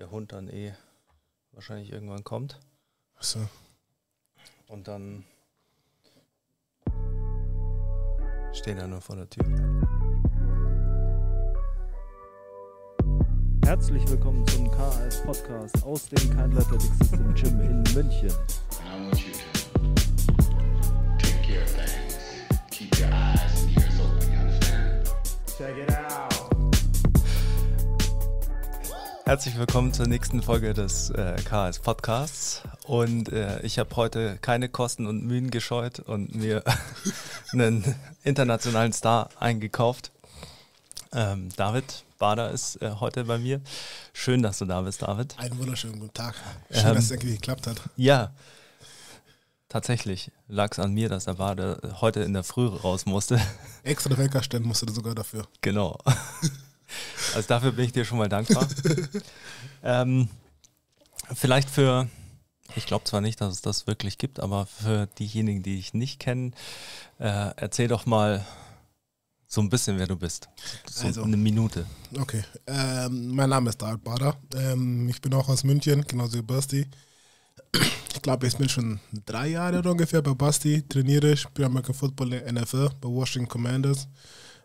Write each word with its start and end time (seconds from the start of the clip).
der 0.00 0.10
Hund 0.10 0.32
dann 0.32 0.48
eh 0.48 0.72
wahrscheinlich 1.52 1.92
irgendwann 1.92 2.24
kommt. 2.24 2.58
Achso. 3.16 3.38
Und 4.66 4.88
dann 4.88 5.24
stehen 8.52 8.78
er 8.78 8.88
nur 8.88 9.02
vor 9.02 9.16
der 9.16 9.28
Tür. 9.28 9.44
Herzlich 13.64 14.08
willkommen 14.08 14.46
zum 14.48 14.70
KAS 14.70 15.22
Podcast 15.22 15.82
aus 15.84 16.08
dem 16.08 16.18
Kind 16.18 16.56
Athletic 16.56 16.80
System 16.80 17.34
Gym 17.34 17.60
in 17.60 17.82
München. 17.94 18.32
And 25.62 25.90
I 25.90 26.18
want 26.18 26.29
Herzlich 29.30 29.56
willkommen 29.56 29.94
zur 29.94 30.08
nächsten 30.08 30.42
Folge 30.42 30.74
des 30.74 31.10
äh, 31.10 31.36
KS 31.44 31.78
Podcasts. 31.78 32.62
Und 32.88 33.28
äh, 33.32 33.60
ich 33.60 33.78
habe 33.78 33.94
heute 33.94 34.38
keine 34.42 34.68
Kosten 34.68 35.06
und 35.06 35.24
Mühen 35.24 35.52
gescheut 35.52 36.00
und 36.00 36.34
mir 36.34 36.64
einen 37.52 37.94
internationalen 38.24 38.92
Star 38.92 39.30
eingekauft. 39.38 40.10
Ähm, 41.12 41.48
David 41.54 42.02
Bader 42.18 42.50
ist 42.50 42.82
äh, 42.82 42.90
heute 42.98 43.22
bei 43.22 43.38
mir. 43.38 43.60
Schön, 44.12 44.42
dass 44.42 44.58
du 44.58 44.64
da 44.64 44.80
bist, 44.80 45.02
David. 45.02 45.38
Einen 45.38 45.56
wunderschönen 45.60 46.00
guten 46.00 46.12
Tag. 46.12 46.34
Schön, 46.68 46.86
Ähm, 46.86 46.94
dass 46.96 47.04
es 47.04 47.10
irgendwie 47.12 47.34
geklappt 47.34 47.68
hat. 47.68 47.80
Ja, 47.96 48.32
tatsächlich 49.68 50.32
lag 50.48 50.72
es 50.72 50.80
an 50.80 50.92
mir, 50.92 51.08
dass 51.08 51.26
der 51.26 51.34
Bader 51.34 51.78
heute 52.00 52.18
in 52.22 52.32
der 52.32 52.42
Früh 52.42 52.66
raus 52.66 53.06
musste. 53.06 53.40
Extra 53.84 54.18
Wecker 54.18 54.42
stellen 54.42 54.64
musste 54.64 54.86
du 54.86 54.92
sogar 54.92 55.14
dafür. 55.14 55.46
Genau. 55.60 56.00
Also 57.34 57.48
dafür 57.48 57.72
bin 57.72 57.84
ich 57.84 57.92
dir 57.92 58.04
schon 58.04 58.18
mal 58.18 58.28
dankbar. 58.28 58.66
ähm, 59.82 60.28
vielleicht 61.34 61.70
für, 61.70 62.08
ich 62.76 62.86
glaube 62.86 63.04
zwar 63.04 63.20
nicht, 63.20 63.40
dass 63.40 63.54
es 63.54 63.62
das 63.62 63.86
wirklich 63.86 64.18
gibt, 64.18 64.40
aber 64.40 64.66
für 64.66 65.06
diejenigen, 65.18 65.62
die 65.62 65.76
dich 65.76 65.94
nicht 65.94 66.18
kennen, 66.20 66.54
äh, 67.18 67.50
erzähl 67.56 67.88
doch 67.88 68.06
mal 68.06 68.44
so 69.46 69.60
ein 69.60 69.68
bisschen, 69.68 69.98
wer 69.98 70.06
du 70.06 70.16
bist. 70.16 70.48
So 70.88 71.06
Also. 71.06 71.22
eine 71.24 71.36
Minute. 71.36 71.84
Okay. 72.18 72.44
Ähm, 72.68 73.34
mein 73.34 73.50
Name 73.50 73.70
ist 73.70 73.82
David 73.82 74.04
Bader. 74.04 74.36
Ähm, 74.54 75.08
ich 75.08 75.20
bin 75.20 75.34
auch 75.34 75.48
aus 75.48 75.64
München, 75.64 76.04
genauso 76.06 76.38
wie 76.38 76.42
Basti. 76.42 76.86
Ich 78.14 78.22
glaube, 78.22 78.46
ich 78.46 78.56
bin 78.56 78.68
schon 78.68 79.00
drei 79.26 79.48
Jahre 79.48 79.88
ungefähr 79.88 80.22
bei 80.22 80.34
Basti, 80.34 80.82
trainiere, 80.88 81.36
spiele 81.36 81.66
American 81.66 81.94
Football 81.94 82.34
in 82.34 82.54
der 82.54 82.62
NFL 82.62 82.90
bei 83.00 83.08
Washington 83.08 83.48
Commanders. 83.48 84.06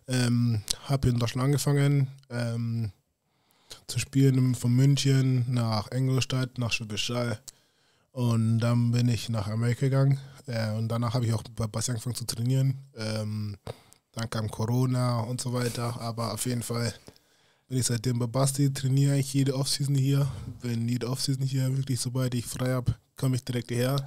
Ähm, 0.07 0.61
habe 0.87 1.09
in 1.09 1.17
Deutschland 1.17 1.45
angefangen 1.45 2.07
ähm, 2.29 2.91
zu 3.87 3.99
spielen 3.99 4.55
von 4.55 4.73
München 4.75 5.45
nach 5.51 5.91
Ingolstadt, 5.91 6.57
nach 6.57 6.71
Schwäbisch. 6.71 7.11
Und 8.11 8.59
dann 8.59 8.91
bin 8.91 9.09
ich 9.09 9.29
nach 9.29 9.47
Amerika 9.47 9.81
gegangen. 9.81 10.19
Äh, 10.47 10.71
und 10.71 10.87
danach 10.87 11.13
habe 11.13 11.25
ich 11.25 11.33
auch 11.33 11.43
bei 11.55 11.67
Basti 11.67 11.91
angefangen 11.91 12.15
zu 12.15 12.25
trainieren. 12.25 12.77
Ähm, 12.95 13.57
dann 14.13 14.29
kam 14.29 14.49
Corona 14.49 15.19
und 15.19 15.41
so 15.41 15.51
weiter. 15.53 15.99
Aber 15.99 16.33
auf 16.33 16.45
jeden 16.45 16.63
Fall 16.63 16.93
bin 17.67 17.79
ich 17.79 17.85
seitdem 17.85 18.19
bei 18.19 18.27
Basti, 18.27 18.71
trainiere 18.71 19.13
eigentlich 19.13 19.33
jede 19.33 19.55
Offseason 19.55 19.95
hier. 19.95 20.27
Wenn 20.61 20.87
jede 20.87 21.09
Offseason 21.09 21.45
hier 21.45 21.75
wirklich, 21.75 21.99
sobald 21.99 22.33
ich 22.35 22.45
frei 22.45 22.73
habe, 22.73 22.95
komme 23.17 23.35
ich 23.35 23.43
direkt 23.43 23.69
hierher. 23.69 23.97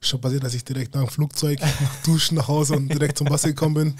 Schon 0.00 0.20
passiert, 0.20 0.44
dass 0.44 0.54
ich 0.54 0.64
direkt 0.64 0.94
nach 0.94 1.02
dem 1.02 1.10
Flugzeug, 1.10 1.60
nach 1.60 2.02
Duschen 2.04 2.36
nach 2.36 2.48
Hause 2.48 2.76
und 2.76 2.88
direkt 2.88 3.18
zum 3.18 3.26
Basti 3.26 3.48
gekommen 3.48 3.74
bin. 3.74 3.94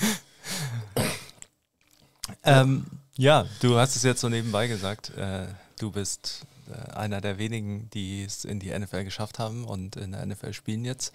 Ähm, 2.45 2.87
ja, 3.17 3.47
du 3.61 3.77
hast 3.79 3.97
es 3.97 4.03
jetzt 4.03 4.21
so 4.21 4.29
nebenbei 4.29 4.67
gesagt. 4.67 5.11
Äh, 5.17 5.47
du 5.79 5.91
bist 5.91 6.47
äh, 6.71 6.93
einer 6.93 7.21
der 7.21 7.39
wenigen, 7.39 7.91
die 7.91 8.25
es 8.25 8.45
in 8.45 8.59
die 8.59 8.77
NFL 8.77 9.05
geschafft 9.05 9.39
haben 9.39 9.65
und 9.65 9.97
in 9.97 10.13
der 10.13 10.25
NFL 10.25 10.53
spielen 10.53 10.85
jetzt. 10.85 11.13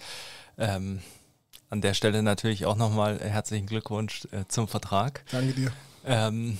Ähm, 0.58 1.02
an 1.69 1.81
der 1.81 1.94
Stelle 1.94 2.24
natürlich 2.24 2.66
auch 2.66 2.75
nochmal 2.75 3.19
herzlichen 3.19 3.68
Glückwunsch 3.68 4.28
äh, 4.31 4.46
zum 4.47 4.68
Vertrag. 4.68 5.24
Danke 5.31 5.53
dir. 5.53 5.72
Ähm, 6.06 6.57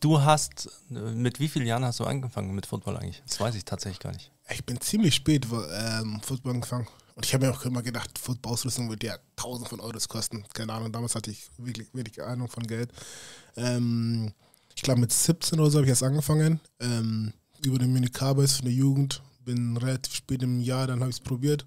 du 0.00 0.20
hast, 0.22 0.70
äh, 0.90 0.94
mit 0.94 1.40
wie 1.40 1.48
vielen 1.48 1.66
Jahren 1.66 1.84
hast 1.84 2.00
du 2.00 2.04
angefangen 2.04 2.54
mit 2.54 2.66
Football 2.66 2.96
eigentlich? 2.96 3.22
Das 3.26 3.40
weiß 3.40 3.54
ich 3.54 3.64
tatsächlich 3.64 4.00
gar 4.00 4.12
nicht. 4.12 4.30
Ich 4.50 4.64
bin 4.64 4.80
ziemlich 4.80 5.14
spät 5.14 5.46
ähm, 5.50 6.20
Football 6.22 6.54
angefangen. 6.54 6.86
Und 7.18 7.26
ich 7.26 7.34
habe 7.34 7.46
mir 7.46 7.52
auch 7.52 7.64
immer 7.64 7.82
gedacht, 7.82 8.16
Football-Ausrüstung 8.16 8.90
wird 8.90 9.02
ja 9.02 9.18
tausend 9.34 9.68
von 9.68 9.80
Euros 9.80 10.08
kosten. 10.08 10.44
Keine 10.54 10.72
Ahnung, 10.72 10.92
damals 10.92 11.16
hatte 11.16 11.32
ich 11.32 11.50
wirklich 11.58 11.92
wenig 11.92 12.22
Ahnung 12.22 12.46
von 12.46 12.64
Geld. 12.64 12.92
Ähm, 13.56 14.32
ich 14.76 14.82
glaube, 14.82 15.00
mit 15.00 15.12
17 15.12 15.58
oder 15.58 15.68
so 15.68 15.78
habe 15.78 15.86
ich 15.86 15.90
erst 15.90 16.04
angefangen. 16.04 16.60
Ähm, 16.78 17.32
über 17.64 17.80
den 17.80 17.92
Munich 17.92 18.12
Cowboys 18.12 18.52
von 18.52 18.66
der 18.66 18.74
Jugend. 18.74 19.20
Bin 19.44 19.76
relativ 19.78 20.14
spät 20.14 20.44
im 20.44 20.60
Jahr, 20.60 20.86
dann 20.86 21.00
habe 21.00 21.10
ich 21.10 21.16
es 21.16 21.20
probiert 21.20 21.66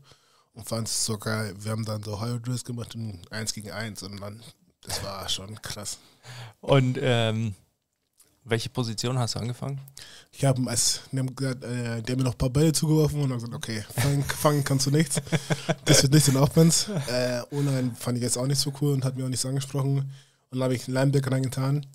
und 0.53 0.69
fand 0.69 0.87
es 0.87 1.03
so 1.03 1.17
geil. 1.17 1.53
Wir 1.59 1.71
haben 1.71 1.83
dann 1.83 2.01
so 2.01 2.21
High 2.21 2.41
Drills 2.41 2.63
gemacht, 2.63 2.95
in 2.95 3.19
1 3.29 3.53
gegen 3.53 3.71
1 3.71 4.03
und 4.03 4.21
dann, 4.21 4.41
das 4.83 5.03
war 5.03 5.27
schon 5.27 5.61
krass. 5.61 5.97
Und 6.61 6.97
ähm, 7.01 7.55
welche 8.43 8.69
Position 8.69 9.17
hast 9.19 9.35
du 9.35 9.39
angefangen? 9.39 9.79
Ich 10.31 10.45
habe 10.45 10.67
als, 10.69 11.01
haben, 11.15 11.35
gesagt, 11.35 11.63
äh, 11.63 12.15
mir 12.15 12.23
noch 12.23 12.33
ein 12.33 12.37
paar 12.37 12.49
Bälle 12.49 12.73
zugeworfen 12.73 13.21
und 13.21 13.29
dann 13.29 13.37
gesagt, 13.37 13.53
okay, 13.53 13.83
fangen, 13.95 14.23
fangen 14.41 14.63
kannst 14.63 14.87
du 14.87 14.91
nichts. 14.91 15.21
Das 15.85 16.03
wird 16.03 16.13
nicht 16.13 16.27
in 16.27 16.37
Offense. 16.37 16.91
Äh, 17.07 17.55
Online 17.55 17.91
fand 17.95 18.17
ich 18.17 18.23
jetzt 18.23 18.37
auch 18.37 18.47
nicht 18.47 18.59
so 18.59 18.73
cool 18.81 18.93
und 18.93 19.05
hat 19.05 19.15
mir 19.15 19.25
auch 19.25 19.29
nicht 19.29 19.41
so 19.41 19.49
angesprochen. 19.49 19.97
Und 19.99 20.11
dann 20.51 20.63
habe 20.63 20.75
ich 20.75 20.87
einen 20.87 20.95
Linebacker 20.95 21.31
reingetan. 21.31 21.85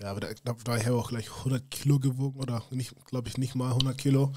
Ja, 0.00 0.10
aber 0.10 0.20
da, 0.20 0.28
da 0.44 0.56
war 0.64 0.78
ich 0.78 0.88
auch 0.88 1.10
gleich 1.10 1.30
100 1.30 1.70
Kilo 1.70 1.98
gewogen 1.98 2.40
oder 2.40 2.62
nicht, 2.70 2.94
glaube 3.06 3.28
ich, 3.28 3.38
nicht 3.38 3.54
mal 3.54 3.68
100 3.68 3.96
Kilo. 3.96 4.32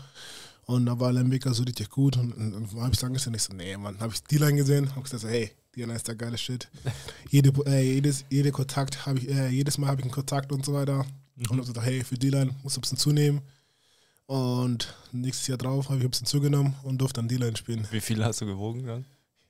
Und 0.65 0.85
da 0.85 0.99
war 0.99 1.11
Linebacker 1.11 1.53
so 1.53 1.63
richtig 1.63 1.89
gut 1.89 2.17
und, 2.17 2.33
und, 2.33 2.53
und 2.53 2.81
habe 2.81 2.91
ich 2.91 2.97
es 2.97 3.03
angesehen. 3.03 3.33
Ich 3.33 3.43
so, 3.43 3.53
nee, 3.53 3.75
Mann, 3.77 3.99
habe 3.99 4.13
ich 4.13 4.23
die 4.23 4.37
Line 4.37 4.55
gesehen, 4.55 4.89
habe 4.91 5.01
gesagt, 5.01 5.23
hey, 5.23 5.51
die 5.75 5.81
ist 5.81 6.07
der 6.07 6.15
geile 6.15 6.37
Shit. 6.37 6.69
Jede, 7.29 7.49
äh, 7.65 7.81
jedes, 7.81 8.23
jede 8.29 8.51
Kontakt 8.51 9.05
habe 9.05 9.19
ich, 9.19 9.29
äh, 9.29 9.49
jedes 9.49 9.77
Mal 9.77 9.87
habe 9.87 10.01
ich 10.01 10.05
einen 10.05 10.13
Kontakt 10.13 10.51
und 10.51 10.65
so 10.65 10.73
weiter. 10.73 11.05
Und 11.37 11.49
habe 11.49 11.59
gesagt, 11.59 11.85
hey, 11.85 12.03
für 12.03 12.17
die 12.17 12.29
Line 12.29 12.55
musst 12.63 12.75
du 12.75 12.79
ein 12.79 12.81
bisschen 12.81 12.97
zunehmen. 12.97 13.41
Und 14.27 14.93
nächstes 15.11 15.47
Jahr 15.47 15.57
drauf 15.57 15.89
habe 15.89 15.99
ich 15.99 16.05
ein 16.05 16.09
bisschen 16.09 16.25
zugenommen 16.25 16.75
und 16.83 16.97
durfte 16.97 17.19
dann 17.19 17.27
die 17.27 17.37
Line 17.37 17.55
spielen. 17.55 17.87
Wie 17.91 18.01
viel 18.01 18.23
hast 18.23 18.41
du 18.41 18.45
gewogen 18.45 18.85
dann? 18.85 19.05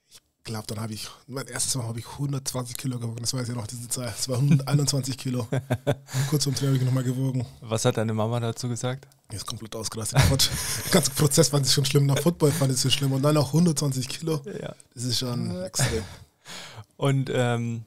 Ich 0.09 0.19
glaube, 0.43 0.67
dann 0.67 0.79
habe 0.79 0.93
ich, 0.93 1.07
mein 1.25 1.47
erstes 1.47 1.73
Mal 1.75 1.87
habe 1.87 1.99
ich 1.99 2.05
120 2.05 2.77
Kilo 2.77 2.99
gewogen. 2.99 3.17
Das 3.21 3.33
weiß 3.33 3.49
ich 3.49 3.55
noch, 3.55 3.65
diese 3.65 3.87
Zahl. 3.87 4.13
Es 4.15 4.29
war 4.29 4.37
121 4.37 5.17
Kilo. 5.17 5.47
Und 5.49 5.61
kurz 6.29 6.43
vorm 6.43 6.55
Training 6.55 6.75
habe 6.75 6.83
ich 6.83 6.85
nochmal 6.85 7.03
gewogen. 7.03 7.45
Was 7.61 7.85
hat 7.85 7.97
deine 7.97 8.13
Mama 8.13 8.39
dazu 8.39 8.67
gesagt? 8.69 9.07
Die 9.31 9.37
ist 9.37 9.47
komplett 9.47 9.75
ausgerastet. 9.75 10.19
Der 10.19 10.37
ganze 10.91 11.11
Prozess 11.11 11.49
fand 11.49 11.65
ich 11.65 11.73
schon 11.73 11.85
schlimm. 11.85 12.05
Nach 12.05 12.19
Football 12.19 12.51
fand 12.51 12.69
ich 12.71 12.77
es 12.77 12.83
so 12.83 12.91
schlimm. 12.91 13.13
Und 13.13 13.23
dann 13.23 13.35
auch 13.37 13.47
120 13.47 14.07
Kilo. 14.07 14.41
Ja. 14.61 14.75
Das 14.93 15.03
ist 15.03 15.17
schon 15.17 15.63
extrem. 15.63 16.03
Und 16.97 17.29
ähm, 17.33 17.83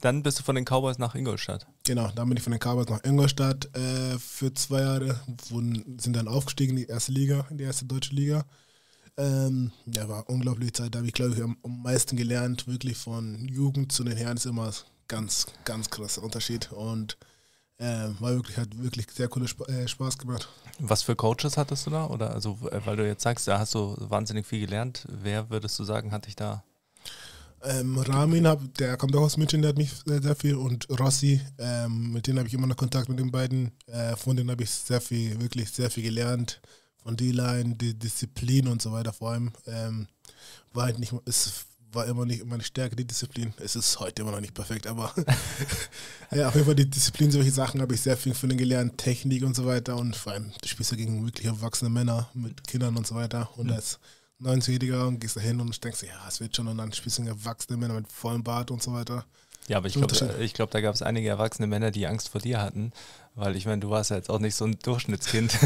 dann 0.00 0.22
bist 0.22 0.38
du 0.38 0.44
von 0.44 0.54
den 0.54 0.64
Cowboys 0.64 0.98
nach 0.98 1.16
Ingolstadt. 1.16 1.66
Genau, 1.84 2.10
dann 2.14 2.28
bin 2.28 2.36
ich 2.36 2.44
von 2.44 2.52
den 2.52 2.60
Cowboys 2.60 2.88
nach 2.88 3.02
Ingolstadt 3.02 3.68
äh, 3.76 4.18
für 4.18 4.54
zwei 4.54 4.80
Jahre. 4.80 5.20
Wurden, 5.48 5.98
sind 5.98 6.14
dann 6.14 6.28
aufgestiegen 6.28 6.76
in 6.76 6.84
die 6.84 6.88
erste 6.88 7.10
Liga, 7.10 7.46
in 7.50 7.58
die 7.58 7.64
erste 7.64 7.86
deutsche 7.86 8.14
Liga. 8.14 8.44
Ähm, 9.16 9.72
ja, 9.86 10.08
war 10.08 10.28
unglaubliche 10.30 10.72
Zeit. 10.72 10.94
Da 10.94 10.98
habe 10.98 11.08
ich, 11.08 11.12
glaube 11.12 11.34
ich, 11.34 11.42
am, 11.42 11.56
am 11.64 11.82
meisten 11.82 12.16
gelernt. 12.16 12.68
Wirklich 12.68 12.96
von 12.96 13.46
Jugend 13.48 13.90
zu 13.90 14.04
den 14.04 14.16
Herren 14.16 14.36
ist 14.36 14.46
immer 14.46 14.72
ganz, 15.08 15.46
ganz 15.64 15.90
krasser 15.90 16.22
Unterschied. 16.22 16.70
Und 16.70 17.18
äh, 17.78 18.08
war 18.20 18.30
wirklich, 18.30 18.56
hat 18.58 18.80
wirklich 18.80 19.06
sehr 19.10 19.26
cooler 19.26 19.46
Sp 19.50 19.66
äh, 19.66 19.88
Spaß 19.88 20.18
gemacht. 20.18 20.48
Was 20.78 21.02
für 21.02 21.16
Coaches 21.16 21.56
hattest 21.56 21.86
du 21.86 21.90
da? 21.90 22.06
Oder 22.06 22.30
also, 22.30 22.58
äh, 22.70 22.80
weil 22.84 22.96
du 22.96 23.04
jetzt 23.04 23.24
sagst, 23.24 23.48
da 23.48 23.58
hast 23.58 23.74
du 23.74 23.96
wahnsinnig 23.98 24.46
viel 24.46 24.60
gelernt. 24.60 25.04
Wer 25.08 25.50
würdest 25.50 25.78
du 25.80 25.84
sagen, 25.84 26.12
hat 26.12 26.26
dich 26.26 26.36
da? 26.36 26.62
Ähm, 27.64 27.96
Ramin, 27.98 28.46
hab, 28.46 28.74
der 28.74 28.96
kommt 28.96 29.14
auch 29.14 29.22
aus 29.22 29.36
München, 29.36 29.62
der 29.62 29.70
hat 29.70 29.78
mich 29.78 29.90
sehr, 30.04 30.20
sehr 30.22 30.34
viel. 30.36 30.56
Und 30.56 30.88
Rossi, 30.90 31.40
ähm, 31.58 32.12
mit 32.12 32.26
denen 32.26 32.38
habe 32.38 32.48
ich 32.48 32.54
immer 32.54 32.66
noch 32.66 32.76
Kontakt 32.76 33.08
mit 33.08 33.18
den 33.18 33.30
beiden. 33.30 33.70
Äh, 33.86 34.16
von 34.16 34.36
denen 34.36 34.50
habe 34.50 34.62
ich 34.64 34.70
sehr 34.70 35.00
viel, 35.00 35.40
wirklich 35.40 35.70
sehr 35.70 35.90
viel 35.90 36.02
gelernt. 36.02 36.60
Von 37.02 37.16
D-Line, 37.16 37.74
die 37.76 37.94
Disziplin 37.98 38.68
und 38.68 38.80
so 38.82 38.92
weiter 38.92 39.12
vor 39.12 39.32
allem. 39.32 39.52
Ähm, 39.66 40.06
war 40.72 40.84
halt 40.84 40.98
nicht, 40.98 41.12
es 41.24 41.66
war 41.92 42.06
immer 42.06 42.24
nicht 42.24 42.44
meine 42.46 42.62
Stärke, 42.62 42.96
die 42.96 43.04
Disziplin. 43.04 43.52
Es 43.58 43.76
ist 43.76 44.00
heute 44.00 44.22
immer 44.22 44.30
noch 44.30 44.40
nicht 44.40 44.54
perfekt, 44.54 44.86
aber 44.86 45.12
ja, 46.30 46.48
auf 46.48 46.54
jeden 46.54 46.64
Fall 46.66 46.74
die 46.74 46.88
Disziplin, 46.88 47.30
solche 47.30 47.50
Sachen 47.50 47.80
habe 47.80 47.94
ich 47.94 48.00
sehr 48.00 48.16
viel 48.16 48.34
von 48.34 48.48
denen 48.48 48.58
gelernt. 48.58 48.98
Technik 48.98 49.42
und 49.44 49.54
so 49.54 49.66
weiter. 49.66 49.96
Und 49.96 50.16
vor 50.16 50.32
allem, 50.32 50.52
du 50.60 50.68
spielst 50.68 50.92
ja 50.92 50.96
gegen 50.96 51.24
wirklich 51.24 51.46
erwachsene 51.46 51.90
Männer 51.90 52.28
mit 52.34 52.66
Kindern 52.66 52.96
und 52.96 53.06
so 53.06 53.14
weiter. 53.14 53.50
Und 53.56 53.66
Mhm. 53.66 53.72
als 53.74 53.98
90-Jähriger 54.42 55.06
und 55.06 55.20
gehst 55.20 55.36
da 55.36 55.40
hin 55.40 55.60
und 55.60 55.84
denkst, 55.84 56.02
ja, 56.02 56.26
es 56.28 56.40
wird 56.40 56.56
schon. 56.56 56.68
Und 56.68 56.78
dann 56.78 56.92
spielst 56.92 57.18
du 57.18 57.22
gegen 57.22 57.34
erwachsene 57.36 57.76
Männer 57.78 57.94
mit 57.94 58.10
vollem 58.10 58.42
Bart 58.42 58.70
und 58.70 58.82
so 58.82 58.92
weiter. 58.92 59.24
Ja, 59.68 59.76
aber 59.76 59.86
ich 59.86 59.92
glaube, 59.94 60.12
Unterschied. 60.12 60.40
ich 60.40 60.54
glaub, 60.54 60.70
da 60.72 60.80
gab 60.80 60.94
es 60.94 61.02
einige 61.02 61.28
erwachsene 61.28 61.68
Männer, 61.68 61.92
die 61.92 62.06
Angst 62.08 62.30
vor 62.30 62.40
dir 62.40 62.60
hatten. 62.60 62.92
Weil 63.34 63.56
ich 63.56 63.64
meine, 63.64 63.80
du 63.80 63.88
warst 63.90 64.10
ja 64.10 64.16
jetzt 64.16 64.28
auch 64.28 64.40
nicht 64.40 64.54
so 64.56 64.64
ein 64.66 64.76
Durchschnittskind 64.82 65.56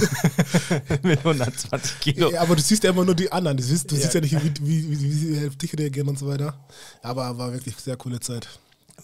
mit 1.03 1.19
120 1.21 2.01
Kilo. 2.01 2.31
Ja, 2.31 2.43
aber 2.43 2.57
du 2.57 2.63
siehst 2.63 2.85
ja 2.85 2.91
immer 2.91 3.05
nur 3.05 3.15
die 3.15 3.33
anderen. 3.33 3.57
Du 3.57 3.63
siehst, 3.63 3.91
du 3.91 3.97
Ja. 3.97 4.03
siehst 4.03 4.15
ja 4.15 4.21
nicht, 4.21 4.35
wie, 4.35 4.61
wie, 4.61 4.91
wie, 4.91 5.01
wie 5.03 5.13
sie 5.13 5.49
auf 5.49 5.57
dich 5.57 5.77
reagieren 5.77 6.09
und 6.09 6.19
so 6.19 6.27
weiter. 6.29 6.55
Aber 7.03 7.39
war 7.39 7.53
wirklich 7.53 7.75
sehr 7.77 7.97
coole 7.97 8.21
Zeit. 8.21 8.49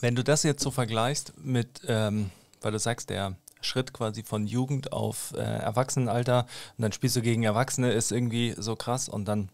Wenn 0.00 0.14
du 0.14 0.22
das 0.22 0.42
jetzt 0.42 0.62
so 0.62 0.70
vergleichst 0.70 1.32
mit, 1.42 1.80
ähm, 1.88 2.30
weil 2.60 2.72
du 2.72 2.78
sagst, 2.78 3.10
der 3.10 3.34
Schritt 3.62 3.92
quasi 3.92 4.22
von 4.22 4.46
Jugend 4.46 4.92
auf 4.92 5.32
äh, 5.36 5.38
Erwachsenenalter 5.40 6.46
und 6.76 6.82
dann 6.82 6.92
spielst 6.92 7.16
du 7.16 7.22
gegen 7.22 7.42
Erwachsene, 7.44 7.92
ist 7.92 8.12
irgendwie 8.12 8.54
so 8.58 8.76
krass 8.76 9.08
und 9.08 9.24
dann 9.26 9.48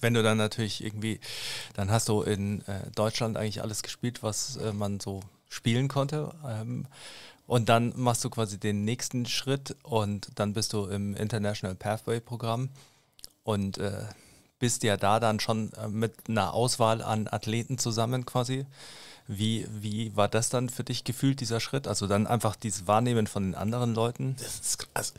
wenn 0.00 0.14
du 0.14 0.22
dann 0.22 0.38
natürlich 0.38 0.84
irgendwie, 0.84 1.20
dann 1.74 1.90
hast 1.90 2.08
du 2.08 2.22
in 2.22 2.60
äh, 2.66 2.90
Deutschland 2.94 3.36
eigentlich 3.36 3.62
alles 3.62 3.82
gespielt, 3.82 4.22
was 4.22 4.56
äh, 4.56 4.72
man 4.72 5.00
so 5.00 5.20
spielen 5.48 5.88
konnte. 5.88 6.34
Ähm, 6.46 6.86
und 7.46 7.68
dann 7.68 7.92
machst 7.96 8.24
du 8.24 8.30
quasi 8.30 8.58
den 8.58 8.84
nächsten 8.84 9.26
Schritt 9.26 9.76
und 9.82 10.28
dann 10.36 10.54
bist 10.54 10.72
du 10.72 10.86
im 10.86 11.14
International 11.14 11.74
Pathway 11.74 12.20
Programm 12.20 12.70
und 13.42 13.78
äh, 13.78 14.04
bist 14.58 14.82
ja 14.82 14.96
da 14.96 15.20
dann 15.20 15.40
schon 15.40 15.72
äh, 15.74 15.88
mit 15.88 16.14
einer 16.28 16.54
Auswahl 16.54 17.02
an 17.02 17.28
Athleten 17.30 17.78
zusammen 17.78 18.24
quasi. 18.24 18.66
Wie, 19.26 19.66
wie 19.70 20.14
war 20.16 20.28
das 20.28 20.50
dann 20.50 20.68
für 20.68 20.84
dich 20.84 21.04
gefühlt, 21.04 21.40
dieser 21.40 21.60
Schritt? 21.60 21.86
Also 21.86 22.06
dann 22.06 22.26
einfach 22.26 22.56
dieses 22.56 22.86
Wahrnehmen 22.86 23.26
von 23.26 23.44
den 23.44 23.54
anderen 23.54 23.94
Leuten? 23.94 24.36
Das 24.38 24.60
ist, 24.60 24.88
also, 24.94 25.14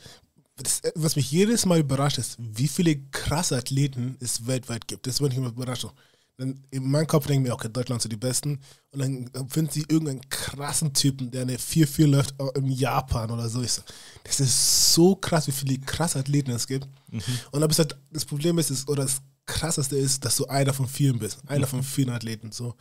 das, 0.56 0.82
was 0.94 1.16
mich 1.16 1.30
jedes 1.30 1.66
Mal 1.66 1.80
überrascht 1.80 2.18
ist, 2.18 2.36
wie 2.38 2.68
viele 2.68 2.96
krasse 3.10 3.56
Athleten 3.56 4.16
es 4.20 4.46
weltweit 4.46 4.88
gibt. 4.88 5.06
Das 5.06 5.20
war 5.20 5.28
nicht 5.28 5.36
immer 5.38 5.48
Überraschung. 5.48 5.92
Dann 6.38 6.62
in 6.70 6.90
meinem 6.90 7.06
Kopf 7.06 7.26
denke 7.26 7.42
ich 7.42 7.48
mir, 7.48 7.54
okay, 7.54 7.68
Deutschland 7.70 8.02
sind 8.02 8.12
die 8.12 8.18
Besten. 8.18 8.60
Und 8.90 9.00
dann 9.00 9.48
finden 9.48 9.72
sie 9.72 9.86
irgendeinen 9.88 10.28
krassen 10.28 10.92
Typen, 10.92 11.30
der 11.30 11.42
eine 11.42 11.56
4-4 11.56 12.06
läuft 12.06 12.34
äh, 12.38 12.58
in 12.58 12.70
Japan 12.70 13.30
oder 13.30 13.48
so. 13.48 13.62
Ich. 13.62 13.80
Das 14.24 14.40
ist 14.40 14.92
so 14.92 15.16
krass, 15.16 15.46
wie 15.46 15.52
viele 15.52 15.78
krasse 15.78 16.18
Athleten 16.18 16.50
es 16.50 16.66
gibt. 16.66 16.88
Und 17.52 17.60
dann 17.60 17.70
halt, 17.70 17.96
das 18.10 18.24
Problem 18.26 18.58
ist, 18.58 18.70
ist, 18.70 18.88
oder 18.88 19.04
das 19.04 19.22
krasseste 19.46 19.96
ist, 19.96 20.24
dass 20.24 20.36
du 20.36 20.46
einer 20.46 20.74
von 20.74 20.88
vielen 20.88 21.18
bist. 21.18 21.38
Einer 21.46 21.66
von 21.66 21.82
vielen 21.82 22.10
Athleten. 22.10 22.52
So. 22.52 22.74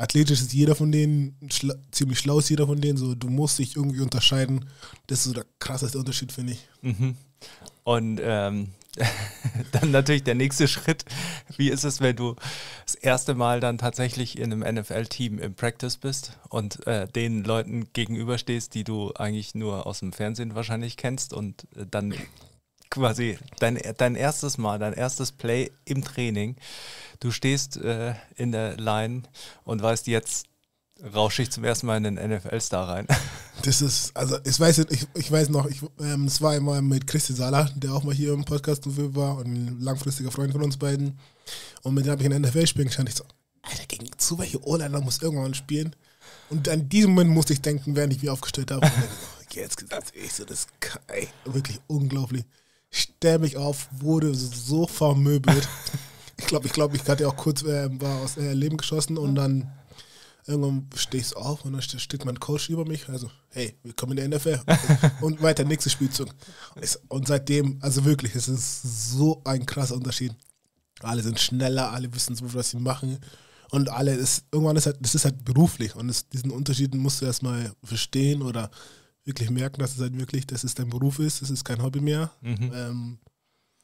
Athletisch 0.00 0.40
ist 0.40 0.54
jeder 0.54 0.74
von 0.74 0.90
denen, 0.90 1.36
schla 1.52 1.74
ziemlich 1.90 2.18
schlau 2.18 2.38
ist 2.38 2.48
jeder 2.48 2.66
von 2.66 2.80
denen. 2.80 2.96
So, 2.96 3.14
du 3.14 3.28
musst 3.28 3.58
dich 3.58 3.76
irgendwie 3.76 4.00
unterscheiden. 4.00 4.64
Das 5.08 5.18
ist 5.18 5.24
so 5.24 5.32
der 5.34 5.44
krasseste 5.58 5.98
Unterschied, 5.98 6.32
finde 6.32 6.54
ich. 6.54 6.68
Mhm. 6.80 7.16
Und 7.84 8.18
ähm, 8.22 8.68
dann 9.72 9.90
natürlich 9.90 10.24
der 10.24 10.34
nächste 10.34 10.68
Schritt. 10.68 11.04
Wie 11.56 11.68
ist 11.68 11.84
es, 11.84 12.00
wenn 12.00 12.16
du 12.16 12.34
das 12.86 12.94
erste 12.94 13.34
Mal 13.34 13.60
dann 13.60 13.76
tatsächlich 13.76 14.38
in 14.38 14.52
einem 14.52 14.80
NFL-Team 14.80 15.38
im 15.38 15.54
Practice 15.54 15.98
bist 15.98 16.38
und 16.48 16.86
äh, 16.86 17.06
den 17.06 17.44
Leuten 17.44 17.92
gegenüberstehst, 17.92 18.74
die 18.74 18.84
du 18.84 19.12
eigentlich 19.14 19.54
nur 19.54 19.86
aus 19.86 20.00
dem 20.00 20.14
Fernsehen 20.14 20.54
wahrscheinlich 20.54 20.96
kennst 20.96 21.34
und 21.34 21.66
äh, 21.76 21.84
dann 21.88 22.14
quasi 22.90 23.38
dein, 23.58 23.78
dein 23.96 24.16
erstes 24.16 24.58
Mal, 24.58 24.78
dein 24.78 24.92
erstes 24.92 25.32
Play 25.32 25.70
im 25.84 26.02
Training. 26.02 26.56
Du 27.20 27.30
stehst 27.30 27.76
äh, 27.76 28.14
in 28.36 28.52
der 28.52 28.76
Line 28.76 29.22
und 29.64 29.82
weißt, 29.82 30.06
jetzt 30.08 30.46
rausche 31.14 31.42
ich 31.42 31.50
zum 31.50 31.64
ersten 31.64 31.86
Mal 31.86 31.96
in 31.96 32.16
den 32.16 32.30
NFL-Star 32.30 32.88
rein. 32.88 33.06
Das 33.62 33.82
ist, 33.82 34.16
also 34.16 34.38
ich 34.42 34.58
weiß, 34.58 34.78
ich, 34.88 35.06
ich 35.12 35.30
weiß 35.30 35.50
noch, 35.50 35.66
ich, 35.66 35.82
ähm, 35.98 36.24
es 36.24 36.40
war 36.40 36.52
einmal 36.52 36.80
mit 36.80 37.06
Christi 37.06 37.34
Sala, 37.34 37.68
der 37.76 37.92
auch 37.92 38.04
mal 38.04 38.14
hier 38.14 38.32
im 38.32 38.42
Podcast 38.42 38.84
war 38.86 39.36
und 39.36 39.48
ein 39.48 39.80
langfristiger 39.80 40.30
Freund 40.30 40.52
von 40.52 40.62
uns 40.62 40.78
beiden. 40.78 41.18
Und 41.82 41.92
mit 41.92 42.06
dem 42.06 42.12
habe 42.12 42.22
ich 42.22 42.30
in 42.30 42.40
NFL 42.40 42.66
spielen 42.66 42.86
gestanden. 42.86 43.12
Ich 43.12 43.18
so, 43.18 43.24
Alter, 43.60 43.84
gegen 43.86 44.06
zu 44.16 44.38
welche 44.38 44.66
O-Liner 44.66 45.02
muss 45.02 45.20
irgendwann 45.20 45.52
spielen? 45.52 45.94
Und 46.48 46.70
an 46.70 46.88
diesem 46.88 47.10
Moment 47.10 47.32
musste 47.32 47.52
ich 47.52 47.60
denken, 47.60 47.94
während 47.96 48.14
ich 48.14 48.22
mich 48.22 48.30
aufgestellt 48.30 48.70
habe. 48.70 48.90
Jetzt 49.52 49.76
gesagt, 49.76 50.14
ich 50.14 50.32
so, 50.32 50.46
das 50.46 50.60
ist 50.60 50.68
wirklich 51.44 51.80
unglaublich. 51.86 52.44
Stell 52.90 53.38
mich 53.38 53.56
auf, 53.56 53.88
wurde 53.92 54.34
so 54.34 54.86
vermöbelt. 54.86 55.68
Ich 56.38 56.46
glaube, 56.46 56.66
ich 56.66 56.72
glaube, 56.72 56.96
ich 56.96 57.06
hatte 57.08 57.28
auch 57.28 57.36
kurz, 57.36 57.62
äh, 57.62 57.88
war 58.00 58.20
aus 58.22 58.36
äh, 58.36 58.52
Leben 58.52 58.76
geschossen 58.76 59.16
und 59.18 59.34
dann 59.34 59.70
irgendwann 60.46 60.88
stehe 60.96 61.22
ich 61.22 61.36
auf 61.36 61.64
und 61.64 61.72
dann 61.74 61.82
ste- 61.82 62.00
steht 62.00 62.24
mein 62.24 62.40
Coach 62.40 62.68
über 62.70 62.84
mich. 62.84 63.08
Also, 63.08 63.30
hey, 63.50 63.76
willkommen 63.84 64.18
in 64.18 64.30
der 64.30 64.38
NFL. 64.38 64.60
und 65.20 65.40
weiter, 65.42 65.64
nächster 65.64 65.90
Spielzug. 65.90 66.28
Und 67.08 67.28
seitdem, 67.28 67.78
also 67.80 68.04
wirklich, 68.04 68.34
es 68.34 68.48
ist 68.48 68.82
so 69.10 69.40
ein 69.44 69.66
krasser 69.66 69.94
Unterschied. 69.94 70.34
Alle 71.00 71.22
sind 71.22 71.38
schneller, 71.38 71.92
alle 71.92 72.12
wissen 72.12 72.34
so, 72.34 72.52
was 72.54 72.70
sie 72.70 72.78
machen. 72.78 73.18
Und 73.70 73.88
alle, 73.88 74.14
ist, 74.14 74.44
irgendwann 74.50 74.76
ist 74.76 74.86
halt, 74.86 74.96
das 75.00 75.14
ist 75.14 75.24
halt 75.24 75.44
beruflich. 75.44 75.94
Und 75.94 76.08
das, 76.08 76.28
diesen 76.28 76.50
Unterschied 76.50 76.92
musst 76.94 77.20
du 77.20 77.26
erstmal 77.26 77.72
verstehen 77.84 78.42
oder 78.42 78.70
wirklich 79.24 79.50
merken, 79.50 79.80
dass 79.80 79.94
es 79.94 80.00
halt 80.00 80.18
wirklich, 80.18 80.46
dass 80.46 80.64
es 80.64 80.74
dein 80.74 80.90
Beruf 80.90 81.18
ist. 81.18 81.42
Es 81.42 81.50
ist 81.50 81.64
kein 81.64 81.82
Hobby 81.82 82.00
mehr. 82.00 82.30
Ähm, 82.74 83.18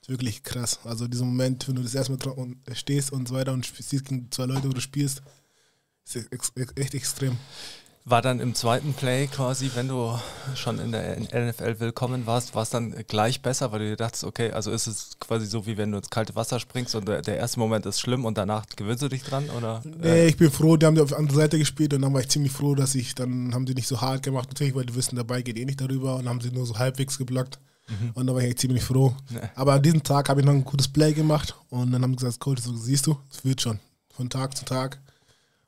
ist 0.01 0.09
wirklich 0.09 0.43
krass. 0.43 0.81
Also 0.85 1.09
dieser 1.09 1.25
Moment, 1.25 1.67
wenn 1.69 1.75
du 1.75 1.83
das 1.83 1.95
erstmal 1.95 2.19
und 2.33 2.59
stehst 2.73 3.13
und 3.13 3.29
so 3.29 3.35
weiter 3.35 3.53
und 3.53 3.67
spielst 3.67 3.91
gegen 3.91 4.31
zwei 4.31 4.47
Leute, 4.47 4.69
wo 4.69 4.73
du 4.73 4.81
spielst, 4.81 5.23
ist 6.05 6.29
echt 6.77 6.95
extrem. 6.95 7.37
War 8.09 8.23
dann 8.23 8.39
im 8.39 8.55
zweiten 8.55 8.95
Play 8.95 9.27
quasi, 9.27 9.69
wenn 9.75 9.89
du 9.89 10.17
schon 10.55 10.79
in 10.79 10.93
der 10.93 11.19
NFL 11.19 11.81
willkommen 11.81 12.25
warst, 12.25 12.55
war 12.55 12.63
es 12.63 12.71
dann 12.71 12.95
gleich 13.09 13.43
besser, 13.43 13.73
weil 13.73 13.81
du 13.81 13.89
dir 13.89 13.97
dachtest, 13.97 14.23
okay, 14.23 14.53
also 14.53 14.71
ist 14.71 14.87
es 14.87 15.17
quasi 15.19 15.45
so, 15.45 15.67
wie 15.67 15.77
wenn 15.77 15.91
du 15.91 15.99
ins 15.99 16.09
kalte 16.09 16.37
Wasser 16.37 16.61
springst 16.61 16.95
und 16.95 17.09
der, 17.09 17.21
der 17.21 17.37
erste 17.37 17.59
Moment 17.59 17.85
ist 17.85 17.99
schlimm 17.99 18.25
und 18.25 18.39
danach 18.39 18.65
gewöhnst 18.77 19.03
du 19.03 19.09
dich 19.09 19.25
dran? 19.25 19.51
Oder? 19.51 19.83
Nee, 19.85 20.27
ich 20.27 20.37
bin 20.37 20.53
froh, 20.53 20.77
die 20.77 20.87
haben 20.87 20.95
die 20.95 21.01
auf 21.01 21.09
der 21.09 21.19
anderen 21.19 21.41
Seite 21.41 21.59
gespielt 21.59 21.95
und 21.95 22.03
dann 22.03 22.15
war 22.15 22.21
ich 22.21 22.29
ziemlich 22.29 22.53
froh, 22.53 22.77
dass 22.77 22.95
ich, 22.95 23.17
dann 23.17 23.53
haben 23.53 23.67
sie 23.67 23.75
nicht 23.75 23.89
so 23.89 24.01
hart 24.01 24.23
gemacht, 24.23 24.51
natürlich, 24.51 24.77
weil 24.77 24.87
die 24.87 24.95
wissen, 24.95 25.17
dabei 25.17 25.43
geht 25.43 25.59
eh 25.59 25.65
nicht 25.65 25.81
darüber 25.81 26.15
und 26.15 26.29
haben 26.29 26.41
sie 26.41 26.53
nur 26.53 26.65
so 26.65 26.79
halbwegs 26.79 27.19
geblockt. 27.19 27.59
Und 28.15 28.29
da 28.29 28.35
war 28.35 28.41
ich 28.41 28.51
echt 28.51 28.61
ziemlich 28.61 28.85
froh. 28.85 29.17
Aber 29.57 29.73
an 29.73 29.83
diesem 29.83 30.05
Tag 30.05 30.29
habe 30.29 30.41
ich 30.41 30.47
noch 30.47 30.53
ein 30.53 30.65
gutes 30.65 30.87
Play 30.87 31.13
gemacht 31.13 31.57
und 31.71 31.91
dann 31.91 32.03
haben 32.03 32.13
sie 32.13 32.25
gesagt, 32.25 32.39
Coach, 32.39 32.63
so, 32.63 32.73
siehst 32.77 33.09
du, 33.09 33.17
es 33.33 33.45
wird 33.45 33.61
schon 33.61 33.81
von 34.15 34.31
Tag 34.31 34.57
zu 34.57 34.65
Tag. 34.65 35.01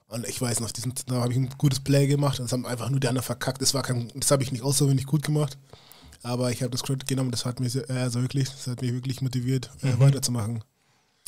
Und 0.09 0.27
ich 0.27 0.41
weiß 0.41 0.61
noch, 0.61 0.67
auf 0.67 0.73
diesem 0.73 0.95
da 1.07 1.17
habe 1.17 1.33
ich 1.33 1.39
ein 1.39 1.51
gutes 1.59 1.81
Play 1.81 2.07
gemacht 2.07 2.41
und 2.41 2.47
das 2.47 2.53
haben 2.53 2.67
einfach 2.67 2.89
nur 2.89 3.01
die 3.01 3.09
anderen 3.09 3.25
verkackt. 3.25 3.61
Das, 3.61 3.75
war 3.75 3.83
kein, 3.83 4.11
das 4.15 4.31
habe 4.31 4.43
ich 4.43 4.53
nicht 4.53 4.63
außerwendig 4.63 5.07
gut 5.07 5.23
gemacht. 5.23 5.59
Aber 6.23 6.51
ich 6.51 6.63
habe 6.63 6.71
das 6.71 6.83
Credit 6.83 7.07
genommen, 7.07 7.31
das 7.31 7.45
hat 7.45 7.61
mich 7.61 7.77
also 7.91 8.23
wirklich, 8.23 8.49
das 8.49 8.67
hat 8.67 8.83
mich 8.83 8.93
wirklich 8.93 9.21
motiviert, 9.21 9.71
äh, 9.83 9.99
weiterzumachen. 10.01 10.65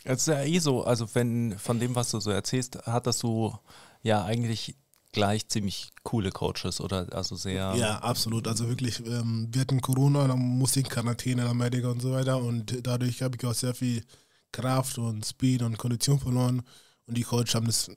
Es 0.04 0.20
ist 0.20 0.28
ja 0.28 0.42
eh 0.42 0.58
so, 0.58 0.84
also 0.84 1.06
wenn 1.14 1.58
von 1.58 1.78
dem, 1.78 1.94
was 1.94 2.10
du 2.10 2.20
so 2.20 2.30
erzählst, 2.30 2.78
hattest 2.86 3.22
du 3.22 3.54
ja 4.02 4.24
eigentlich 4.24 4.74
gleich 5.12 5.48
ziemlich 5.48 5.90
coole 6.02 6.30
Coaches 6.30 6.80
oder 6.80 7.06
also 7.12 7.36
sehr. 7.36 7.74
Ja, 7.76 7.98
absolut. 7.98 8.48
Also 8.48 8.68
wirklich, 8.68 9.04
ähm, 9.06 9.48
wir 9.50 9.62
hatten 9.62 9.80
Corona, 9.80 10.26
dann 10.26 10.38
musste 10.38 10.80
ich 10.80 10.86
in 10.86 10.92
Quarantäne, 10.92 11.44
dann 11.44 11.56
Medical 11.56 11.90
und 11.90 12.00
so 12.00 12.12
weiter. 12.12 12.38
Und 12.38 12.86
dadurch 12.86 13.22
habe 13.22 13.36
ich 13.36 13.46
auch 13.46 13.54
sehr 13.54 13.74
viel 13.74 14.04
Kraft 14.52 14.98
und 14.98 15.24
Speed 15.24 15.62
und 15.62 15.78
Kondition 15.78 16.18
verloren. 16.18 16.62
Und 17.06 17.16
die 17.16 17.22
Coach 17.22 17.54
haben 17.54 17.66
das, 17.66 17.90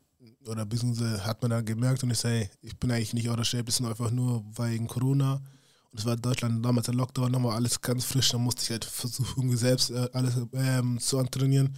oder 0.47 0.65
beziehungsweise 0.65 1.25
hat 1.25 1.41
man 1.41 1.51
dann 1.51 1.65
gemerkt 1.65 2.03
und 2.03 2.11
ich 2.11 2.19
sage, 2.19 2.49
ich 2.61 2.77
bin 2.77 2.91
eigentlich 2.91 3.13
nicht 3.13 3.29
out 3.29 3.39
of 3.39 3.45
shape, 3.45 3.65
das 3.65 3.79
ist 3.79 3.85
einfach 3.85 4.11
nur 4.11 4.43
wegen 4.57 4.87
Corona. 4.87 5.41
Und 5.91 5.99
es 5.99 6.05
war 6.05 6.15
in 6.15 6.21
Deutschland 6.21 6.65
damals 6.65 6.87
der 6.87 6.95
Lockdown, 6.95 7.43
war 7.43 7.55
alles 7.55 7.79
ganz 7.79 8.05
frisch, 8.05 8.29
dann 8.29 8.41
musste 8.41 8.63
ich 8.63 8.71
halt 8.71 8.85
versuchen, 8.85 9.33
irgendwie 9.37 9.57
selbst 9.57 9.91
äh, 9.91 10.09
alles 10.13 10.33
ähm, 10.53 10.99
zu 10.99 11.19
antrainieren. 11.19 11.75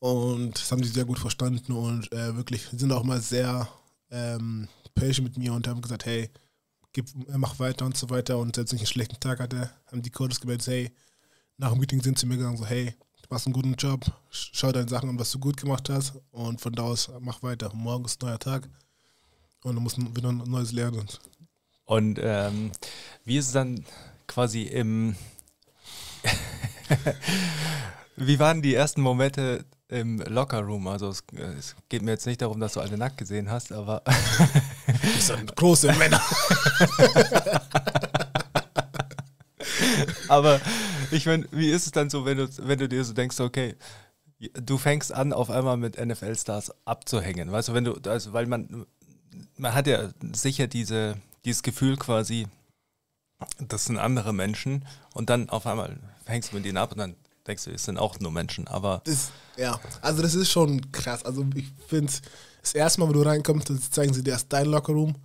Und 0.00 0.54
das 0.54 0.72
haben 0.72 0.82
sie 0.82 0.90
sehr 0.90 1.04
gut 1.04 1.18
verstanden 1.18 1.72
und 1.72 2.10
äh, 2.12 2.34
wirklich 2.34 2.62
sind 2.72 2.90
auch 2.90 3.04
mal 3.04 3.20
sehr 3.20 3.68
ähm, 4.10 4.66
patient 4.94 5.28
mit 5.28 5.38
mir 5.38 5.52
und 5.52 5.68
haben 5.68 5.82
gesagt, 5.82 6.06
hey, 6.06 6.30
gib, 6.92 7.06
äh, 7.28 7.36
mach 7.36 7.58
weiter 7.58 7.84
und 7.84 7.96
so 7.96 8.10
weiter. 8.10 8.38
Und 8.38 8.56
selbst 8.56 8.72
wenn 8.72 8.76
ich 8.76 8.82
einen 8.82 8.92
schlechten 8.92 9.20
Tag 9.20 9.40
hatte, 9.40 9.70
haben 9.86 10.02
die 10.02 10.10
Coaches 10.10 10.40
gemeldet, 10.40 10.66
hey, 10.66 10.90
nach 11.58 11.70
dem 11.70 11.80
Meeting 11.80 12.02
sind 12.02 12.18
sie 12.18 12.26
mir 12.26 12.36
gegangen, 12.36 12.56
so, 12.56 12.66
hey, 12.66 12.94
machst 13.30 13.46
einen 13.46 13.52
guten 13.54 13.74
Job, 13.74 14.04
sch- 14.32 14.50
schau 14.52 14.72
deine 14.72 14.88
Sachen 14.88 15.08
an, 15.08 15.18
was 15.18 15.30
du 15.30 15.38
gut 15.38 15.56
gemacht 15.56 15.88
hast 15.88 16.14
und 16.32 16.60
von 16.60 16.72
da 16.72 16.82
aus 16.82 17.10
mach 17.20 17.42
weiter. 17.42 17.70
Morgen 17.74 18.04
ist 18.04 18.22
ein 18.22 18.26
neuer 18.28 18.38
Tag 18.38 18.68
und 19.62 19.74
du 19.76 19.80
musst 19.80 19.98
wieder 19.98 20.30
ein 20.30 20.38
neues 20.38 20.72
lernen. 20.72 21.06
Und 21.84 22.18
ähm, 22.22 22.70
wie 23.24 23.36
ist 23.38 23.46
es 23.46 23.52
dann 23.52 23.84
quasi 24.26 24.62
im. 24.62 25.16
wie 28.16 28.38
waren 28.38 28.62
die 28.62 28.74
ersten 28.74 29.00
Momente 29.00 29.64
im 29.88 30.18
Lockerroom? 30.20 30.86
Also 30.88 31.08
es, 31.08 31.22
es 31.58 31.74
geht 31.88 32.02
mir 32.02 32.12
jetzt 32.12 32.26
nicht 32.26 32.42
darum, 32.42 32.60
dass 32.60 32.74
du 32.74 32.80
alle 32.80 32.96
nackt 32.98 33.18
gesehen 33.18 33.50
hast, 33.50 33.72
aber 33.72 34.02
Das 35.16 35.26
sind 35.28 35.54
große 35.56 35.92
Männer. 35.94 36.20
Aber 40.28 40.60
ich 41.10 41.26
meine, 41.26 41.46
wie 41.50 41.70
ist 41.70 41.86
es 41.86 41.92
dann 41.92 42.10
so, 42.10 42.24
wenn 42.24 42.38
du, 42.38 42.48
wenn 42.58 42.78
du 42.78 42.88
dir 42.88 43.04
so 43.04 43.12
denkst, 43.12 43.40
okay, 43.40 43.76
du 44.38 44.78
fängst 44.78 45.12
an, 45.12 45.32
auf 45.32 45.50
einmal 45.50 45.76
mit 45.76 45.98
NFL-Stars 45.98 46.72
abzuhängen, 46.84 47.52
weißt 47.52 47.68
du, 47.68 47.74
wenn 47.74 47.84
du, 47.84 47.94
also 48.06 48.32
weil 48.32 48.46
man, 48.46 48.86
man 49.56 49.74
hat 49.74 49.86
ja 49.86 50.10
sicher 50.32 50.66
diese, 50.66 51.16
dieses 51.44 51.62
Gefühl 51.62 51.96
quasi, 51.96 52.46
das 53.58 53.86
sind 53.86 53.98
andere 53.98 54.32
Menschen 54.32 54.84
und 55.14 55.30
dann 55.30 55.48
auf 55.50 55.66
einmal 55.66 55.98
hängst 56.26 56.52
du 56.52 56.56
mit 56.56 56.64
denen 56.64 56.78
ab 56.78 56.92
und 56.92 56.98
dann 56.98 57.16
denkst 57.46 57.64
du, 57.64 57.70
es 57.70 57.84
sind 57.84 57.98
auch 57.98 58.18
nur 58.20 58.32
Menschen, 58.32 58.68
aber 58.68 59.02
Das, 59.04 59.30
ja, 59.56 59.80
also 60.00 60.22
das 60.22 60.34
ist 60.34 60.50
schon 60.50 60.92
krass. 60.92 61.24
Also 61.24 61.44
ich 61.54 61.66
finde 61.88 62.12
das 62.62 62.74
erste 62.74 63.00
Mal, 63.00 63.08
wenn 63.08 63.14
du 63.14 63.22
reinkommst, 63.22 63.92
zeigen 63.92 64.12
sie 64.12 64.22
dir 64.22 64.32
erst 64.32 64.52
dein 64.52 64.66
Lockerroom 64.66 65.16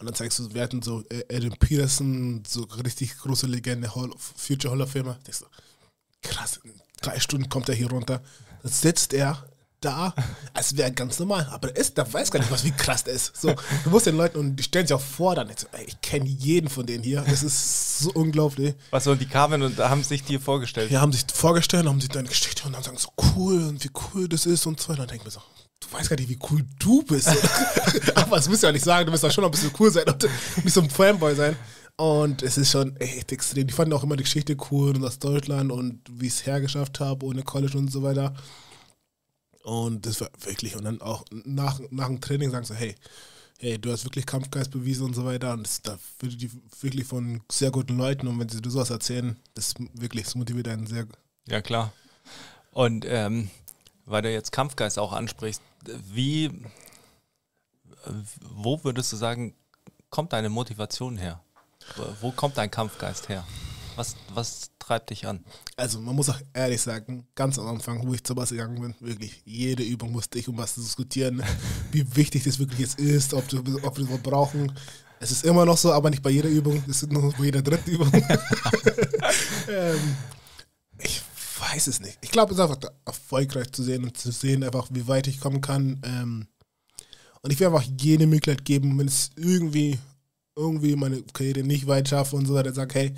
und 0.00 0.06
dann 0.06 0.14
zeigst 0.14 0.38
du, 0.38 0.54
wir 0.54 0.62
hatten 0.62 0.80
so 0.80 1.04
äh, 1.10 1.24
Adam 1.30 1.52
Peterson, 1.58 2.42
so 2.48 2.62
richtig 2.84 3.18
große 3.18 3.46
Legende, 3.46 3.94
Hall, 3.94 4.10
Future 4.16 4.72
Hall 4.72 4.80
of 4.80 4.90
Famer. 4.90 5.18
Denkst 5.26 5.40
du, 5.40 5.46
krass, 6.22 6.58
in 6.64 6.72
drei 7.02 7.20
Stunden 7.20 7.50
kommt 7.50 7.68
er 7.68 7.74
hier 7.74 7.90
runter. 7.90 8.22
Dann 8.62 8.72
sitzt 8.72 9.12
er 9.12 9.44
da, 9.80 10.14
als 10.54 10.76
wäre 10.76 10.90
ganz 10.92 11.18
normal. 11.18 11.46
Aber 11.50 11.74
ist, 11.76 11.98
der 11.98 12.10
weiß 12.10 12.30
gar 12.30 12.40
nicht, 12.40 12.50
was 12.50 12.64
wie 12.64 12.70
krass 12.70 13.04
der 13.04 13.14
ist. 13.14 13.36
So, 13.36 13.54
du 13.84 13.90
musst 13.90 14.06
den 14.06 14.16
Leuten 14.16 14.38
und 14.38 14.56
die 14.56 14.62
stellen 14.62 14.86
sich 14.86 14.94
auch 14.94 15.00
vor, 15.00 15.34
dann 15.34 15.48
jetzt, 15.48 15.68
ey, 15.72 15.84
ich 15.84 16.00
kenne 16.00 16.26
jeden 16.26 16.70
von 16.70 16.86
denen 16.86 17.04
hier. 17.04 17.22
Das 17.28 17.42
ist 17.42 17.98
so 17.98 18.10
unglaublich. 18.12 18.74
Was 18.90 19.04
so, 19.04 19.12
und 19.12 19.20
die 19.20 19.26
kamen 19.26 19.62
und 19.62 19.78
haben 19.78 20.02
sich 20.02 20.24
dir 20.24 20.40
vorgestellt. 20.40 20.90
Die 20.90 20.98
haben 20.98 21.12
sich 21.12 21.24
vorgestellt, 21.32 21.86
haben 21.86 22.00
sich 22.00 22.10
deine 22.10 22.28
Geschichte 22.28 22.64
und 22.66 22.72
dann 22.72 22.82
sagen 22.82 22.96
so 22.96 23.10
cool 23.34 23.64
und 23.64 23.84
wie 23.84 23.90
cool 24.14 24.28
das 24.28 24.46
ist 24.46 24.66
und 24.66 24.80
so 24.80 24.88
weiter. 24.88 25.00
Dann 25.00 25.08
denke 25.08 25.28
ich 25.28 25.34
mir 25.34 25.40
so, 25.40 25.42
du 25.80 25.92
weißt 25.92 26.08
gar 26.08 26.16
nicht, 26.16 26.28
wie 26.28 26.38
cool 26.50 26.64
du 26.78 27.02
bist. 27.02 27.28
Aber 28.14 28.36
das 28.36 28.48
musst 28.48 28.62
du 28.62 28.66
ja 28.66 28.72
nicht 28.72 28.84
sagen, 28.84 29.06
du 29.06 29.12
musst 29.12 29.24
doch 29.24 29.30
schon 29.32 29.44
ein 29.44 29.50
bisschen 29.50 29.72
cool 29.78 29.90
sein 29.90 30.08
und 30.08 30.28
nicht 30.62 30.72
so 30.72 30.80
ein 30.80 30.90
Fanboy 30.90 31.34
sein. 31.34 31.56
Und 31.96 32.42
es 32.42 32.56
ist 32.56 32.70
schon 32.70 32.96
echt 32.96 33.32
extrem. 33.32 33.66
Die 33.66 33.74
fanden 33.74 33.92
auch 33.92 34.02
immer 34.02 34.16
die 34.16 34.24
Geschichte 34.24 34.56
cool 34.70 34.96
und 34.96 35.04
aus 35.04 35.18
Deutschland 35.18 35.70
und 35.70 36.00
wie 36.10 36.28
ich 36.28 36.34
es 36.34 36.46
hergeschafft 36.46 37.00
habe 37.00 37.26
ohne 37.26 37.42
College 37.42 37.76
und 37.76 37.90
so 37.90 38.02
weiter. 38.02 38.34
Und 39.64 40.06
das 40.06 40.20
war 40.20 40.30
wirklich, 40.40 40.76
und 40.76 40.84
dann 40.84 41.02
auch 41.02 41.24
nach, 41.30 41.78
nach 41.90 42.06
dem 42.06 42.20
Training 42.20 42.50
sagen 42.50 42.64
sie, 42.64 42.74
hey, 42.74 42.94
hey, 43.58 43.78
du 43.78 43.92
hast 43.92 44.04
wirklich 44.04 44.24
Kampfgeist 44.24 44.70
bewiesen 44.70 45.04
und 45.04 45.14
so 45.14 45.24
weiter. 45.24 45.52
Und 45.52 45.66
das 45.66 45.82
da 45.82 45.98
wirklich, 46.20 46.50
wirklich 46.80 47.06
von 47.06 47.42
sehr 47.52 47.70
guten 47.70 47.98
Leuten. 47.98 48.26
Und 48.26 48.38
wenn 48.38 48.48
sie 48.48 48.62
dir 48.62 48.70
sowas 48.70 48.90
erzählen, 48.90 49.36
das 49.54 49.74
wirklich, 49.92 50.24
das 50.24 50.34
motiviert 50.34 50.68
einen 50.68 50.86
sehr. 50.86 51.06
Ja, 51.46 51.60
klar. 51.60 51.92
Und 52.72 53.04
ähm, 53.06 53.50
weil 54.06 54.22
du 54.22 54.32
jetzt 54.32 54.52
Kampfgeist 54.52 54.98
auch 54.98 55.12
ansprichst, 55.12 55.60
wie, 55.84 56.50
wo 58.40 58.82
würdest 58.84 59.12
du 59.12 59.16
sagen, 59.16 59.54
kommt 60.10 60.32
deine 60.32 60.48
Motivation 60.48 61.16
her? 61.16 61.40
Wo 62.20 62.30
kommt 62.30 62.56
dein 62.56 62.70
Kampfgeist 62.70 63.28
her? 63.28 63.44
Was, 63.96 64.16
was 64.32 64.70
treibt 64.78 65.10
dich 65.10 65.26
an? 65.26 65.44
Also 65.76 66.00
man 66.00 66.14
muss 66.14 66.30
auch 66.30 66.40
ehrlich 66.54 66.80
sagen, 66.80 67.26
ganz 67.34 67.58
am 67.58 67.66
Anfang, 67.66 68.06
wo 68.06 68.14
ich 68.14 68.22
zur 68.22 68.36
Bass 68.36 68.50
gegangen 68.50 68.80
bin, 68.80 68.94
wirklich 69.00 69.42
jede 69.44 69.82
Übung 69.82 70.12
musste 70.12 70.38
ich 70.38 70.48
um 70.48 70.56
was 70.56 70.74
diskutieren, 70.74 71.42
wie 71.92 72.16
wichtig 72.16 72.44
das 72.44 72.58
wirklich 72.58 72.80
jetzt 72.80 72.98
ist, 72.98 73.34
ob, 73.34 73.48
du, 73.48 73.58
ob 73.82 73.98
wir 73.98 74.06
das 74.06 74.22
brauchen. 74.22 74.72
Es 75.18 75.30
ist 75.30 75.44
immer 75.44 75.66
noch 75.66 75.76
so, 75.76 75.92
aber 75.92 76.08
nicht 76.08 76.22
bei 76.22 76.30
jeder 76.30 76.48
Übung, 76.48 76.82
es 76.88 77.02
ist 77.02 77.12
nur 77.12 77.32
bei 77.32 77.44
jeder 77.44 77.60
dritten 77.60 77.90
Übung. 77.90 78.10
ähm, 79.68 80.16
weiß 81.60 81.86
es 81.86 82.00
nicht. 82.00 82.18
Ich 82.22 82.30
glaube, 82.30 82.52
es 82.52 82.58
ist 82.58 82.64
einfach 82.64 82.90
erfolgreich 83.04 83.70
zu 83.72 83.82
sehen 83.82 84.04
und 84.04 84.16
zu 84.16 84.30
sehen, 84.32 84.64
einfach 84.64 84.88
wie 84.90 85.06
weit 85.06 85.26
ich 85.26 85.40
kommen 85.40 85.60
kann. 85.60 86.00
Ähm, 86.04 86.46
und 87.42 87.52
ich 87.52 87.58
will 87.60 87.68
einfach 87.68 87.86
jede 87.98 88.26
Möglichkeit 88.26 88.64
geben, 88.64 88.98
wenn 88.98 89.06
es 89.06 89.30
irgendwie, 89.36 89.98
irgendwie 90.56 90.96
meine 90.96 91.22
Karriere 91.22 91.62
nicht 91.62 91.86
weit 91.86 92.08
schaffe 92.08 92.36
und 92.36 92.46
so 92.46 92.54
weiter, 92.54 92.72
sage, 92.72 92.94
hey, 92.98 93.14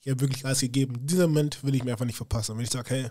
ich 0.00 0.10
habe 0.10 0.20
wirklich 0.20 0.44
alles 0.44 0.60
gegeben. 0.60 1.04
Diesen 1.04 1.22
Moment 1.22 1.62
will 1.64 1.74
ich 1.74 1.84
mir 1.84 1.92
einfach 1.92 2.04
nicht 2.04 2.16
verpassen. 2.16 2.56
Wenn 2.56 2.64
ich 2.64 2.70
sage, 2.70 2.90
hey, 2.90 3.10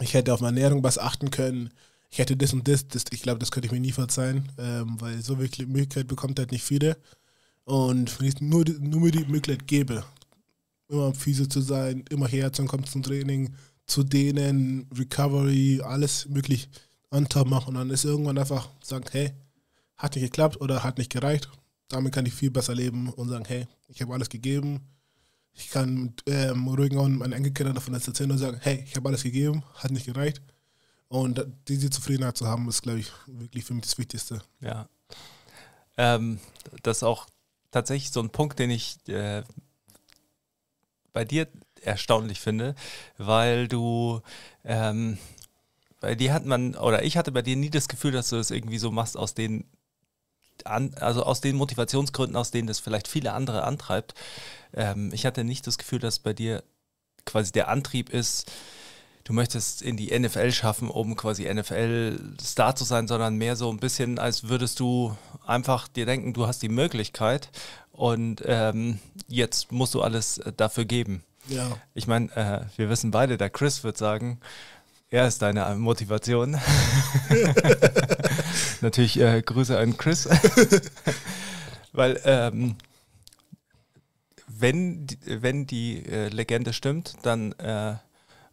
ich 0.00 0.14
hätte 0.14 0.32
auf 0.32 0.40
meine 0.40 0.60
Ernährung 0.60 0.82
was 0.84 0.98
achten 0.98 1.30
können, 1.30 1.70
ich 2.10 2.18
hätte 2.18 2.36
das 2.36 2.52
und 2.52 2.66
das, 2.66 2.88
das 2.88 3.04
ich 3.10 3.22
glaube, 3.22 3.38
das 3.38 3.50
könnte 3.50 3.66
ich 3.66 3.72
mir 3.72 3.80
nie 3.80 3.92
verzeihen, 3.92 4.50
ähm, 4.58 4.96
weil 5.00 5.20
so 5.22 5.38
wirklich 5.38 5.66
Möglichkeit 5.66 6.06
bekommt 6.06 6.38
halt 6.38 6.52
nicht 6.52 6.62
viele. 6.62 6.96
Und 7.64 8.18
wenn 8.18 8.28
ich 8.28 8.40
nur, 8.40 8.64
nur 8.80 9.00
mir 9.00 9.10
die 9.10 9.26
Möglichkeit 9.26 9.66
gebe, 9.66 10.04
immer 10.88 11.06
am 11.06 11.14
Physio 11.14 11.46
zu 11.46 11.60
sein, 11.60 12.04
immer 12.08 12.26
herzukommen 12.26 12.86
zum 12.86 13.02
Training, 13.02 13.54
zu 13.88 14.04
denen, 14.04 14.88
Recovery, 14.96 15.80
alles 15.82 16.32
wirklich 16.32 16.68
on 17.10 17.26
machen 17.46 17.68
und 17.68 17.74
dann 17.74 17.90
ist 17.90 18.04
irgendwann 18.04 18.38
einfach 18.38 18.68
sagen, 18.82 19.06
hey, 19.10 19.32
hat 19.96 20.14
nicht 20.14 20.24
geklappt 20.24 20.60
oder 20.60 20.84
hat 20.84 20.98
nicht 20.98 21.10
gereicht. 21.10 21.48
Damit 21.88 22.12
kann 22.12 22.26
ich 22.26 22.34
viel 22.34 22.50
besser 22.50 22.74
leben 22.74 23.08
und 23.08 23.28
sagen, 23.30 23.46
hey, 23.46 23.66
ich 23.88 24.00
habe 24.02 24.12
alles 24.12 24.28
gegeben. 24.28 24.86
Ich 25.52 25.70
kann 25.70 26.14
ähm, 26.26 26.68
ruhigen 26.68 26.98
Augen 26.98 27.18
meinen 27.18 27.32
Enkelkindern 27.32 27.74
davon 27.74 27.94
erzählen 27.94 28.30
und 28.30 28.38
sagen, 28.38 28.58
hey, 28.60 28.84
ich 28.86 28.94
habe 28.94 29.08
alles 29.08 29.22
gegeben, 29.22 29.64
hat 29.74 29.90
nicht 29.90 30.06
gereicht. 30.06 30.42
Und 31.08 31.44
diese 31.66 31.88
Zufriedenheit 31.88 32.36
zu 32.36 32.46
haben, 32.46 32.68
ist, 32.68 32.82
glaube 32.82 33.00
ich, 33.00 33.10
wirklich 33.26 33.64
für 33.64 33.72
mich 33.72 33.84
das 33.84 33.96
Wichtigste. 33.96 34.42
Ja. 34.60 34.88
Ähm, 35.96 36.38
das 36.82 36.98
ist 36.98 37.02
auch 37.02 37.26
tatsächlich 37.70 38.10
so 38.10 38.20
ein 38.20 38.30
Punkt, 38.30 38.58
den 38.58 38.70
ich 38.70 38.98
äh, 39.08 39.42
bei 41.12 41.24
dir 41.24 41.48
erstaunlich 41.82 42.40
finde, 42.40 42.74
weil 43.16 43.68
du 43.68 44.20
ähm, 44.64 45.18
bei 46.00 46.14
dir 46.14 46.32
hat 46.32 46.46
man, 46.46 46.74
oder 46.76 47.02
ich 47.02 47.16
hatte 47.16 47.32
bei 47.32 47.42
dir 47.42 47.56
nie 47.56 47.70
das 47.70 47.88
Gefühl, 47.88 48.12
dass 48.12 48.30
du 48.30 48.36
das 48.36 48.50
irgendwie 48.50 48.78
so 48.78 48.90
machst 48.90 49.16
aus 49.16 49.34
den 49.34 49.64
an, 50.64 50.94
also 51.00 51.22
aus 51.22 51.40
den 51.40 51.56
Motivationsgründen, 51.56 52.36
aus 52.36 52.50
denen 52.50 52.66
das 52.66 52.80
vielleicht 52.80 53.08
viele 53.08 53.32
andere 53.32 53.64
antreibt. 53.64 54.14
Ähm, 54.74 55.10
ich 55.12 55.26
hatte 55.26 55.44
nicht 55.44 55.66
das 55.66 55.78
Gefühl, 55.78 56.00
dass 56.00 56.18
bei 56.18 56.32
dir 56.32 56.64
quasi 57.24 57.52
der 57.52 57.68
Antrieb 57.68 58.10
ist, 58.10 58.50
du 59.24 59.32
möchtest 59.32 59.82
in 59.82 59.96
die 59.96 60.18
NFL 60.18 60.52
schaffen, 60.52 60.88
um 60.88 61.14
quasi 61.14 61.52
NFL-Star 61.52 62.74
zu 62.74 62.84
sein, 62.84 63.06
sondern 63.06 63.36
mehr 63.36 63.56
so 63.56 63.70
ein 63.70 63.78
bisschen, 63.78 64.18
als 64.18 64.48
würdest 64.48 64.80
du 64.80 65.16
einfach 65.46 65.86
dir 65.88 66.06
denken, 66.06 66.32
du 66.32 66.46
hast 66.46 66.62
die 66.62 66.70
Möglichkeit 66.70 67.50
und 67.92 68.42
ähm, 68.46 68.98
jetzt 69.26 69.70
musst 69.70 69.94
du 69.94 70.02
alles 70.02 70.38
äh, 70.38 70.52
dafür 70.56 70.84
geben. 70.84 71.24
Ja. 71.48 71.76
Ich 71.94 72.06
meine, 72.06 72.30
äh, 72.36 72.60
wir 72.76 72.88
wissen 72.90 73.10
beide, 73.10 73.36
der 73.38 73.50
Chris 73.50 73.82
wird 73.84 73.96
sagen, 73.98 74.38
er 75.10 75.26
ist 75.26 75.40
deine 75.42 75.74
Motivation. 75.76 76.52
Natürlich 78.80 79.18
äh, 79.20 79.42
Grüße 79.42 79.78
an 79.78 79.96
Chris. 79.96 80.28
Weil 81.92 82.20
ähm, 82.24 82.76
wenn, 84.46 85.06
die- 85.06 85.18
wenn 85.24 85.66
die 85.66 86.04
äh, 86.06 86.28
Legende 86.28 86.72
stimmt, 86.72 87.14
dann 87.22 87.52
äh, 87.52 87.94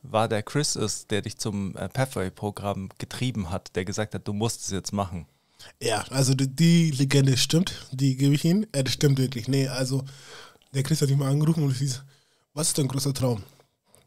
war 0.04 0.28
der 0.28 0.44
Chris 0.44 0.76
es, 0.76 1.08
der 1.08 1.22
dich 1.22 1.38
zum 1.38 1.76
äh, 1.76 1.90
Pathway-Programm 1.90 2.90
getrieben 2.98 3.50
hat, 3.50 3.76
der 3.76 3.86
gesagt 3.86 4.14
hat, 4.14 4.28
du 4.28 4.34
musst 4.34 4.62
es 4.66 4.72
jetzt 4.72 4.94
machen. 4.94 5.26
Ja, 5.82 6.06
also 6.12 6.34
die, 6.36 6.48
die 6.48 6.92
Legende 6.92 7.38
stimmt, 7.38 7.88
die 7.92 8.16
gebe 8.16 8.36
ich 8.36 8.46
Ihnen. 8.46 8.68
Äh, 8.72 8.84
das 8.84 8.94
stimmt 8.94 9.18
wirklich. 9.18 9.48
Nee, 9.48 9.68
also 9.68 10.04
der 10.74 10.84
Chris 10.84 11.02
hat 11.02 11.10
mich 11.10 11.18
mal 11.18 11.32
angerufen 11.32 11.64
und 11.64 11.72
ich 11.72 11.80
hieß, 11.80 12.04
was 12.56 12.70
ist 12.70 12.78
dein 12.78 12.88
großer 12.88 13.14
Traum? 13.14 13.44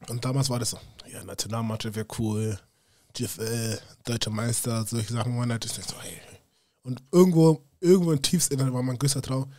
Und 0.09 0.25
damals 0.25 0.50
war 0.50 0.59
das 0.59 0.71
so, 0.71 0.78
ja, 1.12 1.23
Nationalmannschaft 1.23 1.95
wäre 1.95 2.07
cool, 2.19 2.59
GFL, 3.14 3.78
Deutscher 4.05 4.31
Meister, 4.31 4.85
solche 4.85 5.12
Sachen 5.12 5.37
waren 5.38 5.50
ich 5.50 5.73
denk 5.73 5.88
so, 5.88 5.97
hey. 6.00 6.19
Und 6.83 7.02
irgendwo, 7.12 7.62
irgendwo 7.81 8.12
im 8.12 8.23
tiefsten 8.23 8.59
war 8.59 8.83
mein 8.83 8.99
größter 8.99 9.23
Traum. 9.23 9.52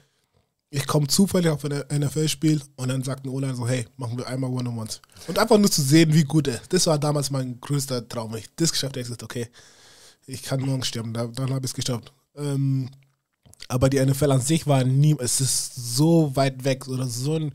Ich 0.71 0.85
komme 0.85 1.07
zufällig 1.07 1.49
auf 1.49 1.63
ein 1.65 1.83
NFL-Spiel 2.01 2.61
und 2.75 2.89
dann 2.89 3.03
sagt 3.03 3.25
ein 3.25 3.29
Ola 3.29 3.53
so, 3.55 3.67
hey, 3.67 3.87
machen 3.97 4.17
wir 4.17 4.27
einmal 4.27 4.51
One-on-Ones. 4.51 5.01
Und 5.27 5.37
einfach 5.37 5.57
nur 5.57 5.69
zu 5.69 5.81
sehen, 5.81 6.13
wie 6.13 6.23
gut 6.23 6.47
er 6.47 6.55
ist. 6.55 6.73
Das 6.73 6.87
war 6.87 6.99
damals 6.99 7.31
mein 7.31 7.59
größter 7.59 8.07
Traum. 8.07 8.31
Wenn 8.31 8.39
ich 8.39 8.49
das 8.55 8.71
geschafft 8.71 8.95
hätte, 8.95 9.01
ich 9.01 9.07
gesagt, 9.07 9.23
okay, 9.23 9.47
ich 10.25 10.43
kann 10.43 10.61
morgen 10.61 10.83
sterben, 10.83 11.13
da, 11.13 11.27
dann 11.27 11.49
habe 11.49 11.65
ich 11.65 11.71
es 11.71 11.73
geschafft. 11.73 12.13
Ähm, 12.35 12.89
aber 13.67 13.89
die 13.89 14.03
NFL 14.03 14.31
an 14.31 14.41
sich 14.41 14.67
war 14.67 14.83
nie, 14.83 15.15
es 15.19 15.41
ist 15.41 15.75
so 15.75 16.35
weit 16.35 16.63
weg 16.63 16.87
oder 16.87 17.05
so 17.05 17.35
ein 17.35 17.53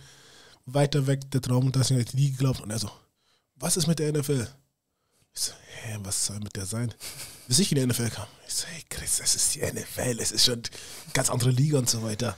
weiter 0.66 1.06
weg 1.06 1.30
der 1.30 1.40
Traum, 1.40 1.70
dass 1.72 1.90
ich 1.90 2.14
nie 2.14 2.30
geglaubt 2.30 2.60
und 2.60 2.70
er 2.70 2.78
so, 2.78 2.90
was 3.56 3.76
ist 3.76 3.86
mit 3.86 3.98
der 3.98 4.12
NFL? 4.12 4.48
Ich 5.34 5.40
so, 5.40 5.52
hä, 5.82 5.98
was 6.02 6.26
soll 6.26 6.38
mit 6.40 6.54
der 6.56 6.66
sein? 6.66 6.94
Bis 7.48 7.58
ich 7.58 7.70
in 7.72 7.78
die 7.78 7.86
NFL 7.86 8.10
kam. 8.10 8.26
Ich 8.46 8.54
so, 8.54 8.66
hey 8.66 8.82
Chris, 8.88 9.20
es 9.20 9.34
ist 9.34 9.54
die 9.54 9.60
NFL, 9.60 10.18
es 10.20 10.32
ist 10.32 10.44
schon 10.44 10.54
eine 10.54 11.12
ganz 11.12 11.30
andere 11.30 11.50
Liga 11.50 11.78
und 11.78 11.90
so 11.90 12.02
weiter. 12.02 12.36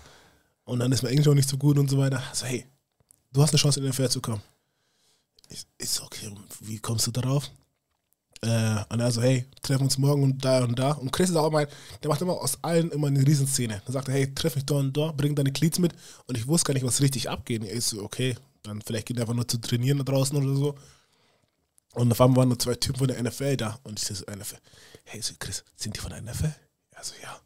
Und 0.64 0.80
dann 0.80 0.90
ist 0.92 1.02
mein 1.02 1.12
Englisch 1.12 1.28
auch 1.28 1.34
nicht 1.34 1.48
so 1.48 1.58
gut 1.58 1.78
und 1.78 1.88
so 1.88 1.98
weiter. 1.98 2.22
So, 2.32 2.46
hey, 2.46 2.66
du 3.32 3.42
hast 3.42 3.50
eine 3.50 3.58
Chance 3.58 3.80
in 3.80 3.84
die 3.84 3.90
NFL 3.90 4.08
zu 4.08 4.20
kommen. 4.20 4.42
Ich, 5.48 5.64
ich 5.78 5.90
so, 5.90 6.04
okay, 6.04 6.32
wie 6.60 6.78
kommst 6.78 7.06
du 7.06 7.12
darauf? 7.12 7.50
Äh, 8.42 8.84
und 8.90 9.00
er 9.00 9.10
so, 9.10 9.22
hey, 9.22 9.46
treffen 9.62 9.84
uns 9.84 9.98
morgen 9.98 10.22
und 10.22 10.44
da 10.44 10.62
und 10.64 10.78
da. 10.78 10.92
Und 10.92 11.12
Chris 11.12 11.30
ist 11.30 11.36
auch 11.36 11.50
mein, 11.50 11.66
der 12.02 12.08
macht 12.08 12.20
immer 12.20 12.34
aus 12.34 12.58
allen 12.62 12.90
immer 12.90 13.06
eine 13.06 13.26
Riesenszene. 13.26 13.82
Er 13.84 13.92
sagt, 13.92 14.08
hey, 14.08 14.32
treff 14.34 14.54
mich 14.56 14.66
da 14.66 14.74
und 14.74 14.96
da, 14.96 15.12
bring 15.12 15.34
deine 15.34 15.52
Cleats 15.52 15.78
mit. 15.78 15.92
Und 16.26 16.36
ich 16.36 16.46
wusste 16.46 16.68
gar 16.68 16.74
nicht, 16.74 16.86
was 16.86 17.00
richtig 17.00 17.30
abgeht. 17.30 17.64
Ich 17.64 17.84
so, 17.84 18.02
okay, 18.02 18.36
dann 18.62 18.82
vielleicht 18.82 19.06
geht 19.06 19.16
er 19.16 19.22
einfach 19.22 19.34
nur 19.34 19.48
zu 19.48 19.58
trainieren 19.58 19.98
da 19.98 20.04
draußen 20.04 20.36
oder 20.36 20.54
so. 20.54 20.74
Und 21.94 22.12
auf 22.12 22.20
einmal 22.20 22.36
waren 22.36 22.48
nur 22.48 22.58
zwei 22.58 22.74
Typen 22.74 22.98
von 22.98 23.08
der 23.08 23.22
NFL 23.22 23.56
da. 23.56 23.78
Und 23.82 23.98
ich 23.98 24.06
so, 24.06 24.24
NFL. 24.24 24.58
Hey, 25.04 25.22
so, 25.22 25.34
Chris, 25.38 25.64
sind 25.76 25.96
die 25.96 26.00
von 26.00 26.10
der 26.10 26.20
NFL? 26.20 26.54
Er 26.90 27.04
so, 27.04 27.14
ja. 27.22 27.40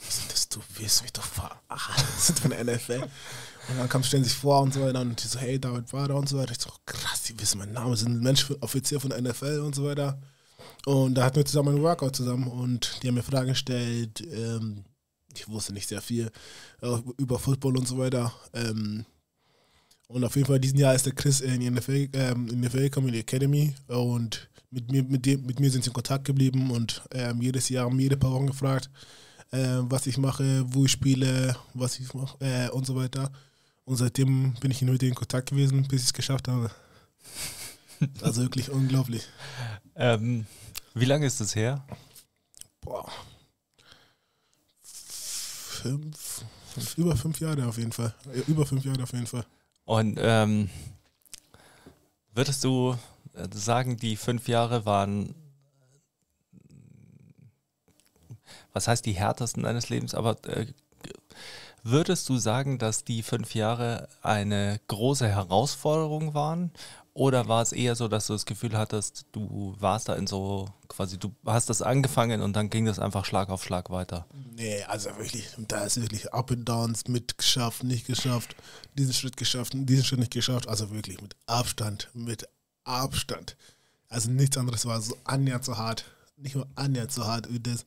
Ich 0.00 0.14
so, 0.14 0.22
das, 0.28 0.48
du 0.48 0.60
willst 0.76 1.02
mich 1.02 1.12
doch 1.12 1.24
verarschen. 1.24 2.04
Sind 2.18 2.38
von 2.38 2.50
der 2.50 2.64
NFL. 2.64 3.08
Und 3.70 3.78
dann 3.78 3.88
kam, 3.88 4.02
stellen 4.02 4.24
sich 4.24 4.34
vor 4.34 4.60
und 4.62 4.74
so 4.74 4.80
weiter. 4.80 5.00
Und 5.00 5.22
die 5.22 5.28
so, 5.28 5.38
hey, 5.38 5.58
David 5.58 5.92
da 5.92 6.14
und 6.14 6.28
so 6.28 6.38
weiter. 6.38 6.52
Ich 6.52 6.60
so, 6.60 6.70
krass, 6.86 7.22
die 7.24 7.38
wissen 7.40 7.58
meinen 7.58 7.72
Namen, 7.72 7.96
sind 7.96 8.12
ein 8.12 8.22
Mensch, 8.22 8.50
Offizier 8.60 9.00
von 9.00 9.10
der 9.10 9.20
NFL 9.20 9.60
und 9.60 9.74
so 9.74 9.84
weiter. 9.84 10.20
Und 10.86 11.14
da 11.14 11.24
hatten 11.24 11.36
wir 11.36 11.44
zusammen 11.44 11.70
einen 11.70 11.82
Workout 11.82 12.16
zusammen 12.16 12.48
und 12.48 12.98
die 13.02 13.08
haben 13.08 13.14
mir 13.14 13.22
Fragen 13.22 13.48
gestellt. 13.48 14.22
Ähm, 14.32 14.84
ich 15.34 15.48
wusste 15.48 15.72
nicht 15.72 15.88
sehr 15.88 16.00
viel 16.00 16.30
äh, 16.82 16.96
über 17.18 17.38
Football 17.38 17.76
und 17.76 17.86
so 17.86 17.98
weiter. 17.98 18.32
Ähm, 18.54 19.04
und 20.08 20.24
auf 20.24 20.34
jeden 20.34 20.48
Fall 20.48 20.58
diesen 20.58 20.78
Jahr 20.78 20.94
ist 20.94 21.06
der 21.06 21.14
Chris 21.14 21.40
in 21.40 21.60
die 21.60 21.70
NFL, 21.70 22.08
ähm, 22.14 22.48
in 22.48 22.62
die 22.62 22.68
NFL 22.68 22.90
die 22.90 23.20
Academy. 23.20 23.74
Und 23.86 24.48
mit 24.70 24.90
mir, 24.90 25.04
mit, 25.04 25.26
dem, 25.26 25.46
mit 25.46 25.60
mir 25.60 25.70
sind 25.70 25.84
sie 25.84 25.90
in 25.90 25.94
Kontakt 25.94 26.24
geblieben 26.24 26.70
und 26.70 27.02
ähm, 27.12 27.40
jedes 27.42 27.68
Jahr 27.68 27.84
haben 27.84 28.00
jede 28.00 28.16
paar 28.16 28.32
Wochen 28.32 28.46
gefragt, 28.46 28.90
äh, 29.52 29.78
was 29.82 30.06
ich 30.06 30.16
mache, 30.16 30.64
wo 30.66 30.84
ich 30.84 30.92
spiele, 30.92 31.56
was 31.74 31.98
ich 31.98 32.12
mache 32.14 32.36
äh, 32.40 32.68
und 32.70 32.86
so 32.86 32.96
weiter. 32.96 33.30
Und 33.90 33.96
seitdem 33.96 34.54
bin 34.60 34.70
ich 34.70 34.82
mit 34.82 35.02
denen 35.02 35.10
in 35.10 35.14
Kontakt 35.16 35.50
gewesen, 35.50 35.82
bis 35.88 36.02
ich 36.02 36.06
es 36.06 36.12
geschafft 36.12 36.46
habe. 36.46 36.70
Also 38.22 38.40
wirklich 38.40 38.70
unglaublich. 38.70 39.26
Ähm, 39.94 40.46
Wie 40.94 41.04
lange 41.04 41.26
ist 41.26 41.40
es 41.40 41.56
her? 41.56 41.84
Boah. 42.80 43.10
Fünf, 44.80 46.44
fünf, 46.72 46.96
über 46.96 47.16
fünf 47.16 47.40
Jahre 47.40 47.66
auf 47.66 47.76
jeden 47.76 47.90
Fall. 47.92 48.14
Über 48.46 48.64
fünf 48.64 48.84
Jahre 48.84 49.02
auf 49.02 49.12
jeden 49.12 49.26
Fall. 49.26 49.44
Und 49.84 50.18
ähm, 50.18 50.70
würdest 52.32 52.62
du 52.62 52.96
äh, 53.34 53.48
sagen, 53.52 53.96
die 53.96 54.16
fünf 54.16 54.46
Jahre 54.48 54.86
waren, 54.86 55.34
was 58.72 58.86
heißt 58.86 59.04
die 59.04 59.14
härtesten 59.14 59.64
deines 59.64 59.90
Lebens, 59.90 60.14
aber 60.14 60.42
äh, 60.46 60.72
würdest 61.82 62.28
du 62.28 62.38
sagen, 62.38 62.78
dass 62.78 63.04
die 63.04 63.22
fünf 63.22 63.54
Jahre 63.54 64.08
eine 64.22 64.80
große 64.88 65.28
Herausforderung 65.28 66.34
waren? 66.34 66.72
Oder 67.12 67.48
war 67.48 67.60
es 67.60 67.72
eher 67.72 67.96
so, 67.96 68.06
dass 68.06 68.28
du 68.28 68.34
das 68.34 68.46
Gefühl 68.46 68.78
hattest, 68.78 69.26
du 69.32 69.74
warst 69.78 70.08
da 70.08 70.14
in 70.14 70.26
so, 70.26 70.68
quasi, 70.88 71.18
du 71.18 71.34
hast 71.44 71.68
das 71.68 71.82
angefangen 71.82 72.40
und 72.40 72.54
dann 72.54 72.70
ging 72.70 72.84
das 72.84 73.00
einfach 73.00 73.24
Schlag 73.24 73.50
auf 73.50 73.64
Schlag 73.64 73.90
weiter? 73.90 74.26
Nee, 74.54 74.82
also 74.84 75.10
wirklich, 75.16 75.48
da 75.58 75.84
ist 75.84 76.00
wirklich 76.00 76.32
Up 76.32 76.52
and 76.52 76.68
Downs 76.68 77.08
mitgeschafft, 77.08 77.82
nicht 77.82 78.06
geschafft, 78.06 78.54
diesen 78.96 79.12
Schritt 79.12 79.36
geschafft, 79.36 79.72
diesen 79.74 80.04
Schritt 80.04 80.20
nicht 80.20 80.32
geschafft. 80.32 80.68
Also 80.68 80.90
wirklich 80.92 81.20
mit 81.20 81.34
Abstand, 81.46 82.08
mit 82.14 82.48
Abstand. 82.84 83.56
Also 84.08 84.30
nichts 84.30 84.56
anderes 84.56 84.86
war 84.86 85.00
so 85.00 85.16
annähernd 85.24 85.64
so 85.64 85.76
hart. 85.76 86.04
Nicht 86.36 86.54
nur 86.54 86.66
annähernd 86.74 87.12
so 87.12 87.26
hart 87.26 87.52
wie 87.52 87.60
das. 87.60 87.84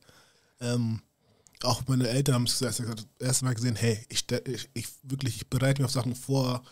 Ähm, 0.60 1.02
auch 1.64 1.82
meine 1.88 2.08
Eltern 2.08 2.34
haben 2.34 2.44
es 2.44 2.58
gesagt, 2.58 3.06
erst 3.18 3.42
mal 3.42 3.54
gesehen, 3.54 3.76
hey, 3.76 4.04
ich, 4.08 4.24
ich, 4.46 4.68
ich 4.74 4.86
wirklich, 5.02 5.36
ich 5.36 5.48
bereite 5.48 5.80
mich 5.80 5.86
auf 5.86 5.92
Sachen 5.92 6.14
vor, 6.14 6.62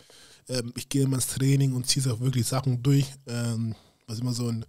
ähm, 0.48 0.72
ich 0.76 0.88
gehe 0.88 1.02
immer 1.02 1.16
ins 1.16 1.28
Training 1.28 1.72
und 1.72 1.86
ziehe 1.86 2.12
auch 2.12 2.20
wirklich 2.20 2.46
Sachen 2.46 2.82
durch, 2.82 3.06
ähm, 3.26 3.74
was 4.06 4.20
immer 4.20 4.32
so 4.32 4.48
ein 4.48 4.64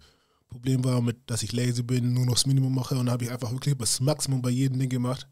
Problem 0.48 0.84
war, 0.84 1.00
mit, 1.00 1.18
dass 1.26 1.42
ich 1.42 1.52
lazy 1.52 1.82
bin, 1.82 2.14
nur 2.14 2.26
noch 2.26 2.34
das 2.34 2.46
Minimum 2.46 2.74
mache 2.74 2.96
und 2.96 3.10
habe 3.10 3.24
ich 3.24 3.30
einfach 3.30 3.50
wirklich 3.52 3.76
das 3.76 4.00
Maximum 4.00 4.40
bei 4.40 4.50
jedem 4.50 4.78
Ding 4.78 4.88
gemacht. 4.88 5.26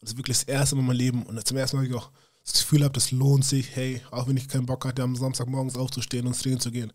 Und 0.00 0.02
das 0.02 0.10
ist 0.10 0.16
wirklich 0.18 0.38
das 0.38 0.44
erste 0.44 0.76
Mal 0.76 0.80
in 0.80 0.86
meinem 0.86 0.96
Leben 0.96 1.22
und 1.24 1.46
zum 1.46 1.56
ersten 1.56 1.76
Mal 1.76 1.84
habe 1.84 1.94
ich 1.94 2.00
auch 2.00 2.10
das 2.44 2.54
Gefühl 2.54 2.82
habe, 2.82 2.92
das 2.92 3.12
lohnt 3.12 3.44
sich, 3.44 3.76
hey, 3.76 4.00
auch 4.10 4.26
wenn 4.26 4.36
ich 4.36 4.48
keinen 4.48 4.66
Bock 4.66 4.84
hatte, 4.84 5.02
am 5.02 5.14
Samstag 5.14 5.46
morgens 5.46 5.76
aufzustehen 5.76 6.26
und 6.26 6.32
ins 6.32 6.42
Training 6.42 6.60
zu 6.60 6.70
gehen. 6.70 6.92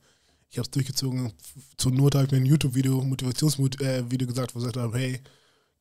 Ich 0.50 0.58
habe 0.58 0.66
es 0.66 0.72
durchgezogen. 0.72 1.34
Zur 1.78 1.92
Not 1.92 2.16
habe 2.16 2.26
ich 2.26 2.32
mir 2.32 2.38
ein 2.38 2.46
YouTube-Video, 2.46 3.02
Motivationsvideo 3.02 4.28
gesagt, 4.28 4.56
wo 4.56 4.60
ich 4.60 4.66
gesagt 4.66 4.78
habe, 4.78 4.98
hey, 4.98 5.22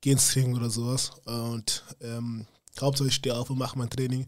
geh 0.01 0.13
ins 0.13 0.33
Training 0.33 0.57
oder 0.57 0.71
sowas. 0.71 1.11
Und 1.25 1.85
ähm, 2.01 2.47
Hauptsache 2.81 3.09
ich 3.09 3.15
stehe 3.15 3.37
auf 3.37 3.51
und 3.51 3.59
mache 3.59 3.79
mein 3.79 3.91
Training. 3.91 4.27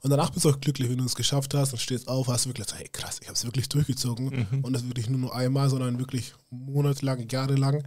Und 0.00 0.10
danach 0.10 0.30
bist 0.30 0.44
du 0.44 0.50
auch 0.50 0.60
glücklich, 0.60 0.88
wenn 0.88 0.98
du 0.98 1.04
es 1.04 1.16
geschafft 1.16 1.54
hast 1.54 1.72
und 1.72 1.80
stehst 1.80 2.06
auf, 2.06 2.28
hast 2.28 2.44
du 2.44 2.50
wirklich 2.50 2.66
gesagt, 2.66 2.82
hey 2.82 2.88
krass, 2.88 3.18
ich 3.20 3.26
habe 3.26 3.34
es 3.34 3.44
wirklich 3.44 3.68
durchgezogen. 3.68 4.46
Und 4.62 4.72
das 4.72 4.86
wirklich 4.86 5.08
nur 5.10 5.18
nur 5.18 5.34
einmal, 5.34 5.68
sondern 5.68 5.98
wirklich 5.98 6.34
monatelang, 6.50 7.28
jahrelang. 7.28 7.76
Und 7.76 7.84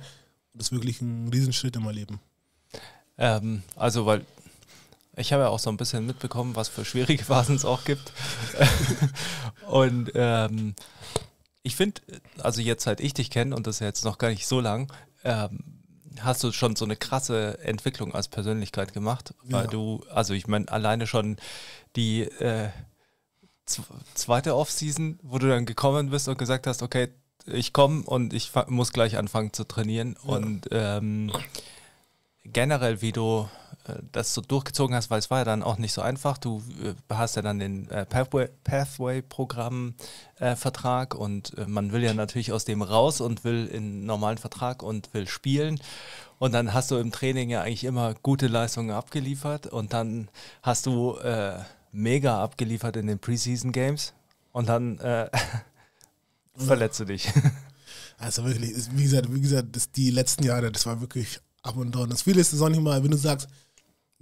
das 0.54 0.68
ist 0.68 0.72
wirklich 0.74 1.02
ein 1.02 1.30
Riesenschritt 1.30 1.76
in 1.76 1.84
meinem 1.84 1.96
Leben. 1.96 2.20
Ähm, 3.18 3.64
also, 3.76 4.06
weil 4.06 4.26
ich 5.16 5.32
habe 5.32 5.44
ja 5.44 5.50
auch 5.50 5.60
so 5.60 5.70
ein 5.70 5.78
bisschen 5.78 6.06
mitbekommen, 6.06 6.56
was 6.56 6.68
für 6.68 6.84
schwierige 6.84 7.24
Phasen 7.26 7.56
es 7.56 7.66
auch 7.66 7.86
gibt. 7.86 8.12
und 9.70 10.12
ähm, 10.16 10.76
ich 11.64 11.76
finde, 11.76 12.02
also 12.40 12.62
jetzt 12.62 12.84
seit 12.84 13.00
ich 13.00 13.14
dich 13.14 13.30
kenne, 13.30 13.56
und 13.56 13.68
das 13.68 13.78
ist 13.78 13.80
ja 13.82 13.88
jetzt 13.88 14.04
noch 14.04 14.18
gar 14.18 14.30
nicht 14.30 14.48
so 14.48 14.60
lang, 14.60 14.92
ähm, 15.24 15.81
hast 16.20 16.44
du 16.44 16.52
schon 16.52 16.76
so 16.76 16.86
eine 16.86 16.96
krasse 16.98 17.58
Entwicklung 17.64 18.14
als 18.14 18.28
Persönlichkeit 18.28 18.94
gemacht, 18.94 19.34
weil 19.44 19.64
Ja. 19.66 19.70
du, 19.70 20.04
also 20.10 20.34
ich 20.34 20.48
meine, 20.48 20.68
alleine 20.70 21.08
schon 21.08 21.38
die 21.96 22.22
äh, 22.24 22.70
zweite 24.14 24.56
Offseason, 24.56 25.20
wo 25.24 25.38
du 25.40 25.48
dann 25.48 25.66
gekommen 25.66 26.10
bist 26.10 26.28
und 26.28 26.38
gesagt 26.38 26.68
hast, 26.68 26.82
okay, 26.84 27.10
ich 27.46 27.74
komme 27.74 28.04
und 28.04 28.34
ich 28.34 28.52
muss 28.68 28.92
gleich 28.94 29.18
anfangen 29.18 29.54
zu 29.54 29.64
trainieren 29.64 30.16
und 30.18 30.68
ähm, 30.72 31.32
generell, 32.44 33.02
wie 33.02 33.12
du 33.12 33.50
das 34.12 34.34
so 34.34 34.42
durchgezogen 34.42 34.96
hast, 34.96 35.10
weil 35.10 35.20
es 35.20 35.32
war 35.32 35.40
ja 35.40 35.46
dann 35.46 35.64
auch 35.64 35.78
nicht 35.78 35.94
so 35.94 36.02
einfach. 36.02 36.38
Du 36.38 36.62
äh, 36.84 36.94
hast 37.14 37.36
ja 37.36 37.42
dann 37.42 37.60
den 37.60 37.90
äh, 37.90 38.06
Pathway- 38.06 38.50
Pathway-Programm-Vertrag 38.64 41.16
und 41.16 41.58
äh, 41.58 41.66
man 41.66 41.92
will 41.92 42.04
ja 42.04 42.14
natürlich 42.14 42.52
aus 42.52 42.66
dem 42.66 42.82
raus 42.82 43.22
und 43.22 43.44
will 43.44 43.68
in 43.68 43.84
einen 43.84 44.06
normalen 44.06 44.38
Vertrag 44.38 44.84
und 44.84 45.14
will 45.14 45.28
spielen. 45.28 45.80
Und 46.40 46.54
dann 46.54 46.74
hast 46.74 46.92
du 46.92 46.98
im 46.98 47.12
Training 47.12 47.50
ja 47.50 47.62
eigentlich 47.62 47.84
immer 47.84 48.14
gute 48.16 48.48
Leistungen 48.48 48.92
abgeliefert 48.92 49.68
und 49.68 49.94
dann 49.94 50.30
hast 50.64 50.86
du 50.86 51.18
äh, 51.18 51.60
mega 51.92 52.44
abgeliefert 52.44 52.98
in 52.98 53.08
den 53.08 53.20
Preseason 53.20 53.72
Games 53.72 54.14
und 54.52 54.70
dann 54.70 55.00
äh, 55.00 55.30
verletzt 56.56 57.00
du 57.00 57.06
dich. 57.06 57.32
Also 58.18 58.46
wirklich, 58.46 58.76
wie 58.92 59.02
gesagt, 59.02 59.34
wie 59.34 59.42
gesagt, 59.42 59.76
das, 59.76 59.92
die 59.92 60.12
letzten 60.12 60.44
Jahre, 60.44 60.72
das 60.72 60.86
war 60.86 61.02
wirklich 61.02 61.40
up 61.64 61.76
und 61.76 61.94
down. 61.94 62.10
Das 62.10 62.22
Viele 62.22 62.40
ist 62.40 62.54
es 62.54 62.62
auch 62.62 62.70
nicht 62.70 62.82
mal, 62.82 63.04
wenn 63.04 63.10
du 63.10 63.18
sagst, 63.18 63.48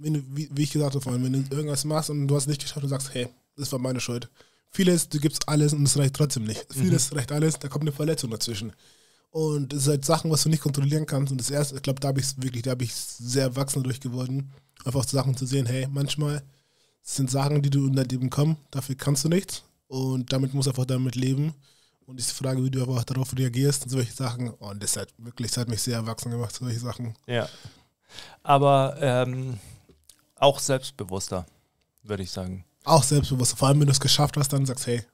wenn 0.00 0.14
du, 0.14 0.22
wie, 0.34 0.48
wie 0.52 0.62
ich 0.62 0.72
gesagt 0.72 0.94
habe 0.94 1.02
vorhin, 1.02 1.22
wenn 1.22 1.32
du 1.32 1.54
irgendwas 1.54 1.84
machst 1.84 2.10
und 2.10 2.26
du 2.26 2.34
hast 2.34 2.44
es 2.44 2.48
nicht 2.48 2.62
geschafft 2.62 2.82
und 2.82 2.88
sagst, 2.88 3.12
hey, 3.14 3.28
das 3.56 3.70
war 3.72 3.78
meine 3.78 4.00
Schuld. 4.00 4.28
Vieles, 4.70 5.08
du 5.08 5.18
gibst 5.18 5.48
alles 5.48 5.72
und 5.72 5.82
es 5.82 5.98
reicht 5.98 6.14
trotzdem 6.14 6.44
nicht. 6.44 6.64
Vieles 6.70 7.14
reicht 7.14 7.32
alles, 7.32 7.58
da 7.58 7.68
kommt 7.68 7.82
eine 7.82 7.92
Verletzung 7.92 8.30
dazwischen. 8.30 8.72
Und 9.30 9.72
es 9.72 9.84
sind 9.84 9.92
halt 9.92 10.04
Sachen, 10.04 10.30
was 10.30 10.42
du 10.42 10.48
nicht 10.48 10.62
kontrollieren 10.62 11.06
kannst. 11.06 11.30
Und 11.30 11.38
das 11.38 11.50
erste, 11.50 11.76
ich 11.76 11.82
glaube, 11.82 12.00
da 12.00 12.08
habe 12.08 12.20
ich 12.20 12.26
wirklich, 12.42 12.62
da 12.62 12.72
habe 12.72 12.84
ich 12.84 12.94
sehr 12.94 13.44
erwachsen 13.44 13.82
durch 13.82 14.00
geworden. 14.00 14.52
Einfach 14.84 15.04
Sachen 15.04 15.36
zu 15.36 15.46
sehen, 15.46 15.66
hey, 15.66 15.86
manchmal 15.90 16.42
sind 17.02 17.30
Sachen, 17.30 17.62
die 17.62 17.70
du 17.70 17.86
in 17.86 17.94
dein 17.94 18.08
Leben 18.08 18.30
kommen, 18.30 18.56
dafür 18.70 18.96
kannst 18.96 19.24
du 19.24 19.28
nichts. 19.28 19.62
Und 19.86 20.32
damit 20.32 20.54
musst 20.54 20.66
du 20.66 20.70
einfach 20.70 20.86
damit 20.86 21.14
leben. 21.14 21.54
Und 22.06 22.18
die 22.18 22.24
Frage, 22.24 22.62
wie 22.64 22.70
du 22.70 22.80
einfach 22.80 23.04
darauf 23.04 23.36
reagierst 23.36 23.84
und 23.84 23.90
solche 23.90 24.12
Sachen. 24.12 24.50
Und 24.50 24.82
das 24.82 24.96
hat 24.96 25.08
wirklich, 25.18 25.50
das 25.50 25.58
hat 25.58 25.68
mich 25.68 25.82
sehr 25.82 25.96
erwachsen 25.96 26.30
gemacht, 26.30 26.54
solche 26.54 26.80
Sachen. 26.80 27.14
Ja. 27.26 27.48
Aber 28.42 28.96
ähm, 29.00 29.58
auch 30.40 30.58
selbstbewusster, 30.58 31.46
würde 32.02 32.22
ich 32.22 32.30
sagen. 32.30 32.64
Auch 32.84 33.04
selbstbewusst. 33.04 33.56
Vor 33.56 33.68
allem, 33.68 33.80
wenn 33.80 33.86
du 33.86 33.92
es 33.92 34.00
geschafft 34.00 34.36
hast, 34.36 34.52
dann 34.52 34.66
sagst, 34.66 34.86
hey, 34.86 35.04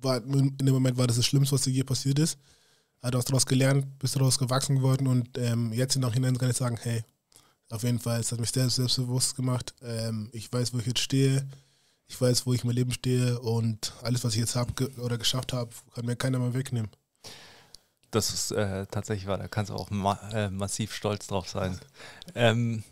war, 0.00 0.16
in 0.16 0.56
dem 0.56 0.74
Moment 0.74 0.96
war 0.98 1.06
das 1.06 1.16
das 1.16 1.26
Schlimmste, 1.26 1.54
was 1.54 1.62
dir 1.62 1.70
je 1.70 1.84
passiert 1.84 2.18
ist. 2.18 2.38
Aber 3.00 3.12
Du 3.12 3.18
hast 3.18 3.28
daraus 3.28 3.46
gelernt, 3.46 3.98
bist 3.98 4.16
daraus 4.16 4.38
gewachsen 4.38 4.76
geworden 4.76 5.06
und 5.06 5.38
ähm, 5.38 5.72
jetzt 5.72 5.94
im 5.96 6.02
Nachhinein 6.02 6.38
kann 6.38 6.50
ich 6.50 6.56
sagen, 6.56 6.78
hey, 6.82 7.04
auf 7.70 7.82
jeden 7.82 7.98
Fall, 7.98 8.20
es 8.20 8.32
hat 8.32 8.40
mich 8.40 8.50
sehr 8.50 8.68
selbstbewusst 8.70 9.36
gemacht. 9.36 9.74
Ähm, 9.82 10.30
ich 10.32 10.52
weiß, 10.52 10.72
wo 10.72 10.78
ich 10.78 10.86
jetzt 10.86 11.00
stehe. 11.00 11.46
Ich 12.08 12.20
weiß, 12.20 12.46
wo 12.46 12.52
ich 12.52 12.62
mein 12.62 12.76
Leben 12.76 12.92
stehe 12.92 13.38
und 13.40 13.92
alles, 14.02 14.22
was 14.22 14.34
ich 14.34 14.40
jetzt 14.40 14.54
habe 14.54 14.72
ge 14.74 14.88
oder 14.98 15.18
geschafft 15.18 15.52
habe, 15.52 15.70
kann 15.94 16.06
mir 16.06 16.14
keiner 16.14 16.38
mehr 16.38 16.54
wegnehmen. 16.54 16.90
Das 18.12 18.32
ist 18.32 18.52
äh, 18.52 18.86
tatsächlich 18.86 19.26
wahr, 19.26 19.38
da 19.38 19.48
kannst 19.48 19.70
du 19.70 19.74
auch 19.74 19.90
ma 19.90 20.18
äh, 20.32 20.48
massiv 20.48 20.94
stolz 20.94 21.26
drauf 21.26 21.48
sein. 21.48 21.78
Ähm, 22.36 22.84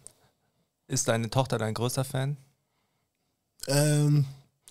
ist 0.95 1.09
deine 1.09 1.31
Tochter 1.31 1.59
dein 1.59 1.75
größter 1.75 2.05
Fan? 2.05 2.37
Ähm, 3.67 4.25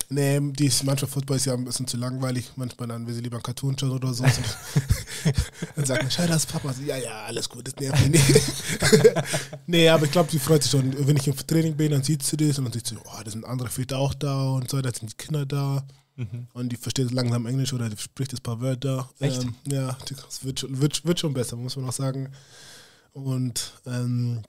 nee, 0.08 0.40
die 0.40 0.66
ist 0.66 0.84
manchmal 0.84 1.10
Football 1.10 1.36
ist 1.36 1.46
ja 1.46 1.54
ein 1.54 1.64
bisschen 1.64 1.86
zu 1.86 1.96
langweilig. 1.96 2.52
Manchmal 2.56 2.88
dann 2.88 3.06
will 3.06 3.14
sie 3.14 3.20
lieber 3.20 3.36
einen 3.36 3.42
Cartoon 3.42 3.78
schauen 3.78 3.92
oder 3.92 4.12
so. 4.12 4.24
dann 5.76 5.84
sagt 5.84 6.02
man, 6.02 6.10
schau 6.10 6.26
das 6.26 6.46
Papa. 6.46 6.72
So, 6.72 6.82
ja, 6.82 6.96
ja, 6.96 7.24
alles 7.24 7.48
gut, 7.48 7.66
das 7.66 7.76
nervt 7.76 8.08
mich 8.08 8.28
nicht. 8.28 8.42
nee, 9.66 9.88
aber 9.88 10.06
ich 10.06 10.12
glaube, 10.12 10.30
sie 10.30 10.38
freut 10.38 10.62
sich 10.62 10.72
schon. 10.72 11.06
Wenn 11.06 11.16
ich 11.16 11.28
im 11.28 11.36
Training 11.36 11.76
bin, 11.76 11.92
dann 11.92 12.02
sieht 12.02 12.22
sie 12.22 12.36
das 12.36 12.58
und 12.58 12.64
dann 12.64 12.72
sieht 12.72 12.86
sie, 12.86 12.96
oh, 12.96 13.22
da 13.24 13.30
sind 13.30 13.44
andere 13.44 13.68
Väter 13.68 13.98
auch 13.98 14.14
da 14.14 14.50
und 14.50 14.70
so, 14.70 14.80
da 14.80 14.92
sind 14.92 15.12
die 15.12 15.16
Kinder 15.16 15.46
da. 15.46 15.84
Und 16.52 16.70
die 16.70 16.76
versteht 16.76 17.10
langsam 17.10 17.46
Englisch 17.46 17.72
oder 17.72 17.88
die 17.88 17.96
spricht 17.96 18.32
das 18.32 18.40
paar 18.40 18.60
Wörter. 18.60 19.10
Echt? 19.18 19.42
Ähm, 19.42 19.54
ja, 19.66 19.96
das 20.08 20.44
wird 20.44 20.60
schon, 20.60 20.80
wird, 20.80 21.04
wird 21.04 21.18
schon 21.18 21.34
besser, 21.34 21.56
muss 21.56 21.74
man 21.74 21.88
auch 21.88 21.92
sagen. 21.92 22.30
Und 23.12 23.72
ähm, 23.86 24.42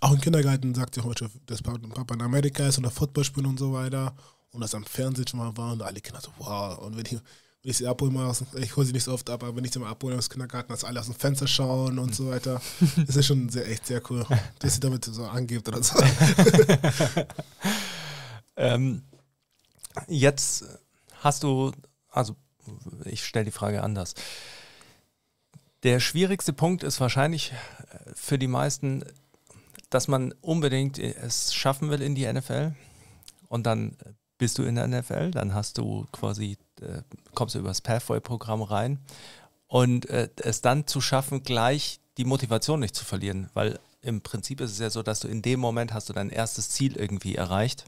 auch 0.00 0.12
im 0.12 0.20
Kindergarten 0.20 0.74
sagt 0.74 0.94
sie 0.94 1.02
manchmal, 1.02 1.30
dass 1.46 1.62
Papa 1.62 2.14
in 2.14 2.22
Amerika 2.22 2.66
ist 2.66 2.78
und 2.78 2.84
da 2.84 2.90
Football 2.90 3.24
spielt 3.24 3.46
und 3.46 3.58
so 3.58 3.72
weiter. 3.72 4.14
Und 4.52 4.62
das 4.62 4.74
am 4.74 4.84
Fernsehen 4.84 5.26
schon 5.28 5.38
mal 5.38 5.56
war 5.56 5.72
und 5.72 5.82
alle 5.82 6.00
Kinder 6.00 6.20
so, 6.20 6.30
wow. 6.38 6.78
Und 6.78 6.96
wenn 6.96 7.04
ich, 7.04 7.12
wenn 7.12 7.70
ich 7.70 7.76
sie 7.76 7.86
abhole, 7.86 8.10
mal 8.10 8.26
aus, 8.26 8.42
ich 8.56 8.74
hole 8.76 8.86
sie 8.86 8.92
nicht 8.92 9.04
so 9.04 9.12
oft 9.12 9.28
ab, 9.30 9.44
aber 9.44 9.54
wenn 9.54 9.64
ich 9.64 9.72
sie 9.72 9.78
mal 9.78 9.90
abhole 9.90 10.16
aus 10.16 10.28
dem 10.28 10.32
Kindergarten, 10.32 10.72
dass 10.72 10.82
alle 10.82 10.98
aus 10.98 11.06
dem 11.06 11.14
Fenster 11.14 11.46
schauen 11.46 11.98
und 11.98 12.14
so 12.14 12.30
weiter, 12.30 12.60
das 13.06 13.16
ist 13.16 13.26
schon 13.26 13.48
sehr, 13.48 13.68
echt 13.68 13.86
sehr 13.86 14.02
cool, 14.10 14.26
dass 14.58 14.74
sie 14.74 14.80
damit 14.80 15.04
so 15.04 15.24
angibt 15.24 15.68
oder 15.68 15.82
so. 15.82 16.02
Ähm, 18.60 19.02
jetzt 20.06 20.66
hast 21.20 21.42
du, 21.42 21.72
also 22.10 22.36
ich 23.06 23.24
stelle 23.24 23.46
die 23.46 23.50
Frage 23.50 23.82
anders. 23.82 24.14
Der 25.82 25.98
schwierigste 25.98 26.52
Punkt 26.52 26.82
ist 26.82 27.00
wahrscheinlich 27.00 27.52
äh, 27.52 28.10
für 28.14 28.38
die 28.38 28.48
meisten, 28.48 29.02
dass 29.90 30.08
man 30.08 30.32
unbedingt 30.40 30.98
es 30.98 31.52
schaffen 31.52 31.90
will 31.90 32.00
in 32.00 32.14
die 32.14 32.30
NFL 32.30 32.72
und 33.48 33.66
dann 33.66 33.96
bist 34.38 34.58
du 34.58 34.62
in 34.62 34.76
der 34.76 34.88
NFL, 34.88 35.32
dann 35.32 35.54
hast 35.54 35.76
du 35.76 36.06
quasi, 36.12 36.56
äh, 36.80 37.02
kommst 37.34 37.54
du 37.54 37.58
über 37.58 37.68
das 37.68 37.82
Pathway-Programm 37.82 38.62
rein. 38.62 38.98
Und 39.66 40.08
äh, 40.08 40.30
es 40.36 40.62
dann 40.62 40.86
zu 40.86 41.00
schaffen, 41.00 41.42
gleich 41.42 42.00
die 42.16 42.24
Motivation 42.24 42.80
nicht 42.80 42.96
zu 42.96 43.04
verlieren, 43.04 43.50
weil 43.52 43.78
im 44.00 44.22
Prinzip 44.22 44.60
ist 44.62 44.72
es 44.72 44.78
ja 44.78 44.88
so, 44.88 45.02
dass 45.02 45.20
du 45.20 45.28
in 45.28 45.42
dem 45.42 45.60
Moment 45.60 45.92
hast 45.92 46.08
du 46.08 46.14
dein 46.14 46.30
erstes 46.30 46.70
Ziel 46.70 46.96
irgendwie 46.96 47.34
erreicht 47.34 47.84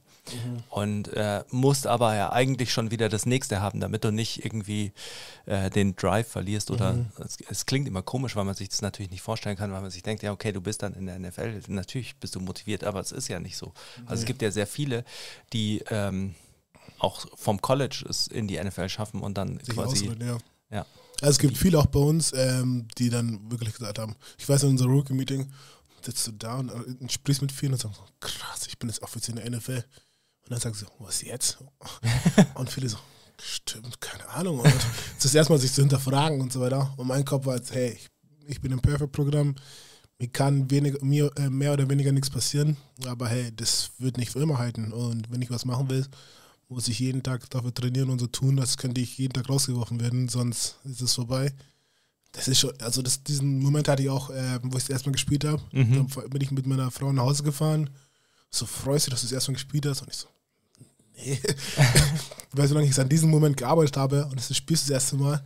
und 0.70 1.08
äh, 1.08 1.42
musst 1.50 1.86
aber 1.86 2.14
ja 2.14 2.32
eigentlich 2.32 2.72
schon 2.72 2.90
wieder 2.90 3.08
das 3.08 3.26
nächste 3.26 3.60
haben, 3.60 3.80
damit 3.80 4.04
du 4.04 4.12
nicht 4.12 4.44
irgendwie 4.44 4.92
äh, 5.46 5.68
den 5.68 5.96
Drive 5.96 6.28
verlierst 6.28 6.70
oder 6.70 7.04
es, 7.18 7.38
es 7.48 7.66
klingt 7.66 7.88
immer 7.88 8.02
komisch, 8.02 8.36
weil 8.36 8.44
man 8.44 8.54
sich 8.54 8.68
das 8.68 8.82
natürlich 8.82 9.10
nicht 9.10 9.22
vorstellen 9.22 9.56
kann, 9.56 9.72
weil 9.72 9.82
man 9.82 9.90
sich 9.90 10.02
denkt, 10.02 10.22
ja 10.22 10.32
okay, 10.32 10.52
du 10.52 10.60
bist 10.60 10.82
dann 10.82 10.94
in 10.94 11.06
der 11.06 11.18
NFL, 11.18 11.62
natürlich 11.68 12.16
bist 12.16 12.34
du 12.36 12.40
motiviert, 12.40 12.84
aber 12.84 13.00
es 13.00 13.12
ist 13.12 13.28
ja 13.28 13.40
nicht 13.40 13.56
so. 13.56 13.72
Also 14.06 14.22
es 14.22 14.26
gibt 14.26 14.42
ja 14.42 14.50
sehr 14.50 14.66
viele, 14.66 15.04
die 15.52 15.82
ähm, 15.90 16.34
auch 16.98 17.26
vom 17.34 17.60
College 17.60 18.04
es 18.08 18.28
in 18.28 18.46
die 18.46 18.62
NFL 18.62 18.88
schaffen 18.88 19.20
und 19.20 19.36
dann 19.36 19.58
Sich 19.58 19.74
quasi 19.74 20.06
ja. 20.06 20.38
ja. 20.70 20.86
Also 21.20 21.32
es 21.32 21.38
gibt 21.38 21.56
viele 21.56 21.78
auch 21.78 21.86
bei 21.86 22.00
uns, 22.00 22.32
ähm, 22.34 22.86
die 22.98 23.10
dann 23.10 23.50
wirklich 23.50 23.74
gesagt 23.74 23.98
haben, 23.98 24.16
ich 24.38 24.48
weiß 24.48 24.64
in 24.64 24.70
unserem 24.70 24.92
Rookie-Meeting, 24.92 25.50
sitzt 26.04 26.26
du 26.26 26.32
da 26.32 26.56
und 26.56 26.70
äh, 26.70 27.08
sprichst 27.08 27.42
mit 27.42 27.52
vielen 27.52 27.72
und 27.72 27.80
sagst, 27.80 28.00
krass, 28.20 28.66
ich 28.66 28.78
bin 28.78 28.88
jetzt 28.88 29.02
offiziell 29.02 29.38
in 29.38 29.50
der 29.50 29.58
NFL. 29.58 29.84
Und 30.44 30.50
dann 30.50 30.60
sagst 30.60 30.82
du, 30.82 30.86
was 30.98 31.22
jetzt? 31.22 31.58
und 32.54 32.70
viele 32.70 32.88
so, 32.88 32.98
stimmt, 33.40 34.00
keine 34.00 34.28
Ahnung. 34.28 34.60
Und 34.60 34.74
das 35.20 35.34
erstmal 35.34 35.58
sich 35.58 35.72
zu 35.72 35.82
hinterfragen 35.82 36.40
und 36.40 36.52
so 36.52 36.60
weiter. 36.60 36.92
Und 36.96 37.06
mein 37.06 37.24
Kopf 37.24 37.46
war 37.46 37.56
jetzt, 37.56 37.72
hey, 37.72 37.92
ich, 37.92 38.08
ich 38.46 38.60
bin 38.60 38.72
im 38.72 38.80
Perfect-Programm, 38.80 39.54
mir 40.18 40.28
kann 40.28 40.70
wenig, 40.70 41.02
mir 41.02 41.30
äh, 41.36 41.50
mehr 41.50 41.72
oder 41.72 41.90
weniger 41.90 42.12
nichts 42.12 42.30
passieren, 42.30 42.76
aber 43.06 43.28
hey, 43.28 43.50
das 43.54 43.90
wird 43.98 44.18
nicht 44.18 44.30
für 44.30 44.40
immer 44.40 44.58
halten. 44.58 44.92
Und 44.92 45.30
wenn 45.30 45.42
ich 45.42 45.50
was 45.50 45.64
machen 45.64 45.90
will, 45.90 46.06
muss 46.68 46.88
ich 46.88 46.98
jeden 47.00 47.22
Tag 47.22 47.48
dafür 47.50 47.74
trainieren 47.74 48.10
und 48.10 48.20
so 48.20 48.26
tun, 48.26 48.58
als 48.58 48.76
könnte 48.76 49.00
ich 49.00 49.18
jeden 49.18 49.32
Tag 49.32 49.48
rausgeworfen 49.48 50.00
werden, 50.00 50.28
sonst 50.28 50.78
ist 50.84 51.02
es 51.02 51.14
vorbei. 51.14 51.52
Das 52.32 52.48
ist 52.48 52.60
schon, 52.60 52.72
also 52.80 53.02
das, 53.02 53.22
diesen 53.22 53.60
Moment 53.60 53.88
hatte 53.88 54.02
ich 54.02 54.08
auch, 54.08 54.30
äh, 54.30 54.58
wo 54.62 54.78
ich 54.78 54.84
das 54.84 54.90
erstmal 54.90 55.12
gespielt 55.12 55.44
habe. 55.44 55.60
Mhm. 55.72 56.08
Dann 56.14 56.30
bin 56.30 56.40
ich 56.40 56.50
mit 56.50 56.66
meiner 56.66 56.90
Frau 56.90 57.12
nach 57.12 57.24
Hause 57.24 57.42
gefahren. 57.42 57.90
So 58.54 58.66
freust 58.66 59.06
du, 59.06 59.10
dass 59.10 59.20
du 59.22 59.26
das 59.26 59.32
erstmal 59.32 59.54
gespielt 59.54 59.86
hast? 59.86 60.02
Und 60.02 60.10
ich 60.10 60.16
so, 60.16 60.28
nee. 61.16 61.40
Weil 62.52 62.68
so 62.68 62.74
lange 62.74 62.86
ich 62.86 63.00
an 63.00 63.08
diesem 63.08 63.30
Moment 63.30 63.56
gearbeitet 63.56 63.96
habe 63.96 64.26
und 64.26 64.36
das 64.36 64.54
spielst 64.54 64.86
du 64.86 64.92
das 64.92 65.02
erste 65.02 65.16
Mal. 65.16 65.42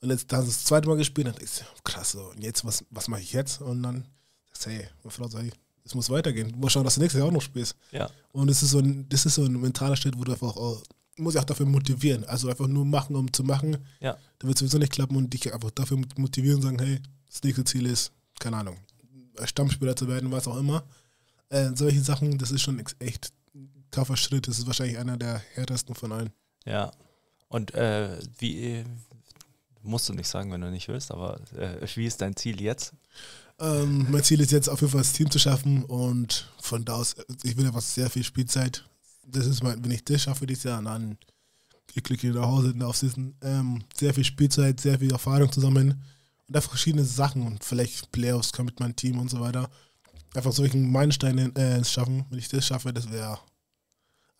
Und 0.00 0.10
jetzt 0.10 0.30
dann 0.32 0.44
das 0.44 0.64
zweite 0.64 0.88
Mal 0.88 0.96
gespielt 0.96 1.28
und 1.28 1.42
ich 1.42 1.50
so, 1.50 1.64
krass, 1.84 2.12
so, 2.12 2.30
und 2.30 2.42
jetzt, 2.42 2.64
was, 2.64 2.84
was 2.90 3.08
mache 3.08 3.20
ich 3.20 3.32
jetzt? 3.32 3.60
Und 3.60 3.82
dann 3.82 4.04
sagst 4.48 4.66
du, 4.66 4.70
hey, 4.70 4.88
meine 5.02 5.10
Frau 5.10 5.28
sagt, 5.28 5.44
hey, 5.44 5.52
es 5.84 5.94
muss 5.94 6.10
weitergehen. 6.10 6.52
Du 6.52 6.58
musst 6.58 6.72
schauen, 6.72 6.84
dass 6.84 6.94
du 6.94 7.00
nächstes 7.00 7.18
Jahr 7.18 7.28
auch 7.28 7.32
noch 7.32 7.42
spielst. 7.42 7.76
Ja. 7.90 8.10
Und 8.32 8.48
es 8.48 8.62
ist 8.62 8.70
so 8.70 8.78
ein, 8.78 9.08
das 9.08 9.24
ist 9.24 9.36
so 9.36 9.44
ein 9.44 9.60
mentaler 9.60 9.96
Schritt, 9.96 10.18
wo 10.18 10.24
du 10.24 10.32
einfach 10.32 10.56
auch, 10.56 10.82
du 11.16 11.22
musst 11.22 11.34
dich 11.34 11.40
auch 11.40 11.46
dafür 11.46 11.66
motivieren. 11.66 12.24
Also 12.24 12.48
einfach 12.48 12.66
nur 12.66 12.84
machen, 12.84 13.16
um 13.16 13.32
zu 13.32 13.42
machen. 13.42 13.78
Ja. 14.00 14.16
Da 14.38 14.48
wird 14.48 14.58
sowieso 14.58 14.78
nicht 14.78 14.92
klappen 14.92 15.16
und 15.16 15.32
dich 15.32 15.52
einfach 15.52 15.70
dafür 15.70 15.98
motivieren 16.16 16.56
und 16.56 16.62
sagen, 16.62 16.78
hey, 16.78 17.00
das 17.28 17.42
nächste 17.42 17.64
Ziel 17.64 17.86
ist, 17.86 18.12
keine 18.38 18.58
Ahnung, 18.58 18.76
Stammspieler 19.44 19.96
zu 19.96 20.08
werden, 20.08 20.30
was 20.30 20.46
auch 20.46 20.56
immer. 20.56 20.84
Äh, 21.50 21.70
solche 21.74 22.00
Sachen, 22.00 22.38
das 22.38 22.50
ist 22.50 22.62
schon 22.62 22.78
echt 22.98 23.32
ein 23.54 23.84
taffer 23.90 24.16
Schritt. 24.16 24.48
Das 24.48 24.58
ist 24.58 24.66
wahrscheinlich 24.66 24.98
einer 24.98 25.16
der 25.16 25.42
härtesten 25.54 25.94
von 25.94 26.12
allen. 26.12 26.30
Ja. 26.64 26.92
Und 27.48 27.74
äh, 27.74 28.18
wie 28.38 28.84
musst 29.82 30.08
du 30.08 30.12
nicht 30.12 30.28
sagen, 30.28 30.52
wenn 30.52 30.60
du 30.60 30.70
nicht 30.70 30.88
willst, 30.88 31.10
aber 31.10 31.40
äh, 31.56 31.86
wie 31.94 32.06
ist 32.06 32.20
dein 32.20 32.36
Ziel 32.36 32.60
jetzt? 32.60 32.92
Ähm, 33.58 34.06
mein 34.10 34.22
Ziel 34.22 34.40
ist 34.40 34.52
jetzt 34.52 34.68
auf 34.68 34.80
jeden 34.80 34.92
Fall 34.92 35.00
das 35.00 35.14
Team 35.14 35.30
zu 35.30 35.38
schaffen 35.38 35.84
und 35.84 36.52
von 36.60 36.84
da 36.84 36.94
aus, 36.94 37.16
ich 37.42 37.56
will 37.56 37.66
einfach 37.66 37.80
sehr 37.80 38.10
viel 38.10 38.22
Spielzeit. 38.22 38.84
Das 39.26 39.46
ist 39.46 39.62
mein, 39.62 39.82
wenn 39.82 39.90
ich 39.90 40.04
das 40.04 40.22
schaffe 40.22 40.46
dieses 40.46 40.64
Jahr, 40.64 40.82
dann 40.82 41.18
ich 41.94 42.04
glücklich 42.04 42.34
nach 42.34 42.46
Hause 42.46 42.70
in 42.70 42.78
der 42.78 42.88
Offseason. 42.88 43.34
Ähm, 43.42 43.82
sehr 43.96 44.14
viel 44.14 44.24
Spielzeit, 44.24 44.80
sehr 44.80 44.98
viel 44.98 45.10
Erfahrung 45.10 45.50
zusammen 45.50 46.02
und 46.46 46.56
einfach 46.56 46.70
verschiedene 46.70 47.04
Sachen 47.04 47.42
und 47.42 47.64
vielleicht 47.64 48.12
Playoffs 48.12 48.52
kann 48.52 48.66
mit 48.66 48.78
meinem 48.80 48.96
Team 48.96 49.18
und 49.18 49.30
so 49.30 49.40
weiter. 49.40 49.68
Einfach 50.34 50.52
solchen 50.52 50.90
Meilensteine 50.92 51.52
äh, 51.56 51.84
schaffen. 51.84 52.26
Wenn 52.30 52.38
ich 52.38 52.48
das 52.48 52.66
schaffe, 52.66 52.92
das 52.92 53.10
wäre 53.10 53.38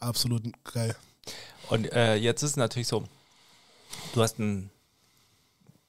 absolut 0.00 0.44
geil. 0.64 0.94
Und 1.70 1.92
äh, 1.92 2.14
jetzt 2.16 2.42
ist 2.42 2.50
es 2.50 2.56
natürlich 2.56 2.88
so, 2.88 3.04
du 4.14 4.22
hast 4.22 4.38
ein 4.38 4.70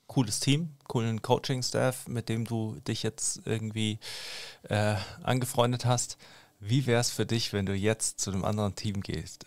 cooles 0.07 0.39
Team, 0.39 0.75
coolen 0.87 1.21
Coaching-Staff, 1.21 2.07
mit 2.07 2.29
dem 2.29 2.45
du 2.45 2.77
dich 2.87 3.03
jetzt 3.03 3.41
irgendwie 3.45 3.99
äh, 4.63 4.95
angefreundet 5.23 5.85
hast. 5.85 6.17
Wie 6.59 6.87
wäre 6.87 6.99
es 6.99 7.11
für 7.11 7.25
dich, 7.25 7.53
wenn 7.53 7.65
du 7.65 7.73
jetzt 7.73 8.19
zu 8.19 8.31
einem 8.31 8.43
anderen 8.43 8.75
Team 8.75 9.01
gehst? 9.01 9.45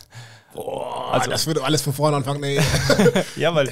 Boah, 0.54 1.12
Also- 1.14 1.30
das 1.30 1.46
würde 1.46 1.64
alles 1.64 1.82
von 1.82 1.92
vorne 1.92 2.16
anfangen. 2.16 2.40
Nee. 2.40 2.60
ja, 3.36 3.54
weil, 3.54 3.70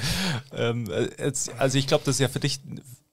ähm, 0.51 0.89
äh, 0.91 1.09
jetzt, 1.23 1.49
also 1.57 1.77
ich 1.77 1.87
glaube, 1.87 2.03
das 2.05 2.15
ist 2.15 2.19
ja 2.19 2.27
für 2.27 2.41
dich, 2.41 2.59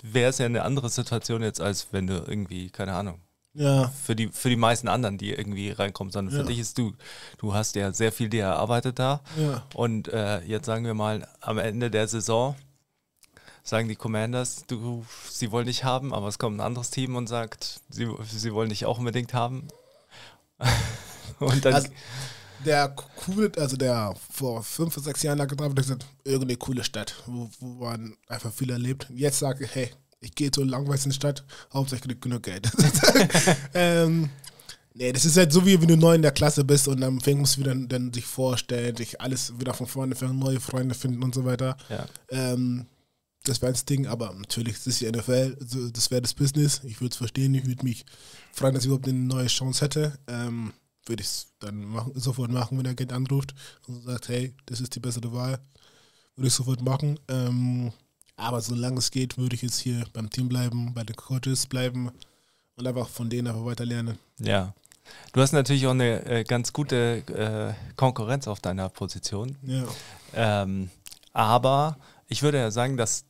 wäre 0.03 0.31
es 0.31 0.39
ja 0.39 0.47
eine 0.47 0.63
andere 0.63 0.89
Situation 0.89 1.43
jetzt, 1.43 1.61
als 1.61 1.89
wenn 1.93 2.07
du 2.07 2.15
irgendwie, 2.27 2.71
keine 2.71 2.95
Ahnung, 2.95 3.21
ja, 3.53 3.89
für 4.05 4.15
die, 4.15 4.29
für 4.29 4.49
die 4.49 4.57
meisten 4.57 4.87
anderen, 4.89 5.19
die 5.19 5.31
irgendwie 5.33 5.71
reinkommen, 5.71 6.13
sondern 6.13 6.33
für 6.33 6.43
Ja. 6.43 6.47
dich 6.47 6.59
ist 6.61 6.79
du, 6.79 6.93
du 7.39 7.53
hast 7.53 7.75
ja 7.75 7.93
sehr 7.93 8.13
viel 8.13 8.29
dir 8.29 8.45
erarbeitet 8.45 8.99
da. 8.99 9.21
ja. 9.37 9.65
Und 9.75 10.09
äh, 10.09 10.41
jetzt 10.43 10.67
sagen 10.67 10.85
wir 10.85 10.95
mal, 10.95 11.27
am 11.41 11.59
Ende 11.59 11.91
der 11.91 12.07
Saison 12.07 12.55
sagen 13.65 13.89
die 13.89 13.97
Commanders, 13.97 14.65
du, 14.69 15.05
sie 15.29 15.51
wollen 15.51 15.67
dich 15.67 15.83
haben, 15.85 16.15
aber 16.15 16.29
es 16.29 16.39
kommt 16.39 16.57
ein 16.59 16.61
anderes 16.61 16.91
Team 16.91 17.17
und 17.17 17.27
sagt, 17.29 17.81
sie, 17.91 18.09
sie 18.25 18.55
wollen 18.55 18.69
dich 18.71 18.87
auch 18.87 18.99
unbedingt 18.99 19.35
haben. 19.35 19.67
und 21.41 21.65
dann, 21.65 21.75
Also, 21.75 21.89
der 22.65 22.89
coole, 22.89 23.51
also 23.57 23.77
der 23.77 24.15
vor 24.33 24.63
fünf, 24.63 24.95
sechs 24.97 25.23
Jahren 25.23 25.39
da 25.39 25.45
getroffen 25.45 25.71
hat, 25.71 25.77
gesagt, 25.77 26.07
irgendeine 26.25 26.57
coole 26.57 26.85
Stadt, 26.85 27.15
wo, 27.27 27.51
wo 27.61 27.85
man 27.85 28.17
einfach 28.29 28.53
viel 28.53 28.71
erlebt. 28.71 29.07
Jetzt 29.15 29.39
sage 29.39 29.65
ich, 29.65 29.75
hey, 29.75 29.91
ich 30.21 30.35
gehe 30.35 30.51
zur 30.51 30.67
langweiligsten 30.67 31.13
Stadt, 31.13 31.45
hauptsächlich 31.73 32.21
genug 32.21 32.43
Geld. 32.43 32.71
ähm, 33.75 34.29
nee, 34.95 35.13
das 35.13 35.25
ist 35.25 35.37
halt 35.37 35.53
so, 35.53 35.65
wie 35.65 35.81
wenn 35.81 35.89
du 35.89 35.97
neu 35.97 36.15
in 36.15 36.23
der 36.23 36.33
Klasse 36.33 36.65
bist 36.65 36.89
und 36.89 37.01
dann 37.01 37.21
fängst 37.21 37.41
musst 37.41 37.57
du 37.57 37.61
wieder 37.61 37.75
dann 37.75 38.13
sich 38.13 38.27
vorstellen, 38.27 38.97
sich 38.97 39.21
alles 39.21 39.59
wieder 39.59 39.75
von 39.75 39.87
vorne 39.87 40.15
fangen, 40.15 40.39
neue 40.39 40.61
Freunde 40.61 40.95
finden 40.95 41.23
und 41.23 41.35
so 41.35 41.45
weiter. 41.45 41.77
ja, 41.89 42.07
Ähm, 42.31 42.87
das 43.45 43.63
wäre 43.63 43.73
das 43.73 43.87
Ding, 43.87 44.07
aber 44.07 44.35
natürlich, 44.35 44.75
das 44.75 44.87
ist 44.87 45.01
die 45.01 45.11
NFL, 45.11 45.57
das 45.93 46.11
wäre 46.11 46.21
das 46.21 46.35
Business. 46.35 46.83
Ich 46.85 47.01
würde 47.01 47.13
es 47.13 47.17
verstehen, 47.17 47.55
ich 47.55 47.67
würde 47.67 47.85
mich 47.85 48.05
freuen, 48.53 48.75
dass 48.75 48.83
ich 48.83 48.89
überhaupt 48.89 49.09
eine 49.09 49.19
neue 49.19 49.47
Chance 49.47 49.83
hätte. 49.83 50.19
Ähm, 50.27 50.75
würde 51.11 51.23
ich 51.23 51.29
es 51.29 51.49
dann 51.59 51.85
machen, 51.85 52.13
sofort 52.15 52.51
machen, 52.51 52.79
wenn 52.79 52.85
der 52.85 52.93
Agent 52.93 53.13
anruft 53.13 53.55
und 53.87 54.03
sagt, 54.05 54.29
hey, 54.29 54.55
das 54.65 54.81
ist 54.81 54.95
die 54.95 55.01
bessere 55.01 55.33
Wahl. 55.33 55.59
Würde 56.37 56.49
ich 56.49 56.55
sofort 56.55 56.81
machen. 56.81 57.19
Ähm, 57.29 57.93
aber 58.37 58.63
solange 58.63 58.99
es 58.99 59.11
geht, 59.11 59.37
würde 59.37 59.57
ich 59.57 59.63
jetzt 59.63 59.81
hier 59.81 60.05
beim 60.15 60.31
Team 60.31 60.49
bleiben, 60.49 60.95
bei 60.95 61.05
den 61.05 61.17
Coaches 61.17 61.67
bleiben 61.67 62.11
und 62.77 62.87
einfach 62.87 63.09
von 63.09 63.29
denen 63.29 63.49
einfach 63.49 63.67
weiter 63.67 63.85
lernen. 63.85 64.19
ja. 64.39 64.73
Du 65.33 65.41
hast 65.41 65.51
natürlich 65.51 65.89
auch 65.89 65.91
eine 65.91 66.25
äh, 66.25 66.45
ganz 66.45 66.73
gute 66.73 67.25
äh, 67.27 67.95
Konkurrenz 67.97 68.47
auf 68.47 68.61
deiner 68.61 68.89
Position. 68.89 69.57
Ja. 69.63 69.85
Ähm, 70.35 70.89
aber 71.33 71.97
ich 72.29 72.45
würde 72.45 72.59
ja 72.59 72.71
sagen, 72.71 72.97
dass 72.97 73.25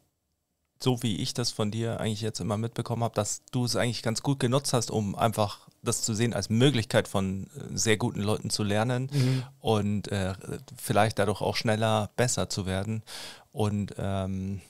so 0.83 1.03
wie 1.03 1.17
ich 1.17 1.35
das 1.35 1.51
von 1.51 1.71
dir 1.71 2.01
eigentlich 2.01 2.21
jetzt 2.23 2.41
immer 2.41 2.57
mitbekommen 2.57 3.05
habe, 3.05 3.15
dass 3.15 3.43
du 3.53 3.65
es 3.65 3.77
eigentlich 3.77 4.03
ganz 4.03 4.23
gut 4.23 4.41
genutzt 4.41 4.73
hast, 4.73 4.91
um 4.91 5.15
einfach 5.15 5.69
das 5.83 6.03
zu 6.03 6.15
sehen 6.15 6.35
als 6.35 6.51
Möglichkeit 6.51 7.09
von 7.09 7.45
äh, 7.45 7.77
sehr 7.77 7.97
guten 7.97 8.21
Leuten 8.21 8.51
zu 8.51 8.63
lernen 8.63 9.11
Mhm. 9.13 9.43
und 9.61 10.09
äh, 10.09 10.35
vielleicht 10.77 11.19
dadurch 11.19 11.41
auch 11.41 11.57
schneller 11.57 12.11
besser 12.17 12.49
zu 12.49 12.67
werden. 12.67 13.03
Und 13.53 13.95
ähm, 13.99 14.61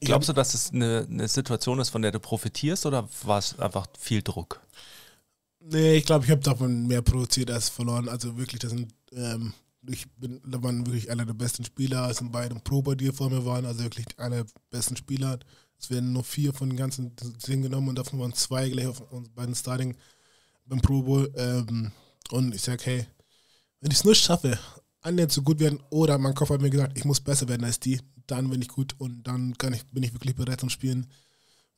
glaubst 0.00 0.28
du, 0.28 0.32
dass 0.32 0.54
es 0.54 0.72
eine, 0.72 1.06
eine 1.08 1.28
Situation 1.28 1.78
ist, 1.80 1.90
von 1.90 2.02
der 2.02 2.12
du 2.12 2.20
profitierst 2.20 2.86
oder 2.86 3.08
war 3.24 3.38
es 3.38 3.58
einfach 3.58 3.86
viel 3.98 4.22
Druck? 4.22 4.60
Nee, 5.60 5.94
ich 5.94 6.06
glaube, 6.06 6.24
ich 6.24 6.30
habe 6.30 6.40
davon 6.40 6.86
mehr 6.86 7.02
produziert 7.02 7.50
als 7.50 7.68
verloren. 7.68 8.08
Also 8.08 8.36
wirklich, 8.38 8.60
das 8.60 8.70
sind, 8.70 8.92
ähm, 9.12 9.52
ich 9.86 10.10
bin, 10.16 10.40
da 10.46 10.62
waren 10.62 10.86
wirklich 10.86 11.10
einer 11.10 11.24
der 11.24 11.34
besten 11.34 11.64
Spieler, 11.64 12.02
als 12.02 12.20
in 12.20 12.30
beiden 12.30 12.62
Pro 12.62 12.82
bei 12.82 12.94
dir 12.94 13.12
vor 13.12 13.30
mir 13.30 13.44
waren, 13.44 13.64
also 13.64 13.82
wirklich 13.82 14.06
der 14.06 14.46
besten 14.70 14.96
Spieler. 14.96 15.38
Es 15.78 15.90
werden 15.90 16.12
nur 16.12 16.24
vier 16.24 16.52
von 16.52 16.68
den 16.68 16.76
ganzen 16.76 17.12
zehn 17.38 17.62
genommen 17.62 17.88
und 17.88 17.98
davon 17.98 18.20
waren 18.20 18.34
zwei 18.34 18.68
gleich 18.68 18.86
auf 18.86 19.00
uns 19.12 19.30
beiden 19.30 19.54
Starting 19.54 19.96
beim 20.66 20.80
Pro 20.80 21.02
Bowl. 21.02 21.32
Ähm, 21.36 21.92
und 22.30 22.54
ich 22.54 22.62
sage, 22.62 22.82
hey, 22.84 23.06
wenn 23.80 23.90
ich 23.90 23.98
es 23.98 24.04
nur 24.04 24.14
schaffe, 24.14 24.58
annähernd 25.00 25.32
so 25.32 25.42
gut 25.42 25.58
werden, 25.60 25.80
oder 25.90 26.18
mein 26.18 26.34
Kopf 26.34 26.50
hat 26.50 26.60
mir 26.60 26.70
gesagt, 26.70 26.98
ich 26.98 27.04
muss 27.04 27.20
besser 27.20 27.48
werden 27.48 27.64
als 27.64 27.80
die, 27.80 28.00
dann 28.26 28.50
bin 28.50 28.60
ich 28.60 28.68
gut 28.68 28.94
und 28.98 29.22
dann 29.22 29.54
ich, 29.72 29.86
bin 29.86 30.02
ich 30.02 30.12
wirklich 30.12 30.36
bereit 30.36 30.60
zum 30.60 30.70
Spielen 30.70 31.06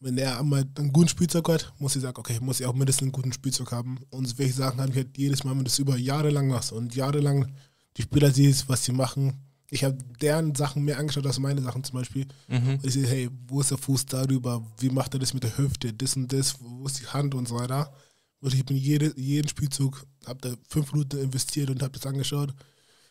wenn 0.02 0.18
er 0.18 0.38
einmal 0.38 0.64
einen 0.76 0.92
guten 0.92 1.08
Spielzeug 1.08 1.48
hat, 1.48 1.72
muss 1.78 1.94
ich 1.94 2.02
sagen, 2.02 2.18
okay, 2.18 2.38
muss 2.40 2.58
ich 2.58 2.66
auch 2.66 2.74
mindestens 2.74 3.02
einen 3.02 3.12
guten 3.12 3.32
Spielzeug 3.32 3.70
haben. 3.70 4.00
Und 4.10 4.36
welche 4.36 4.54
Sachen 4.54 4.80
habe 4.80 4.90
ich 4.90 4.96
halt 4.96 5.16
jedes 5.16 5.44
Mal, 5.44 5.52
wenn 5.52 5.58
du 5.58 5.64
das 5.64 5.78
über 5.78 5.96
Jahre 5.96 6.30
lang 6.30 6.48
machst 6.48 6.72
und 6.72 6.94
jahrelang 6.94 7.52
die 7.96 8.02
Spieler 8.02 8.30
siehst, 8.30 8.68
was 8.68 8.84
sie 8.84 8.92
machen. 8.92 9.40
Ich 9.68 9.84
habe 9.84 9.96
deren 10.20 10.54
Sachen 10.54 10.84
mehr 10.84 10.98
angeschaut 10.98 11.26
als 11.26 11.38
meine 11.38 11.62
Sachen 11.62 11.82
zum 11.82 11.98
Beispiel. 11.98 12.26
Mhm. 12.48 12.74
Und 12.74 12.84
ich 12.84 12.92
sehe, 12.92 13.06
hey, 13.06 13.30
wo 13.48 13.60
ist 13.60 13.70
der 13.70 13.78
Fuß 13.78 14.06
darüber? 14.06 14.62
Wie 14.78 14.90
macht 14.90 15.14
er 15.14 15.20
das 15.20 15.32
mit 15.32 15.44
der 15.44 15.56
Hüfte? 15.56 15.92
Das 15.92 16.14
und 16.16 16.30
das, 16.32 16.56
wo 16.60 16.86
ist 16.86 17.00
die 17.00 17.06
Hand 17.06 17.34
und 17.34 17.48
so 17.48 17.56
weiter. 17.56 17.92
Und 18.40 18.52
ich 18.52 18.66
bin 18.66 18.76
jede, 18.76 19.14
jeden 19.18 19.48
Spielzug, 19.48 20.04
habe 20.26 20.40
da 20.40 20.54
fünf 20.68 20.92
Minuten 20.92 21.18
investiert 21.18 21.70
und 21.70 21.82
habe 21.82 21.92
das 21.92 22.06
angeschaut. 22.06 22.52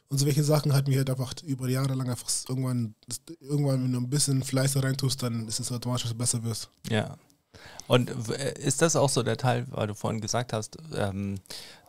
Und 0.09 0.17
so 0.17 0.25
welche 0.25 0.43
Sachen 0.43 0.73
hat 0.73 0.87
mich 0.87 0.97
halt 0.97 1.09
einfach 1.09 1.33
über 1.43 1.69
Jahre 1.69 1.93
lang 1.93 2.09
einfach 2.09 2.29
irgendwann, 2.49 2.95
irgendwann, 3.39 3.83
wenn 3.83 3.93
du 3.93 3.99
ein 3.99 4.09
bisschen 4.09 4.43
Fleiß 4.43 4.73
da 4.73 4.81
reintust, 4.81 5.23
dann 5.23 5.47
ist 5.47 5.61
es 5.61 5.71
automatisch, 5.71 6.03
dass 6.03 6.11
du 6.11 6.17
besser 6.17 6.43
wirst. 6.43 6.69
Ja. 6.89 7.17
Und 7.87 8.11
w- 8.27 8.53
ist 8.59 8.81
das 8.81 8.95
auch 8.97 9.09
so 9.09 9.23
der 9.23 9.37
Teil, 9.37 9.65
weil 9.69 9.87
du 9.87 9.95
vorhin 9.95 10.19
gesagt 10.19 10.51
hast, 10.53 10.77
ähm, 10.95 11.39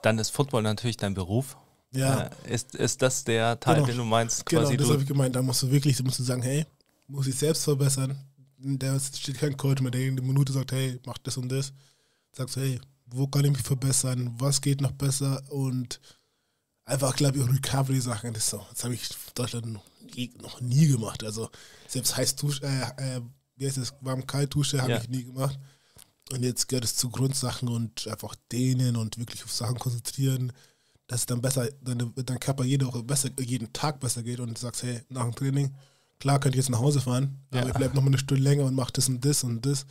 dann 0.02 0.18
ist 0.18 0.30
Football 0.30 0.62
natürlich 0.62 0.96
dein 0.96 1.14
Beruf. 1.14 1.56
Ja, 1.94 2.30
Äh, 2.46 2.54
ist, 2.54 2.74
ist 2.74 3.02
das 3.02 3.22
der 3.24 3.58
Teil, 3.60 3.76
Genau. 3.76 3.86
den 3.86 3.96
du 3.98 4.04
meinst, 4.04 4.46
genau, 4.46 4.62
quasi 4.62 4.76
das 4.76 4.88
habe 4.88 5.02
ich 5.02 5.08
gemeint. 5.08 5.36
Da 5.36 5.42
musst 5.42 5.62
du 5.62 5.70
wirklich, 5.70 6.02
musst 6.02 6.18
du 6.18 6.22
sagen, 6.22 6.42
hey, 6.42 6.64
muss 7.06 7.26
ich 7.26 7.34
selbst 7.36 7.64
verbessern. 7.64 8.18
Da 8.58 8.98
steht 8.98 9.38
kein 9.38 9.56
Coach 9.56 9.82
mehr, 9.82 9.90
der 9.90 10.02
in 10.06 10.16
der 10.16 10.24
Minute 10.24 10.52
sagt, 10.52 10.72
hey, 10.72 10.98
mach 11.04 11.18
das 11.18 11.36
und 11.36 11.48
das. 11.50 11.72
Sagst 12.32 12.56
du, 12.56 12.60
hey, 12.60 12.80
wo 13.06 13.26
kann 13.26 13.44
ich 13.44 13.50
mich 13.52 13.62
verbessern? 13.62 14.34
Was 14.38 14.60
geht 14.60 14.80
noch 14.80 14.92
besser? 14.92 15.42
Und 15.50 16.00
einfach, 16.84 17.14
glaube 17.16 17.38
ich, 17.38 17.46
Recovery-Sachen. 17.46 18.32
Das, 18.32 18.48
so, 18.48 18.64
das 18.72 18.84
habe 18.84 18.94
ich 18.94 19.02
in 19.10 19.16
Deutschland 19.34 19.66
noch 19.66 19.84
nie, 20.14 20.32
noch 20.40 20.60
nie 20.60 20.86
gemacht. 20.86 21.22
Also 21.24 21.50
selbst 21.88 22.16
heiß 22.16 22.36
Dusche, 22.36 22.62
äh, 22.64 23.16
äh, 23.16 23.20
wie 23.56 23.66
heißt 23.66 23.76
das, 23.76 23.92
warm-kalt-Dusche 24.00 24.80
habe 24.80 24.92
Ja. 24.92 25.00
ich 25.02 25.08
nie 25.10 25.24
gemacht. 25.24 25.58
Und 26.32 26.42
jetzt 26.42 26.68
gehört 26.68 26.84
es 26.84 26.96
zu 26.96 27.10
Grundsachen 27.10 27.68
und 27.68 28.06
einfach 28.08 28.34
dehnen 28.50 28.96
und 28.96 29.18
wirklich 29.18 29.44
auf 29.44 29.52
Sachen 29.52 29.78
konzentrieren, 29.78 30.52
dass 31.12 31.20
es 31.20 31.26
dann 31.26 31.42
besser, 31.42 31.68
dein, 31.82 32.10
dein 32.16 32.40
Körper 32.40 32.64
jede 32.64 32.86
Woche 32.86 33.02
besser, 33.02 33.28
jeden 33.38 33.70
Tag 33.72 34.00
besser 34.00 34.22
geht 34.22 34.40
und 34.40 34.56
du 34.56 34.60
sagst, 34.60 34.82
hey, 34.82 35.02
nach 35.10 35.24
dem 35.24 35.34
Training, 35.34 35.74
klar 36.18 36.40
könnt 36.40 36.54
ihr 36.54 36.60
jetzt 36.60 36.70
nach 36.70 36.78
Hause 36.80 37.00
fahren, 37.02 37.38
Ja. 37.52 37.60
aber 37.60 37.68
ich 37.68 37.74
bleibe 37.74 37.94
noch 37.94 38.02
mal 38.02 38.08
eine 38.08 38.18
Stunde 38.18 38.42
länger 38.42 38.64
und 38.64 38.74
mache 38.74 38.92
das 38.94 39.08
und 39.08 39.22
das 39.24 39.44
und 39.44 39.64
das. 39.66 39.84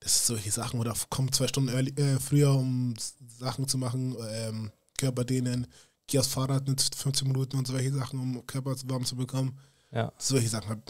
Das 0.00 0.14
sind 0.26 0.36
solche 0.36 0.50
Sachen, 0.50 0.80
oder 0.80 0.94
komm 1.10 1.30
zwei 1.30 1.46
Stunden 1.46 1.68
early, 1.68 1.90
äh, 2.00 2.18
früher, 2.18 2.52
um 2.54 2.94
Sachen 3.38 3.68
zu 3.68 3.76
machen, 3.76 4.16
ähm, 4.30 4.70
Körper 4.96 5.24
dehnen, 5.24 5.66
geh 6.06 6.18
aufs 6.18 6.28
Fahrrad 6.28 6.66
mit 6.66 6.80
15 6.80 7.28
Minuten 7.28 7.56
und 7.58 7.66
solche 7.66 7.92
Sachen, 7.92 8.18
um 8.18 8.46
Körper 8.46 8.74
warm 8.86 9.04
zu 9.04 9.14
bekommen. 9.14 9.58
ja. 9.90 10.10
Solche 10.18 10.48
Sachen 10.48 10.70
habe 10.70 10.82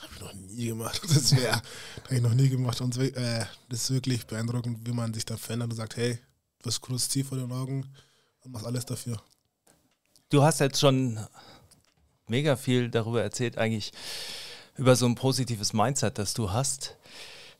hab 0.00 0.12
ich 0.14 0.20
noch 0.20 0.32
nie 0.34 0.66
gemacht. 0.66 1.02
Das 1.12 1.34
wäre, 1.34 1.56
habe 1.56 2.14
ich 2.14 2.22
noch 2.22 2.34
nie 2.34 2.48
gemacht. 2.48 2.80
Und 2.80 2.96
äh, 2.98 3.46
das 3.68 3.80
ist 3.82 3.90
wirklich 3.90 4.26
beeindruckend, 4.26 4.86
wie 4.86 4.92
man 4.92 5.12
sich 5.12 5.24
dann 5.24 5.38
verändert 5.38 5.70
und 5.70 5.76
sagt, 5.76 5.96
hey, 5.96 6.18
du 6.62 6.66
hast 6.68 6.80
großes 6.80 7.08
Ziel 7.08 7.24
vor 7.24 7.36
den 7.38 7.50
Augen 7.50 7.84
und 8.44 8.52
machst 8.52 8.66
alles 8.66 8.86
dafür. 8.86 9.20
Du 10.30 10.42
hast 10.42 10.60
jetzt 10.60 10.80
schon 10.80 11.18
mega 12.26 12.56
viel 12.56 12.90
darüber 12.90 13.22
erzählt, 13.22 13.58
eigentlich 13.58 13.92
über 14.76 14.96
so 14.96 15.06
ein 15.06 15.14
positives 15.14 15.72
Mindset, 15.72 16.18
das 16.18 16.34
du 16.34 16.50
hast. 16.50 16.96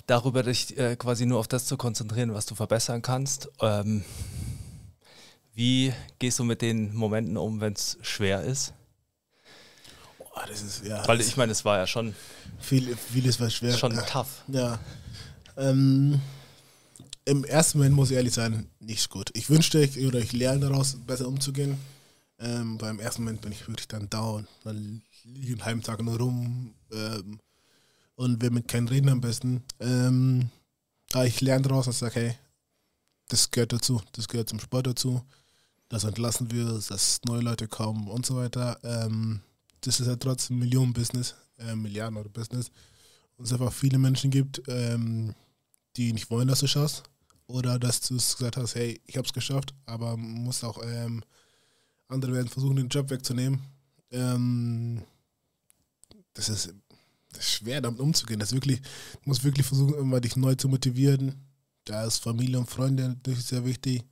Darüber 0.07 0.43
dich 0.43 0.77
äh, 0.77 0.97
quasi 0.97 1.25
nur 1.25 1.39
auf 1.39 1.49
das 1.49 1.67
zu 1.67 1.77
konzentrieren, 1.77 2.35
was 2.35 2.47
du 2.47 2.55
verbessern 2.55 3.01
kannst. 3.01 3.49
Ähm, 3.61 4.05
wie 5.55 5.95
gehst 6.19 6.39
du 6.39 6.45
mit 6.45 6.61
den 6.61 6.95
Momenten 6.95 7.37
um, 7.37 7.61
wenn 7.61 7.73
es 7.73 7.97
schwer 8.03 8.43
ist? 8.43 8.75
Boah, 10.19 10.45
das 10.47 10.63
ist, 10.63 10.85
ja, 10.85 11.07
Weil 11.07 11.21
ich 11.21 11.37
meine, 11.37 11.53
es 11.53 11.65
war 11.65 11.79
ja 11.79 11.87
schon, 11.87 12.15
viel, 12.59 12.97
vieles 12.97 13.41
war 13.41 13.49
schwer. 13.49 13.77
schon 13.79 13.95
ja. 13.95 14.03
tough. 14.03 14.43
Ja. 14.49 14.79
Ähm, 15.57 16.21
Im 17.27 17.45
ersten 17.45 17.79
Moment 17.79 17.97
muss 17.97 18.11
ich 18.11 18.17
ehrlich 18.17 18.35
sein, 18.35 18.69
nicht 18.81 19.09
gut. 19.09 19.31
Ich 19.35 19.49
wünschte, 19.49 19.83
ich, 19.83 19.99
oder 20.07 20.19
ich 20.19 20.33
lerne 20.33 20.61
daraus, 20.61 20.97
besser 21.07 21.27
umzugehen. 21.27 21.79
Ähm, 22.39 22.77
beim 22.77 22.99
ersten 22.99 23.23
Moment 23.23 23.41
bin 23.41 23.53
ich 23.53 23.67
wirklich 23.67 23.89
dann 23.89 24.11
down. 24.11 24.47
Dann 24.63 25.03
liege 25.25 25.47
ich 25.47 25.53
einen 25.53 25.65
halben 25.65 25.83
Tag 25.83 26.03
nur 26.03 26.19
rum 26.19 26.75
ähm, 26.93 27.41
und 28.17 28.43
will 28.43 28.51
mit 28.51 28.69
keinem 28.69 28.89
reden 28.89 29.09
am 29.09 29.21
besten. 29.21 29.63
Ähm, 29.81 30.51
aber 31.13 31.27
ich 31.27 31.41
lerne 31.41 31.63
daraus 31.67 31.87
und 31.87 31.95
sage, 31.95 32.15
hey, 32.15 32.35
das 33.29 33.51
gehört 33.51 33.73
dazu, 33.73 34.03
das 34.13 34.29
gehört 34.29 34.51
zum 34.51 34.61
Sport 34.61 34.87
dazu. 34.87 35.23
Das 35.89 36.05
entlassen 36.05 36.51
wir, 36.51 36.65
dass 36.89 37.21
neue 37.25 37.41
Leute 37.41 37.69
kommen 37.69 38.09
und 38.09 38.27
so 38.27 38.37
weiter. 38.37 38.79
Ähm, 38.83 39.41
das 39.81 40.01
ist 40.01 40.07
ja 40.09 40.17
trotzdem 40.17 40.59
Millionen-Business, 40.59 41.35
äh, 41.59 41.75
Milliarden 41.75 42.19
oder 42.19 42.29
Business 42.29 42.71
und 43.37 43.47
es 43.47 43.53
einfach 43.53 43.73
viele 43.73 43.99
Menschen 43.99 44.31
gibt, 44.31 44.63
ähm, 44.69 45.35
die 45.97 46.13
nicht 46.13 46.31
wollen, 46.31 46.49
dass 46.49 46.61
du 46.61 46.67
schaffst. 46.67 47.05
Oder 47.47 47.79
dass 47.79 48.01
du 48.01 48.17
es 48.17 48.37
gesagt 48.37 48.57
hast, 48.57 48.75
hey, 48.75 49.01
ich 49.07 49.17
habe 49.17 49.27
es 49.27 49.33
geschafft, 49.33 49.75
aber 49.87 50.17
muss 50.17 50.65
auch 50.65 50.81
ähm, 50.83 51.23
andere 52.09 52.33
werden 52.33 52.49
versuchen, 52.49 52.77
den 52.77 52.89
Job 52.89 53.11
wegzunehmen. 53.11 53.61
Ähm, 54.11 55.03
das, 56.33 56.49
ist, 56.49 56.75
das 57.31 57.41
ist 57.41 57.51
schwer, 57.51 57.81
damit 57.81 58.01
umzugehen. 58.01 58.41
Das 58.41 58.53
wirklich, 58.53 58.81
du 58.81 59.21
musst 59.25 59.45
wirklich 59.45 59.67
versuchen, 59.67 59.95
immer 59.95 60.21
dich 60.21 60.37
neu 60.37 60.55
zu 60.55 60.69
motivieren. 60.69 61.35
Da 61.85 62.05
ist 62.05 62.19
Familie 62.19 62.59
und 62.59 62.71
Freunde 62.71 63.09
natürlich 63.09 63.45
sehr 63.45 63.67
wichtig, 63.67 64.05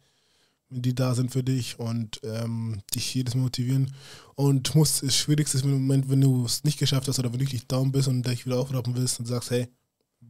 wenn 0.69 0.83
die 0.83 0.95
da 0.95 1.15
sind 1.15 1.31
für 1.31 1.43
dich 1.43 1.79
und 1.79 2.21
ähm, 2.23 2.83
dich 2.95 3.15
jedes 3.15 3.35
Mal 3.35 3.43
motivieren. 3.43 3.95
Und 4.35 4.75
musst, 4.75 5.03
das 5.03 5.17
Schwierigste 5.17 5.57
ist 5.57 5.65
im 5.65 5.73
Moment, 5.73 6.11
wenn 6.11 6.21
du 6.21 6.45
es 6.45 6.65
nicht 6.65 6.79
geschafft 6.79 7.09
hast 7.09 7.19
oder 7.19 7.33
wenn 7.33 7.39
du 7.39 7.45
wirklich 7.45 7.67
down 7.67 7.93
bist 7.93 8.09
und 8.09 8.27
dich 8.27 8.45
wieder 8.45 8.59
aufrappen 8.59 8.95
willst 8.95 9.21
und 9.21 9.27
sagst, 9.27 9.51
hey, 9.51 9.69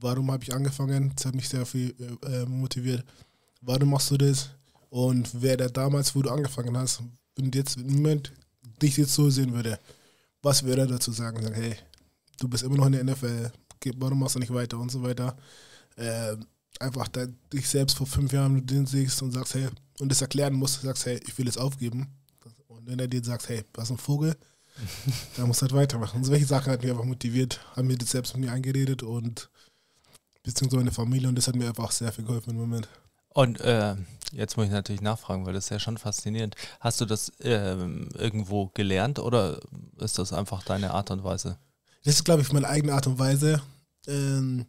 warum 0.03 0.31
habe 0.31 0.45
ich 0.45 0.55
angefangen? 0.55 1.13
Das 1.15 1.27
hat 1.27 1.35
mich 1.35 1.49
sehr 1.49 1.65
viel 1.65 1.95
äh, 2.25 2.45
motiviert. 2.45 3.05
Warum 3.61 3.91
machst 3.91 4.11
du 4.11 4.19
das? 4.19 4.51
Und 4.91 5.31
wer 5.41 5.57
da 5.57 5.69
damals, 5.69 6.15
wo 6.15 6.23
du 6.23 6.31
angefangen 6.31 6.77
hast, 6.77 7.03
wenn 7.37 7.51
du 7.51 7.59
jetzt 7.59 7.77
im 7.77 7.95
Moment 7.95 8.33
dich 8.83 8.97
jetzt 8.97 9.15
so 9.15 9.31
sehen 9.31 9.53
würde, 9.53 9.79
was 10.43 10.63
würde 10.65 10.83
er 10.83 10.87
dazu 10.87 11.13
sagen? 11.13 11.41
Sagen, 11.43 11.55
hey, 11.55 11.77
du 12.39 12.49
bist 12.49 12.65
immer 12.65 12.77
noch 12.77 12.87
in 12.87 12.93
der 12.93 13.05
NFL, 13.05 13.53
warum 13.97 14.19
machst 14.19 14.35
du 14.35 14.41
nicht 14.41 14.53
weiter 14.53 14.79
und 14.79 14.91
so 14.91 15.03
weiter? 15.03 15.37
Ähm, 15.97 16.47
einfach 16.81 17.09
da, 17.09 17.27
dich 17.53 17.69
selbst 17.69 17.97
vor 17.97 18.07
fünf 18.07 18.33
Jahren 18.33 18.55
mit 18.55 18.71
denen 18.71 18.87
siehst 18.87 19.23
und 19.23 19.33
sagst, 19.33 19.55
hey, 19.55 19.69
und 20.01 20.09
das 20.09 20.21
erklären 20.21 20.55
musst, 20.55 20.83
sagst, 20.83 21.07
hey, 21.07 21.21
ich 21.27 21.37
will 21.39 21.49
es 21.49 21.57
aufgeben. 21.57 22.09
Und 22.67 22.87
wenn 22.87 22.99
er 22.99 23.09
dir 23.09 23.23
sagt, 23.23 23.49
hey, 23.49 23.65
was 23.75 23.91
ein 23.91 23.99
Vogel, 23.99 24.37
dann 25.37 25.47
musst 25.47 25.61
du 25.61 25.67
halt 25.67 25.75
weitermachen. 25.75 26.19
Und 26.19 26.25
solche 26.25 26.47
Sachen 26.47 26.73
hat 26.73 26.83
mich 26.83 26.91
einfach 26.91 27.05
motiviert, 27.05 27.61
haben 27.77 27.87
mir 27.87 27.99
das 27.99 28.11
selbst 28.11 28.35
mit 28.35 28.47
mir 28.47 28.53
eingeredet 28.53 29.03
und 29.03 29.49
beziehungsweise 30.43 30.79
meine 30.79 30.93
Familie 30.93 31.29
und 31.29 31.37
das 31.37 31.49
hat 31.49 31.57
mir 31.57 31.69
einfach 31.69 31.91
sehr 31.91 32.13
viel 32.13 32.25
geholfen 32.25 32.51
im 32.51 32.57
Moment. 32.57 32.89
Und 33.29 33.61
äh, 33.61 33.95
jetzt 34.33 34.57
muss 34.57 34.67
ich 34.67 34.73
natürlich 34.73 35.01
nachfragen, 35.01 35.47
weil 35.47 35.55
das 35.55 35.65
ist 35.65 35.71
ja 35.71 35.79
schon 35.79 35.99
faszinierend. 35.99 36.55
Hast 36.81 37.01
du 37.01 37.07
das 37.07 37.33
ähm, 37.41 38.09
irgendwo 38.15 38.67
gelernt 38.75 39.19
oder 39.19 39.61
ist 39.99 40.19
das 40.19 40.33
einfach 40.33 40.63
deine 40.65 40.93
Art 40.93 41.11
und 41.11 41.25
Weise? 41.25 41.59
Das 42.05 42.15
ist, 42.15 42.25
glaube 42.25 42.43
ich, 42.43 42.53
meine 42.53 42.69
eigene 42.69 42.95
Art 42.95 43.07
und 43.07 43.19
Weise. 43.19 43.63
Ähm, 44.07 44.67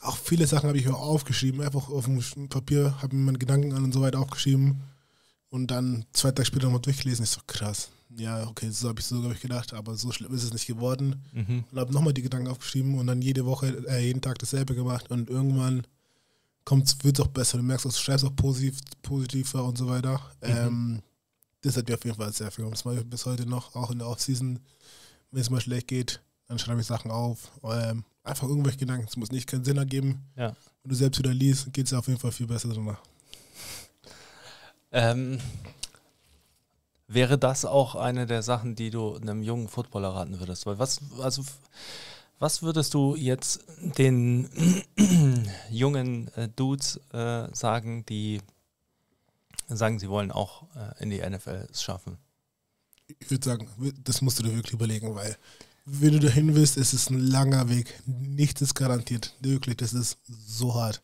auch 0.00 0.16
viele 0.16 0.46
Sachen 0.46 0.68
habe 0.68 0.78
ich 0.78 0.88
auch 0.88 1.00
aufgeschrieben, 1.00 1.60
einfach 1.60 1.88
auf 1.88 2.06
dem 2.06 2.48
Papier, 2.48 3.00
habe 3.02 3.14
mir 3.14 3.26
meine 3.26 3.38
Gedanken 3.38 3.72
an 3.72 3.84
und 3.84 3.92
so 3.92 4.00
weiter 4.00 4.20
aufgeschrieben 4.20 4.82
und 5.50 5.70
dann 5.70 6.04
zwei 6.12 6.30
Tage 6.30 6.46
später 6.46 6.64
nochmal 6.64 6.80
durchgelesen. 6.80 7.24
Ich 7.24 7.30
so, 7.30 7.40
krass. 7.46 7.90
Ja, 8.16 8.46
okay, 8.46 8.70
so 8.70 8.88
habe 8.88 9.00
ich 9.00 9.06
so, 9.06 9.20
glaube 9.20 9.34
ich, 9.34 9.40
gedacht, 9.40 9.72
aber 9.72 9.96
so 9.96 10.12
schlimm 10.12 10.32
ist 10.34 10.44
es 10.44 10.52
nicht 10.52 10.66
geworden. 10.66 11.22
Mhm. 11.32 11.64
Und 11.70 11.78
habe 11.78 11.92
nochmal 11.92 12.12
die 12.12 12.22
Gedanken 12.22 12.48
aufgeschrieben 12.48 12.98
und 12.98 13.06
dann 13.06 13.20
jede 13.20 13.44
Woche, 13.44 13.84
äh, 13.88 14.06
jeden 14.06 14.20
Tag 14.20 14.38
dasselbe 14.38 14.74
gemacht 14.74 15.10
und 15.10 15.28
irgendwann 15.28 15.86
wird 16.68 17.18
es 17.18 17.24
auch 17.24 17.28
besser. 17.28 17.58
Du 17.58 17.64
merkst, 17.64 17.84
du 17.84 17.90
schreibst 17.90 18.24
auch 18.24 18.34
positiv, 18.34 18.80
positiver 19.02 19.64
und 19.64 19.78
so 19.78 19.88
weiter. 19.88 20.20
Ähm, 20.42 21.02
das 21.62 21.76
hat 21.76 21.88
mir 21.88 21.94
auf 21.94 22.04
jeden 22.04 22.16
Fall 22.16 22.32
sehr 22.32 22.50
viel 22.50 22.64
geholfen. 22.64 22.72
Das 22.72 22.84
mache 22.84 22.98
ich 22.98 23.10
bis 23.10 23.26
heute 23.26 23.46
noch, 23.46 23.74
auch 23.74 23.90
in 23.90 23.98
der 23.98 24.08
Offseason. 24.08 24.58
Wenn 25.30 25.40
es 25.40 25.50
mal 25.50 25.60
schlecht 25.60 25.88
geht, 25.88 26.20
dann 26.48 26.58
schreibe 26.58 26.80
ich 26.80 26.86
Sachen 26.86 27.10
auf. 27.10 27.50
Ähm, 27.64 28.04
einfach 28.22 28.48
irgendwelche 28.48 28.78
Gedanken. 28.78 29.06
Es 29.08 29.16
muss 29.16 29.30
nicht 29.30 29.48
keinen 29.48 29.64
Sinn 29.64 29.76
ergeben. 29.76 30.22
Ja. 30.36 30.56
Wenn 30.82 30.90
du 30.90 30.94
selbst 30.94 31.18
wieder 31.18 31.34
liest, 31.34 31.72
geht 31.72 31.86
es 31.86 31.92
auf 31.92 32.06
jeden 32.06 32.18
Fall 32.18 32.32
viel 32.32 32.46
besser 32.46 32.68
danach. 32.72 33.00
Ähm, 34.92 35.38
wäre 37.08 37.38
das 37.38 37.64
auch 37.64 37.94
eine 37.94 38.26
der 38.26 38.42
Sachen, 38.42 38.74
die 38.74 38.90
du 38.90 39.16
einem 39.16 39.42
jungen 39.42 39.68
Footballer 39.68 40.10
raten 40.10 40.38
würdest? 40.40 40.66
Weil 40.66 40.78
was, 40.78 41.00
also, 41.20 41.42
was 42.38 42.62
würdest 42.62 42.94
du 42.94 43.16
jetzt 43.16 43.64
den 43.98 44.48
jungen 45.70 46.28
äh, 46.36 46.48
Dudes 46.48 47.00
äh, 47.12 47.48
sagen, 47.54 48.04
die 48.06 48.40
sagen, 49.68 49.98
sie 49.98 50.08
wollen 50.08 50.30
auch 50.30 50.64
äh, 50.74 51.02
in 51.02 51.10
die 51.10 51.20
NFL 51.20 51.68
es 51.70 51.82
schaffen? 51.82 52.18
Ich 53.20 53.30
würde 53.30 53.48
sagen, 53.48 53.68
das 54.02 54.20
musst 54.20 54.38
du 54.38 54.42
dir 54.42 54.54
wirklich 54.54 54.74
überlegen, 54.74 55.14
weil 55.14 55.36
wenn 55.84 56.12
du 56.12 56.18
dahin 56.18 56.54
willst, 56.56 56.76
ist 56.76 56.92
es 56.92 57.10
ein 57.10 57.20
langer 57.20 57.68
Weg. 57.68 58.02
Nichts 58.06 58.60
ist 58.60 58.74
garantiert. 58.74 59.34
Wirklich, 59.40 59.76
das 59.76 59.92
ist 59.92 60.18
so 60.26 60.74
hart. 60.74 61.00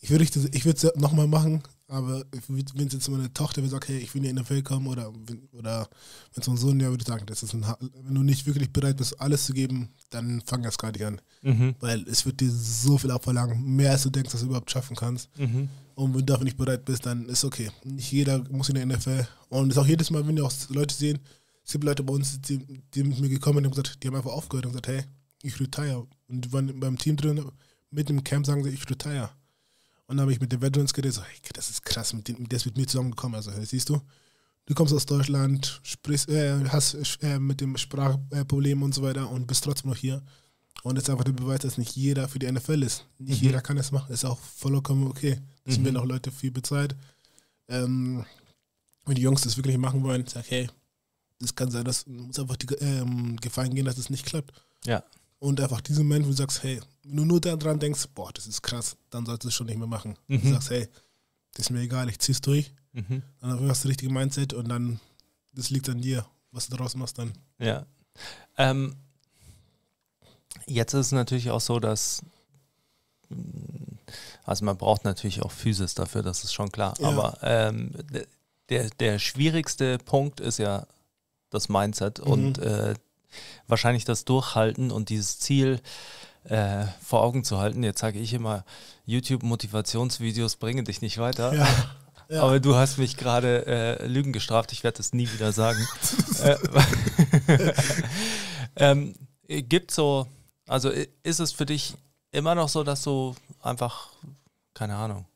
Ich 0.00 0.08
würde 0.08 0.24
es 0.24 0.36
ich 0.36 0.64
würd's 0.64 0.86
nochmal 0.94 1.26
machen, 1.26 1.62
aber 1.88 2.24
wenn 2.48 2.86
es 2.86 2.92
jetzt 2.92 3.08
meine 3.08 3.32
Tochter 3.32 3.62
will, 3.62 3.70
sagt, 3.70 3.88
hey, 3.88 3.98
ich 3.98 4.12
will 4.14 4.24
in 4.24 4.34
die 4.36 4.42
NFL 4.42 4.62
kommen 4.62 4.86
oder, 4.88 5.12
wenn- 5.26 5.48
oder 5.52 5.88
wenn 6.34 6.42
es 6.42 6.48
mein 6.48 6.56
Sohn 6.56 6.80
ja 6.80 6.88
würde 6.90 7.02
ich 7.02 7.06
sagen, 7.08 7.26
das 7.26 7.42
ist 7.42 7.54
ein, 7.54 7.66
ha- 7.66 7.78
wenn 8.02 8.14
du 8.14 8.22
nicht 8.22 8.44
wirklich 8.46 8.72
bereit 8.72 8.96
bist, 8.96 9.20
alles 9.20 9.46
zu 9.46 9.52
geben, 9.52 9.90
dann 10.10 10.40
fang 10.46 10.64
erst 10.64 10.78
gar 10.78 10.90
nicht 10.92 11.04
an. 11.04 11.20
Mhm. 11.42 11.74
Weil 11.80 12.02
es 12.08 12.26
wird 12.26 12.40
dir 12.40 12.50
so 12.50 12.98
viel 12.98 13.10
abverlangen, 13.10 13.62
mehr 13.76 13.92
als 13.92 14.02
du 14.02 14.10
denkst, 14.10 14.32
dass 14.32 14.40
du 14.40 14.46
überhaupt 14.48 14.70
schaffen 14.70 14.96
kannst. 14.96 15.28
Mhm. 15.38 15.68
Und 15.94 16.12
wenn 16.12 16.20
du 16.20 16.26
dafür 16.26 16.44
nicht 16.44 16.56
bereit 16.56 16.84
bist, 16.84 17.06
dann 17.06 17.26
ist 17.26 17.44
okay. 17.44 17.70
Nicht 17.84 18.10
jeder 18.12 18.42
muss 18.50 18.68
in 18.68 18.74
der 18.74 18.84
NFL. 18.86 19.26
Und 19.48 19.70
es 19.70 19.76
ist 19.76 19.82
auch 19.82 19.86
jedes 19.86 20.10
Mal, 20.10 20.26
wenn 20.26 20.36
die 20.36 20.42
auch 20.42 20.52
Leute 20.68 20.94
sehen, 20.94 21.18
es 21.64 21.72
gibt 21.72 21.84
Leute 21.84 22.02
bei 22.02 22.12
uns, 22.12 22.40
die, 22.42 22.58
die 22.94 23.02
mit 23.04 23.18
mir 23.20 23.28
gekommen 23.28 23.58
sind 23.58 23.66
und 23.66 23.70
gesagt, 23.76 24.02
die 24.02 24.08
haben 24.08 24.14
einfach 24.16 24.30
aufgehört 24.32 24.66
und 24.66 24.72
gesagt, 24.72 24.88
hey, 24.88 25.02
ich 25.42 25.58
retire. 25.60 26.06
Und 26.28 26.44
die 26.44 26.52
waren 26.52 26.78
beim 26.80 26.98
Team 26.98 27.16
drin, 27.16 27.44
mit 27.90 28.08
dem 28.08 28.22
Camp 28.24 28.44
sagen 28.46 28.62
sie, 28.64 28.70
ich 28.70 28.88
retire. 28.90 29.30
Und 30.06 30.16
dann 30.16 30.20
habe 30.22 30.32
ich 30.32 30.40
mit 30.40 30.52
den 30.52 30.60
Veterans 30.62 30.92
geredet, 30.94 31.14
so, 31.14 31.22
hey, 31.22 31.38
das 31.52 31.68
ist 31.70 31.84
krass, 31.84 32.12
mit 32.12 32.28
dem, 32.28 32.48
der 32.48 32.56
ist 32.58 32.66
mit 32.66 32.76
mir 32.76 32.86
zusammengekommen. 32.86 33.34
Also, 33.36 33.50
siehst 33.64 33.88
du, 33.88 34.00
du 34.66 34.74
kommst 34.74 34.94
aus 34.94 35.04
Deutschland, 35.06 35.80
sprichst, 35.82 36.28
äh, 36.28 36.64
hast 36.68 36.94
äh, 37.22 37.38
mit 37.38 37.60
dem 37.60 37.76
Sprachproblem 37.76 38.82
und 38.82 38.94
so 38.94 39.02
weiter 39.02 39.28
und 39.30 39.46
bist 39.46 39.64
trotzdem 39.64 39.90
noch 39.90 39.96
hier. 39.96 40.22
Und 40.84 40.94
das 40.94 41.04
ist 41.04 41.10
einfach 41.10 41.24
der 41.24 41.32
Beweis, 41.32 41.60
dass 41.60 41.78
nicht 41.78 41.96
jeder 41.96 42.28
für 42.28 42.38
die 42.38 42.50
NFL 42.50 42.82
ist. 42.84 43.04
Nicht 43.18 43.40
Mhm. 43.40 43.46
jeder 43.48 43.60
kann 43.60 43.76
es 43.78 43.90
machen. 43.90 44.12
Ist 44.12 44.24
auch 44.24 44.38
vollkommen 44.38 45.08
okay. 45.08 45.40
Es 45.64 45.74
sind 45.74 45.82
Mhm. 45.82 45.86
werden 45.86 45.96
auch 45.96 46.04
Leute 46.04 46.30
viel 46.30 46.52
bezahlt. 46.52 46.94
Ähm, 47.68 48.24
wenn 49.04 49.14
die 49.16 49.22
Jungs 49.22 49.40
das 49.42 49.56
wirklich 49.56 49.78
machen 49.78 50.02
wollen, 50.04 50.24
sag, 50.26 50.48
hey, 50.48 50.68
das 51.40 51.54
kann 51.54 51.70
sein, 51.70 51.84
dass 51.84 52.06
muss 52.06 52.38
einfach 52.38 52.56
die 52.56 52.72
ähm, 52.76 53.36
Gefahren 53.38 53.74
gehen, 53.74 53.84
dass 53.86 53.98
es 53.98 54.10
nicht 54.10 54.24
klappt. 54.24 54.52
Ja. 54.84 55.02
Und 55.38 55.60
einfach 55.60 55.80
diesen 55.82 56.06
Moment, 56.08 56.24
wo 56.24 56.30
du 56.30 56.36
sagst, 56.36 56.62
hey, 56.62 56.80
wenn 57.04 57.16
du 57.16 57.24
nur 57.24 57.40
daran 57.40 57.78
denkst, 57.78 58.06
boah, 58.14 58.32
das 58.32 58.46
ist 58.46 58.62
krass, 58.62 58.96
dann 59.10 59.26
solltest 59.26 59.44
du 59.44 59.48
es 59.48 59.54
schon 59.54 59.66
nicht 59.66 59.78
mehr 59.78 59.86
machen. 59.86 60.16
Mhm. 60.28 60.40
Du 60.42 60.50
sagst, 60.52 60.70
hey, 60.70 60.88
das 61.54 61.66
ist 61.66 61.70
mir 61.70 61.80
egal, 61.80 62.08
ich 62.08 62.18
zieh's 62.18 62.40
durch. 62.40 62.72
Mhm. 62.92 63.22
Dann 63.40 63.50
hast 63.50 63.60
du 63.60 63.66
das 63.68 63.86
richtige 63.86 64.12
Mindset 64.12 64.54
und 64.54 64.68
dann, 64.68 64.98
das 65.52 65.70
liegt 65.70 65.88
an 65.88 66.00
dir, 66.00 66.26
was 66.52 66.66
du 66.68 66.76
daraus 66.76 66.94
machst 66.96 67.18
dann. 67.18 67.32
Ja. 67.58 67.84
Ähm, 68.56 68.96
jetzt 70.66 70.94
ist 70.94 71.06
es 71.06 71.12
natürlich 71.12 71.50
auch 71.50 71.60
so, 71.60 71.78
dass 71.80 72.22
mh, 73.28 73.36
also 74.44 74.64
man 74.64 74.76
braucht 74.78 75.04
natürlich 75.04 75.42
auch 75.42 75.50
Physis 75.52 75.94
dafür, 75.94 76.22
das 76.22 76.44
ist 76.44 76.54
schon 76.54 76.72
klar. 76.72 76.94
Ja. 76.98 77.08
Aber 77.08 77.38
ähm, 77.42 77.92
der, 78.70 78.88
der 78.90 79.18
schwierigste 79.18 79.98
Punkt 79.98 80.40
ist 80.40 80.58
ja 80.58 80.86
das 81.50 81.68
Mindset 81.68 82.20
Mhm. 82.20 82.32
und 82.32 82.58
äh, 82.58 82.94
wahrscheinlich 83.66 84.04
das 84.04 84.24
Durchhalten 84.24 84.90
und 84.90 85.08
dieses 85.08 85.38
Ziel 85.38 85.80
äh, 86.44 86.84
vor 87.02 87.22
Augen 87.22 87.44
zu 87.44 87.58
halten. 87.58 87.82
Jetzt 87.82 88.00
sage 88.00 88.18
ich 88.18 88.32
immer, 88.32 88.64
YouTube-Motivationsvideos 89.06 90.56
bringen 90.56 90.84
dich 90.84 91.00
nicht 91.00 91.18
weiter. 91.18 91.54
Ja. 91.54 91.68
Ja. 92.28 92.42
Aber 92.42 92.60
du 92.60 92.74
hast 92.74 92.98
mich 92.98 93.16
gerade 93.16 93.66
äh, 93.66 94.06
Lügen 94.06 94.32
gestraft, 94.32 94.72
ich 94.72 94.84
werde 94.84 94.98
das 94.98 95.12
nie 95.12 95.30
wieder 95.32 95.52
sagen. 95.52 95.86
äh, 96.42 96.56
ähm, 98.76 99.14
gibt 99.46 99.90
so, 99.90 100.26
also 100.66 100.90
ist 101.22 101.40
es 101.40 101.52
für 101.52 101.66
dich 101.66 101.94
immer 102.32 102.54
noch 102.54 102.68
so, 102.68 102.84
dass 102.84 103.02
du 103.02 103.34
einfach, 103.62 104.08
keine 104.74 104.96
Ahnung, 104.96 105.26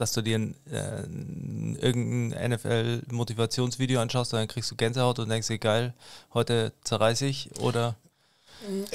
dass 0.00 0.12
du 0.12 0.22
dir 0.22 0.38
ein, 0.38 0.54
äh, 0.70 1.02
ein- 1.04 1.76
irgendein 1.80 2.52
NFL-Motivationsvideo 2.52 4.00
anschaust 4.00 4.32
und 4.32 4.38
dann 4.40 4.48
kriegst 4.48 4.70
du 4.70 4.76
Gänsehaut 4.76 5.18
und 5.18 5.28
denkst 5.28 5.48
dir, 5.48 5.58
geil, 5.58 5.94
heute 6.34 6.72
zerreiß 6.84 7.22
ich 7.22 7.50
oder, 7.60 7.96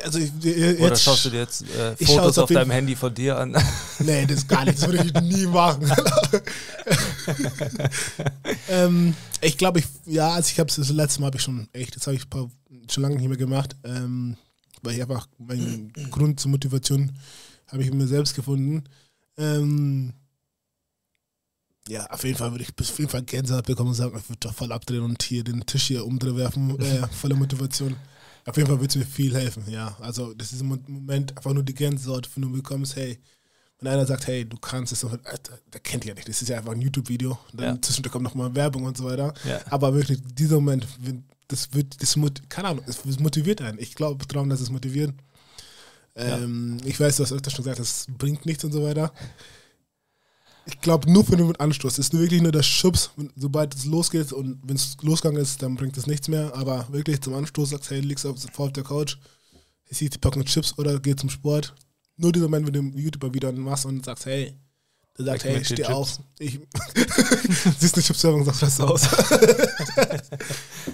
Also 0.04 0.20
ich, 0.20 0.32
jetzt, 0.42 0.80
oder 0.82 0.96
schaust 0.96 1.26
du 1.26 1.30
dir 1.32 1.40
jetzt 1.40 1.64
äh, 1.64 1.96
Fotos 2.06 2.38
auf 2.38 2.44
auf 2.46 2.50
deinem 2.52 2.72
Handy 2.72 2.96
von 2.96 3.14
dir 3.14 3.38
an? 3.38 3.56
Nee, 4.00 4.26
das 4.26 4.38
ist 4.40 4.48
gar 4.50 4.66
nicht. 4.66 4.78
Das 4.82 4.88
würde 4.88 5.04
ich 5.06 5.14
nie 5.22 5.46
machen. 5.48 5.90
ähm, 8.70 9.16
ich 9.42 9.58
glaube, 9.58 9.80
ich, 9.80 9.86
ja, 10.06 10.32
also 10.32 10.50
ich 10.52 10.60
habe 10.60 10.70
es 10.70 10.76
das 10.76 10.90
letzte 10.90 11.22
Mal 11.22 11.28
habe 11.28 11.38
ich 11.38 11.44
schon 11.44 11.68
echt, 11.74 11.96
das 11.96 12.08
habe 12.08 12.16
ich 12.16 12.30
paar, 12.30 12.50
schon 12.90 13.04
lange 13.04 13.16
nicht 13.16 13.28
mehr 13.28 13.38
gemacht, 13.38 13.76
ähm, 13.84 14.38
weil 14.82 14.96
ich 14.96 15.02
einfach 15.02 15.28
meinen 15.38 15.92
Grund 16.12 16.40
zur 16.40 16.52
Motivation 16.52 17.12
habe 17.72 17.84
ich 17.84 17.92
mir 17.92 18.08
selbst 18.08 18.36
gefunden. 18.36 18.84
Ähm, 19.38 20.14
ja, 21.88 22.06
auf 22.08 22.24
jeden 22.24 22.38
Fall 22.38 22.52
würde 22.52 22.64
ich 22.64 22.70
auf 22.90 22.98
jeden 23.00 23.10
Fall 23.12 23.24
Gänsehaut 23.24 23.66
bekommen 23.66 23.90
und 23.90 23.96
sagen, 23.96 24.18
ich 24.18 24.30
würde 24.30 24.40
doch 24.40 24.54
voll 24.54 24.72
abdrehen 24.72 25.04
und 25.04 25.22
hier 25.22 25.44
den 25.44 25.66
Tisch 25.66 25.88
hier 25.88 26.06
umdrehen 26.06 26.38
werfen, 26.38 26.80
äh, 26.80 27.08
voller 27.12 27.36
Motivation. 27.36 27.96
Auf 28.46 28.58
jeden 28.58 28.68
Fall 28.68 28.80
würde 28.80 28.88
es 28.88 28.96
mir 28.96 29.06
viel 29.06 29.36
helfen, 29.36 29.64
ja. 29.70 29.96
Also 30.00 30.34
das 30.34 30.54
ist 30.54 30.62
im 30.62 30.68
Moment 30.88 31.36
einfach 31.36 31.54
nur 31.54 31.64
die 31.64 31.74
Gänsehaut, 31.74 32.30
wenn 32.36 32.44
du 32.44 32.52
bekommst, 32.52 32.96
hey, 32.96 33.20
wenn 33.80 33.92
einer 33.92 34.06
sagt, 34.06 34.28
hey, 34.28 34.46
du 34.48 34.58
kannst 34.58 34.94
es, 34.94 35.02
der 35.74 35.80
kennt 35.82 36.06
ja 36.06 36.14
nicht, 36.14 36.28
das 36.30 36.42
ist 36.42 36.48
ja 36.48 36.58
einfach 36.58 36.72
ein 36.72 36.82
YouTube-Video, 36.82 37.38
dann 37.54 37.76
Ja. 37.76 37.82
zwischendurch 37.82 38.14
kommt 38.14 38.24
nochmal 38.24 38.54
Werbung 38.56 38.84
und 38.84 38.98
so 38.98 39.04
weiter. 39.04 39.34
Ja. 39.48 39.60
Aber 39.70 39.94
wirklich, 39.94 40.20
dieser 40.34 40.56
Moment, 40.56 40.88
das 41.48 41.74
wird, 41.74 42.02
das 42.02 42.16
keine 42.50 42.70
Ahnung, 42.70 42.84
es 42.88 43.20
motiviert 43.20 43.62
einen. 43.62 43.80
Ich 43.80 43.96
glaube 43.96 44.26
daran, 44.28 44.50
dass 44.50 44.62
es 44.62 44.70
motiviert. 44.70 45.14
Ähm, 46.16 46.78
Ich 46.86 47.00
weiß, 47.00 47.18
du 47.18 47.24
hast 47.24 47.34
öfter 47.34 47.52
schon 47.52 47.64
gesagt, 47.66 47.80
das 47.80 48.06
bringt 48.18 48.46
nichts 48.46 48.64
und 48.64 48.72
so 48.72 48.84
weiter. 48.84 49.12
Ich 50.68 50.82
glaube, 50.82 51.12
nur 51.12 51.24
für 51.24 51.38
den 51.38 51.56
Anstoß. 51.56 51.94
Es 51.94 52.00
ist 52.08 52.14
nur 52.14 52.24
wirklich 52.24 52.42
nur 52.42 52.52
der 52.52 52.64
Schubs, 52.64 53.12
sobald 53.36 53.76
es 53.76 53.86
losgeht 53.86 54.32
und 54.34 54.60
wenn 54.64 54.76
es 54.76 54.98
losgegangen 55.02 55.42
ist, 55.42 55.62
dann 55.62 55.76
bringt 55.76 55.96
es 55.98 56.08
nichts 56.08 56.28
mehr. 56.28 56.56
Aber 56.56 56.88
wirklich 56.92 57.22
zum 57.22 57.36
Anstoß 57.36 57.70
sagst, 57.70 57.92
hey, 57.92 58.00
liegst 58.00 58.26
auf, 58.26 58.38
vor 58.52 58.68
auf 58.68 58.74
der 58.74 58.84
Couch, 58.84 59.18
ich 59.88 59.98
sehe 59.98 60.10
die 60.10 60.18
Packung 60.18 60.44
Chips 60.46 60.78
oder 60.78 61.00
geh 61.00 61.16
zum 61.16 61.30
Sport. 61.30 61.76
Nur 62.18 62.32
dieser 62.32 62.46
Moment, 62.46 62.66
wenn 62.68 62.74
du 62.74 62.80
im 62.80 62.98
YouTuber 62.98 63.34
wieder 63.34 63.52
machst 63.52 63.86
und 63.86 64.04
sagst, 64.06 64.26
hey, 64.26 64.56
der 65.18 65.26
sagt, 65.26 65.46
Ich 65.46 65.52
hey, 65.52 65.66
steh 65.66 65.76
Chips. 65.76 65.90
auf. 65.90 66.20
Ich 66.40 66.60
siehst 67.80 67.96
eine 67.96 68.04
Chipswerbung 68.04 68.42
und 68.42 68.46
sagst, 68.46 68.62
was 68.64 68.80
aus. 68.82 69.08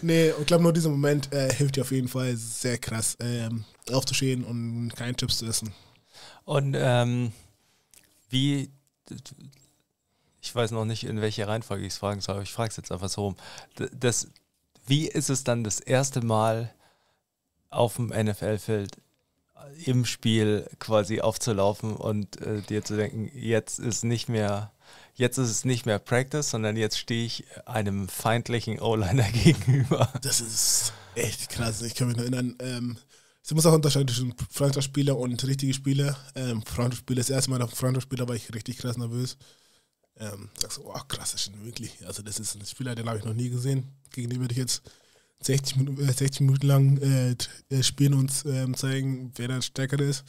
nee, 0.02 0.32
und 0.32 0.42
ich 0.42 0.48
glaube, 0.48 0.64
nur 0.64 0.74
dieser 0.74 0.90
Moment 0.90 1.32
äh, 1.34 1.54
hilft 1.54 1.78
dir 1.78 1.82
auf 1.82 1.92
jeden 1.92 2.08
Fall 2.08 2.36
sehr 2.36 2.78
krass, 2.78 3.16
ähm, 3.20 3.64
aufzustehen 3.92 4.44
und 4.44 4.92
keine 4.96 5.16
Chips 5.16 5.38
zu 5.38 5.46
essen. 5.46 5.74
Und 6.44 6.76
ähm, 6.78 7.32
wie, 8.30 8.70
ich 10.41 10.54
weiß 10.54 10.71
noch 10.71 10.86
nicht, 10.86 11.04
in 11.04 11.21
welche 11.21 11.47
Reihenfolge 11.47 11.86
ich 11.86 11.93
es 11.93 11.99
fragen 11.99 12.21
soll, 12.21 12.36
aber 12.36 12.43
ich 12.43 12.51
frage 12.51 12.69
es 12.69 12.77
jetzt 12.77 12.91
einfach 12.91 13.10
so 13.10 13.21
rum. 13.21 13.36
Das, 13.93 14.27
wie 14.88 15.08
ist 15.08 15.30
es 15.30 15.43
dann 15.43 15.63
das 15.63 15.80
erste 15.80 16.25
Mal 16.25 16.73
auf 17.69 17.95
dem 17.95 18.08
NFL-Feld 18.08 18.97
im 19.86 20.06
Spiel 20.06 20.67
quasi 20.80 21.21
aufzulaufen 21.21 21.95
und 21.95 22.41
äh, 22.41 22.62
dir 22.62 22.84
zu 22.84 22.97
denken, 22.97 23.32
jetzt 23.34 23.80
ist 23.80 24.04
nicht 24.04 24.27
mehr, 24.27 24.71
jetzt 25.13 25.38
ist 25.38 25.49
es 25.49 25.65
nicht 25.65 25.86
mehr 25.86 25.99
Practice, 25.99 26.49
sondern 26.49 26.75
jetzt 26.75 26.97
stehe 26.97 27.25
ich 27.25 27.45
einem 27.65 28.10
feindlichen 28.10 28.80
O-Liner 28.80 29.30
gegenüber. 29.43 30.12
Das 30.21 30.41
ist 30.41 30.93
echt 31.15 31.49
krass. 31.49 31.82
Ich 31.84 31.95
kann 31.95 32.08
mich 32.08 32.17
noch 32.17 32.23
erinnern, 32.23 32.56
ähm, 32.60 32.97
es 33.43 33.51
muss 33.54 33.65
auch 33.65 33.73
unterscheiden 33.73 34.08
zwischen 34.08 34.36
Freundschaftsspieler 34.49 35.17
und 35.17 35.43
richtige 35.45 35.73
Spieler. 35.73 36.15
Ähm, 36.36 36.63
Freundschaftsspieler, 36.63 37.19
das 37.21 37.30
erste 37.30 37.49
Mal 37.51 37.62
auf 37.62 37.71
Freundschaftsspieler 37.71 38.27
war 38.27 38.36
ich 38.36 38.54
richtig 38.54 38.77
krass 38.77 38.97
nervös. 38.97 39.38
Ähm, 40.17 40.50
sagst 40.60 40.78
du, 40.78 40.84
oh 40.86 40.93
krass, 41.08 41.32
das 41.32 41.36
ist 41.36 41.43
schon 41.45 41.65
wirklich. 41.65 42.06
Also, 42.06 42.21
das 42.21 42.39
ist 42.39 42.56
ein 42.56 42.65
Spieler, 42.65 42.95
den 42.95 43.08
habe 43.08 43.19
ich 43.19 43.26
noch 43.26 43.34
nie 43.34 43.50
gesehen. 43.50 43.88
Gegen 44.12 44.30
den 44.30 44.39
würde 44.39 44.54
ich 44.54 44.60
jetzt 44.60 44.82
60 45.41 45.78
Minuten, 45.78 46.02
äh, 46.02 46.13
60 46.13 46.41
Minuten 46.41 46.67
lang 46.67 46.97
äh, 46.97 47.36
äh, 47.69 47.84
spielen 47.84 48.13
und 48.13 48.32
ähm, 48.45 48.76
zeigen, 48.76 49.32
wer 49.36 49.47
dann 49.47 49.62
stärker 49.62 50.00
ist. 50.00 50.24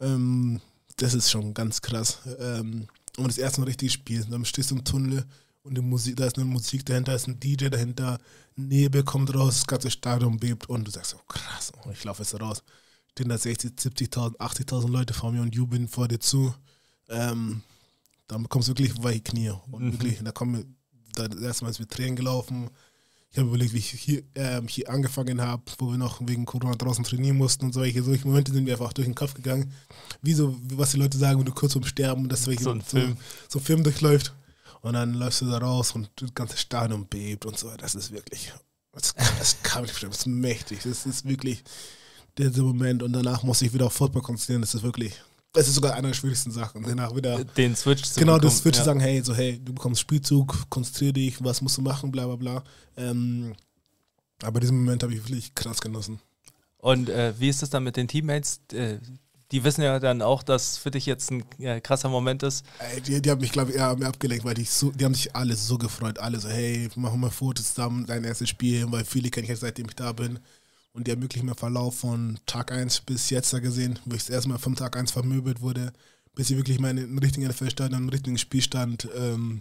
Ähm, 0.00 0.60
das 0.96 1.14
ist 1.14 1.30
schon 1.30 1.54
ganz 1.54 1.80
krass. 1.80 2.18
Ähm, 2.38 2.86
und 3.16 3.28
das 3.28 3.38
erste 3.38 3.60
Mal 3.60 3.66
richtig 3.66 3.92
spielen. 3.92 4.26
Dann 4.30 4.44
stehst 4.44 4.70
du 4.70 4.76
im 4.76 4.84
Tunnel 4.84 5.24
und 5.62 5.76
die 5.76 5.82
Musik, 5.82 6.16
da 6.16 6.26
ist 6.26 6.36
eine 6.36 6.44
Musik 6.44 6.84
dahinter, 6.84 7.14
ist 7.14 7.26
ein 7.26 7.40
DJ 7.40 7.68
dahinter, 7.68 8.18
Nebel 8.56 9.02
kommt 9.02 9.34
raus, 9.34 9.54
das 9.54 9.66
ganze 9.66 9.90
Stadion 9.90 10.38
bebt 10.38 10.68
und 10.68 10.84
du 10.84 10.90
sagst, 10.90 11.16
oh 11.18 11.22
krass, 11.26 11.72
oh, 11.84 11.90
ich 11.90 12.04
laufe 12.04 12.22
jetzt 12.22 12.34
da 12.34 12.38
raus. 12.38 12.62
Stehen 13.12 13.28
da 13.28 13.38
60, 13.38 13.72
70.000, 13.72 14.36
80.000 14.38 14.88
Leute 14.88 15.14
vor 15.14 15.32
mir 15.32 15.40
und 15.40 15.54
jubeln 15.54 15.88
vor 15.88 16.08
dir 16.08 16.20
zu. 16.20 16.54
Ähm, 17.08 17.62
dann 18.26 18.42
bekommst 18.42 18.68
du 18.68 18.72
wirklich 18.72 18.92
weiche 19.02 19.20
Knie. 19.20 19.50
Und 19.70 19.82
Mhm. 19.84 19.92
wirklich, 19.92 20.20
da 20.22 20.32
kommen 20.32 20.76
da 21.14 21.28
das 21.28 21.40
erste 21.40 21.64
Mal 21.64 21.70
ist 21.70 21.80
mit 21.80 21.90
Tränen 21.90 22.16
gelaufen. 22.16 22.70
Ich 23.30 23.38
habe 23.38 23.48
überlegt, 23.48 23.72
wie 23.72 23.78
ich 23.78 23.90
hier, 23.90 24.22
ähm, 24.36 24.68
hier 24.68 24.88
angefangen 24.90 25.40
habe, 25.40 25.62
wo 25.78 25.90
wir 25.90 25.98
noch 25.98 26.20
wegen 26.26 26.44
Corona 26.46 26.74
draußen 26.76 27.02
trainieren 27.04 27.36
mussten 27.36 27.64
und 27.66 27.72
solche, 27.72 28.02
solche 28.02 28.26
Momente 28.26 28.52
sind 28.52 28.64
mir 28.64 28.72
einfach 28.72 28.92
durch 28.92 29.06
den 29.08 29.14
Kopf 29.14 29.34
gegangen. 29.34 29.72
Wie 30.22 30.34
so, 30.34 30.56
was 30.74 30.92
die 30.92 30.98
Leute 30.98 31.18
sagen, 31.18 31.38
wenn 31.40 31.46
du 31.46 31.52
kurz 31.52 31.72
vorm 31.72 31.84
Sterben, 31.84 32.28
dass 32.28 32.46
welche, 32.46 32.62
So 32.64 32.70
ein 32.70 32.80
Film. 32.82 33.16
so 33.48 33.58
Film 33.58 33.82
durchläuft. 33.82 34.32
Und 34.82 34.92
dann 34.92 35.14
läufst 35.14 35.40
du 35.40 35.46
da 35.46 35.58
raus 35.58 35.92
und 35.92 36.10
das 36.16 36.32
ganze 36.34 36.56
Stadion 36.58 37.06
bebt 37.06 37.44
und 37.46 37.58
so. 37.58 37.70
Das 37.76 37.94
ist 37.94 38.12
wirklich, 38.12 38.52
das, 38.92 39.14
das 39.38 39.56
kann 39.62 39.84
ich 39.84 39.90
verstehen, 39.90 40.10
das 40.10 40.20
ist 40.20 40.26
mächtig. 40.26 40.80
Das 40.84 41.06
ist 41.06 41.26
wirklich 41.26 41.64
dieser 42.38 42.62
Moment. 42.62 43.02
Und 43.02 43.12
danach 43.14 43.42
muss 43.42 43.62
ich 43.62 43.72
wieder 43.72 43.86
auf 43.86 43.94
Football 43.94 44.22
konzentrieren. 44.22 44.60
Das 44.60 44.74
ist 44.74 44.82
wirklich, 44.82 45.14
das 45.54 45.68
ist 45.68 45.76
sogar 45.76 45.94
eine 45.94 46.08
der 46.08 46.14
schwierigsten 46.14 46.50
Sachen. 46.50 46.82
Danach 46.82 47.14
wieder 47.14 47.42
Den 47.44 47.74
Switch 47.74 48.02
zu 48.02 48.20
genau, 48.20 48.34
bekommen. 48.34 48.52
das 48.52 48.64
wird 48.64 48.76
ja. 48.76 48.84
sagen, 48.84 49.00
hey, 49.00 49.22
so, 49.22 49.34
hey, 49.34 49.58
du 49.64 49.72
bekommst 49.72 50.00
Spielzug, 50.00 50.68
konzentrier 50.68 51.12
dich, 51.12 51.42
was 51.42 51.62
musst 51.62 51.78
du 51.78 51.82
machen, 51.82 52.12
bla 52.12 52.26
bla 52.26 52.36
bla. 52.36 52.64
Ähm, 52.96 53.54
aber 54.42 54.60
diesen 54.60 54.78
Moment 54.78 55.02
habe 55.02 55.14
ich 55.14 55.20
wirklich 55.20 55.54
krass 55.54 55.80
genossen. 55.80 56.20
Und 56.78 57.08
äh, 57.08 57.32
wie 57.38 57.48
ist 57.48 57.62
es 57.62 57.70
dann 57.70 57.84
mit 57.84 57.96
den 57.96 58.08
Teammates? 58.08 58.60
Äh, 58.72 58.98
die 59.52 59.62
wissen 59.62 59.82
ja 59.82 60.00
dann 60.00 60.20
auch, 60.20 60.42
dass 60.42 60.76
für 60.76 60.90
dich 60.90 61.06
jetzt 61.06 61.30
ein 61.30 61.44
äh, 61.60 61.80
krasser 61.80 62.08
Moment 62.08 62.42
ist. 62.42 62.64
Die, 63.06 63.22
die 63.22 63.30
haben 63.30 63.40
mich, 63.40 63.52
glaube 63.52 63.70
ich, 63.70 63.76
eher 63.76 63.94
mehr 63.96 64.08
abgelenkt, 64.08 64.44
weil 64.44 64.54
die, 64.54 64.64
so, 64.64 64.90
die 64.90 65.04
haben 65.04 65.14
sich 65.14 65.36
alle 65.36 65.54
so 65.54 65.78
gefreut. 65.78 66.18
Alle 66.18 66.40
so, 66.40 66.48
hey, 66.48 66.88
machen 66.96 67.20
wir 67.20 67.30
Fotos 67.30 67.68
zusammen, 67.68 68.04
dein 68.06 68.24
erstes 68.24 68.48
Spiel, 68.48 68.90
weil 68.90 69.04
viele 69.04 69.30
kenne 69.30 69.44
ich 69.44 69.50
jetzt, 69.50 69.60
seitdem 69.60 69.86
ich 69.86 69.94
da 69.94 70.12
bin. 70.12 70.40
Und 70.94 71.06
die 71.06 71.12
haben 71.12 71.22
wirklich 71.22 71.42
mehr 71.42 71.56
Verlauf 71.56 71.98
von 71.98 72.38
Tag 72.46 72.70
1 72.70 73.00
bis 73.00 73.28
jetzt 73.30 73.52
da 73.52 73.58
gesehen, 73.58 73.98
wo 74.04 74.14
ich 74.14 74.22
das 74.22 74.30
erste 74.30 74.48
Mal 74.48 74.58
vom 74.58 74.76
Tag 74.76 74.96
1 74.96 75.10
vermöbelt 75.10 75.60
wurde, 75.60 75.92
bis 76.36 76.50
ich 76.50 76.56
wirklich 76.56 76.78
meinen 76.78 77.18
richtigen 77.18 77.46
NFL-Stand, 77.48 77.92
einen 77.92 78.08
richtigen 78.08 78.38
Spielstand, 78.38 79.08
ähm, 79.16 79.60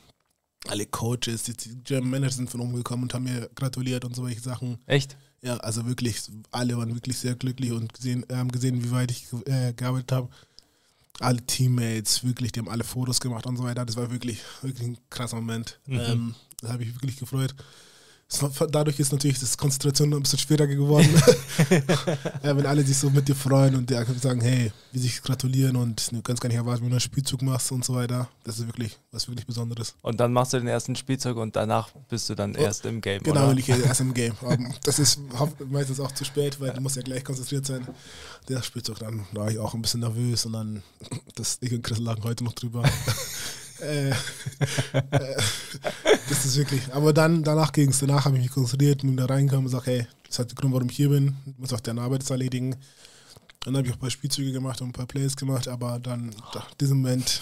alle 0.67 0.86
Coaches, 0.86 1.43
die, 1.43 1.57
die 1.57 1.75
German 1.84 2.11
Manager 2.11 2.36
sind 2.36 2.49
von 2.51 2.61
oben 2.61 2.75
gekommen 2.75 3.03
und 3.03 3.13
haben 3.15 3.23
mir 3.23 3.49
gratuliert 3.55 4.05
und 4.05 4.15
solche 4.15 4.39
Sachen. 4.39 4.77
Echt? 4.86 5.17
Ja, 5.41 5.57
also 5.57 5.86
wirklich, 5.88 6.21
alle 6.51 6.77
waren 6.77 6.93
wirklich 6.93 7.17
sehr 7.17 7.36
glücklich 7.36 7.71
und 7.71 7.93
gesehen, 7.93 8.25
haben 8.31 8.51
gesehen, 8.51 8.84
wie 8.84 8.91
weit 8.91 9.11
ich 9.11 9.25
äh, 9.45 9.73
gearbeitet 9.73 10.11
habe. 10.11 10.29
Alle 11.19 11.41
Teammates, 11.41 12.23
wirklich, 12.23 12.51
die 12.51 12.59
haben 12.59 12.69
alle 12.69 12.84
Fotos 12.84 13.19
gemacht 13.19 13.45
und 13.45 13.57
so 13.57 13.63
weiter. 13.63 13.86
Das 13.86 13.97
war 13.97 14.11
wirklich, 14.11 14.39
wirklich 14.61 14.88
ein 14.88 14.97
krasser 15.09 15.36
Moment. 15.38 15.79
Mhm. 15.88 15.99
Ähm, 15.99 16.36
da 16.61 16.69
habe 16.69 16.84
ich 16.84 16.93
wirklich 16.95 17.17
gefreut. 17.17 17.55
Dadurch 18.71 18.99
ist 18.99 19.11
natürlich 19.11 19.39
das 19.39 19.57
Konzentration 19.57 20.13
ein 20.13 20.21
bisschen 20.23 20.39
schwieriger 20.39 20.75
geworden. 20.75 21.07
ja, 22.43 22.57
wenn 22.57 22.65
alle 22.65 22.84
sich 22.84 22.97
so 22.97 23.09
mit 23.09 23.27
dir 23.27 23.36
freuen 23.36 23.75
und 23.75 23.89
dir 23.89 24.05
sagen, 24.19 24.41
hey, 24.41 24.71
wie 24.91 24.99
sich 24.99 25.21
gratulieren 25.21 25.75
und 25.75 26.11
du 26.11 26.21
kannst 26.21 26.41
gar 26.41 26.49
nicht 26.49 26.57
erwarten, 26.57 26.81
wenn 26.81 26.89
du 26.89 26.95
einen 26.95 26.99
Spielzug 26.99 27.41
machst 27.41 27.71
und 27.71 27.86
so 27.86 27.95
weiter. 27.95 28.27
Das 28.43 28.59
ist 28.59 28.67
wirklich 28.67 28.97
was 29.11 29.27
wirklich 29.27 29.45
Besonderes. 29.45 29.95
Und 30.01 30.19
dann 30.19 30.34
machst 30.34 30.53
du 30.53 30.57
den 30.57 30.67
ersten 30.67 30.95
Spielzug 30.95 31.38
und 31.38 31.55
danach 31.55 31.89
bist 32.09 32.29
du 32.29 32.36
dann 32.36 32.55
erst 32.55 32.86
im 32.86 33.01
Game. 33.01 33.21
Genau, 33.23 33.49
oder? 33.49 33.57
ich 33.57 33.69
erst 33.69 34.01
im 34.01 34.13
Game. 34.13 34.34
Das 34.84 34.99
ist 34.99 35.19
meistens 35.69 35.99
auch 35.99 36.11
zu 36.11 36.25
spät, 36.25 36.59
weil 36.59 36.71
du 36.71 36.81
musst 36.81 36.95
ja 36.95 37.01
gleich 37.01 37.23
konzentriert 37.23 37.65
sein. 37.65 37.88
Der 38.49 38.61
Spielzug, 38.61 38.99
dann 38.99 39.25
war 39.31 39.49
ich 39.49 39.59
auch 39.59 39.73
ein 39.73 39.81
bisschen 39.81 40.01
nervös 40.01 40.45
und 40.45 40.53
dann, 40.53 40.84
das, 41.36 41.57
ich 41.61 41.71
und 41.71 41.84
Chris 41.84 41.99
lagen 41.99 42.23
heute 42.23 42.43
noch 42.43 42.53
drüber. 42.53 42.84
äh, 43.84 44.09
äh, 45.11 45.38
das 46.29 46.45
ist 46.45 46.57
wirklich, 46.57 46.81
aber 46.93 47.13
dann, 47.13 47.43
danach 47.43 47.71
ging 47.71 47.89
es, 47.89 47.99
danach 47.99 48.25
habe 48.25 48.38
ich 48.38 48.43
mich 48.43 48.51
konzentriert, 48.51 49.01
bin 49.01 49.17
da 49.17 49.25
reingekommen 49.25 49.65
und 49.65 49.71
gesagt, 49.71 49.88
hey, 49.88 50.07
das 50.27 50.39
hat 50.39 50.51
den 50.51 50.55
Grund, 50.55 50.73
warum 50.73 50.89
ich 50.89 50.95
hier 50.95 51.09
bin, 51.09 51.36
ich 51.45 51.57
muss 51.57 51.73
auch 51.73 51.79
deine 51.79 52.01
Arbeit 52.01 52.29
erledigen. 52.29 52.75
Dann 53.63 53.77
habe 53.77 53.88
ich 53.88 53.93
auch 53.93 53.97
ein 53.97 54.01
paar 54.01 54.09
Spielzüge 54.09 54.51
gemacht 54.51 54.81
und 54.81 54.89
ein 54.89 54.93
paar 54.93 55.05
Plays 55.05 55.36
gemacht, 55.36 55.67
aber 55.67 55.99
dann, 55.99 56.36
da, 56.53 56.65
dieser 56.79 56.95
Moment, 56.95 57.41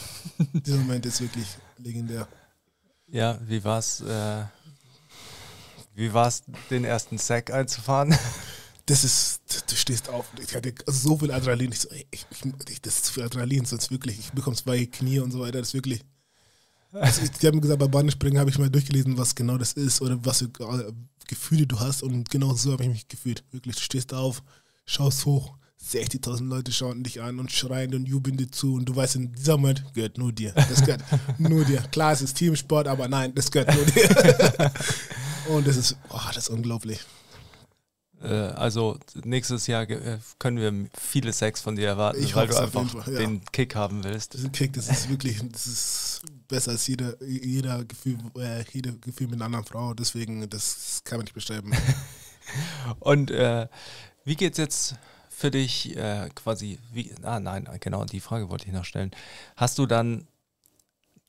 dieser 0.53 0.77
Moment 0.77 1.05
ist 1.05 1.21
wirklich 1.21 1.47
legendär. 1.77 2.27
Ja, 3.07 3.39
wie 3.47 3.63
war's? 3.63 4.01
Äh, 4.01 4.43
wie 5.93 6.13
war's, 6.13 6.43
den 6.69 6.85
ersten 6.85 7.17
Sack 7.17 7.51
einzufahren? 7.51 8.15
das 8.85 9.03
ist, 9.03 9.41
du 9.69 9.75
stehst 9.75 10.09
auf. 10.09 10.25
Ich 10.41 10.55
hatte 10.55 10.73
so 10.85 11.17
viel 11.17 11.31
Adrenalin. 11.31 11.71
Ich 11.71 11.79
so, 11.79 11.89
ey, 11.89 12.05
ich, 12.11 12.25
ich, 12.69 12.81
das 12.81 12.95
ist 12.95 13.05
zu 13.05 13.13
viel 13.13 13.23
Adrenalin, 13.23 13.65
sonst 13.65 13.91
wirklich. 13.91 14.19
Ich 14.19 14.31
bekomme 14.31 14.55
zwei 14.55 14.85
Knie 14.85 15.19
und 15.19 15.31
so 15.31 15.39
weiter. 15.39 15.59
Das 15.59 15.69
ist 15.69 15.73
wirklich. 15.73 16.03
Also 16.93 17.21
ich, 17.23 17.31
die 17.31 17.47
haben 17.47 17.61
gesagt, 17.61 17.79
bei 17.79 17.87
Bahnenspringen 17.87 18.39
habe 18.39 18.49
ich 18.49 18.59
mal 18.59 18.69
durchgelesen, 18.69 19.17
was 19.17 19.35
genau 19.35 19.57
das 19.57 19.73
ist 19.73 20.01
oder 20.01 20.17
was 20.23 20.39
für 20.39 20.45
äh, 20.45 20.91
Gefühle 21.27 21.65
du 21.65 21.79
hast. 21.79 22.03
Und 22.03 22.29
genau 22.29 22.53
so 22.53 22.73
habe 22.73 22.83
ich 22.83 22.89
mich 22.89 23.07
gefühlt. 23.07 23.43
Wirklich, 23.51 23.75
du 23.75 23.81
stehst 23.81 24.13
auf, 24.13 24.43
schaust 24.85 25.25
hoch, 25.25 25.55
60.000 25.89 26.47
Leute 26.47 26.71
schauen 26.71 27.03
dich 27.03 27.21
an 27.21 27.39
und 27.39 27.51
schreien 27.51 27.95
und 27.95 28.05
jubeln 28.07 28.37
dir 28.37 28.51
zu. 28.51 28.75
Und 28.75 28.85
du 28.85 28.95
weißt, 28.95 29.15
in 29.15 29.31
dieser 29.33 29.57
Moment 29.57 29.83
gehört 29.93 30.17
nur 30.17 30.31
dir. 30.31 30.53
Das 30.53 30.81
gehört 30.81 31.03
nur 31.39 31.65
dir. 31.65 31.81
Klar, 31.91 32.13
es 32.13 32.21
ist 32.21 32.35
Teamsport, 32.35 32.87
aber 32.87 33.07
nein, 33.07 33.33
das 33.33 33.49
gehört 33.49 33.73
nur 33.73 33.85
dir. 33.85 34.71
und 35.49 35.65
das 35.65 35.77
ist, 35.77 35.97
oh, 36.09 36.19
das 36.33 36.45
ist 36.45 36.49
unglaublich. 36.49 36.99
Äh, 38.23 38.27
also 38.27 38.99
nächstes 39.23 39.67
Jahr 39.67 39.89
äh, 39.89 40.19
können 40.39 40.57
wir 40.57 40.89
viele 40.97 41.33
Sacks 41.33 41.61
von 41.61 41.75
dir 41.75 41.87
erwarten, 41.87 42.23
Ich 42.23 42.35
weil 42.35 42.47
du 42.47 42.57
einfach 42.57 42.87
Fall, 42.89 43.13
ja. 43.13 43.19
den 43.19 43.43
Kick 43.51 43.75
haben 43.75 44.03
willst. 44.03 44.35
Ein 44.35 44.51
Kick, 44.51 44.73
das 44.73 44.89
ist 44.89 45.09
wirklich, 45.09 45.41
das 45.51 45.67
ist 45.67 46.21
besser 46.47 46.71
als 46.71 46.85
jeder, 46.87 47.21
jeder 47.23 47.83
Gefühl, 47.85 48.17
äh, 48.37 48.63
jeder 48.71 48.91
Gefühl 48.93 49.27
mit 49.27 49.35
einer 49.35 49.45
anderen 49.45 49.65
Frau. 49.65 49.93
Deswegen, 49.93 50.47
das 50.49 51.01
kann 51.03 51.17
man 51.17 51.25
nicht 51.25 51.33
beschreiben. 51.33 51.71
Und 52.99 53.31
äh, 53.31 53.67
wie 54.23 54.35
geht's 54.35 54.57
jetzt 54.57 54.95
für 55.29 55.49
dich 55.49 55.95
äh, 55.97 56.29
quasi? 56.35 56.77
Wie, 56.93 57.11
ah 57.23 57.39
nein, 57.39 57.67
genau 57.79 58.05
die 58.05 58.19
Frage 58.19 58.49
wollte 58.49 58.67
ich 58.67 58.73
noch 58.73 58.85
stellen. 58.85 59.11
Hast 59.55 59.79
du 59.79 59.85
dann 59.85 60.27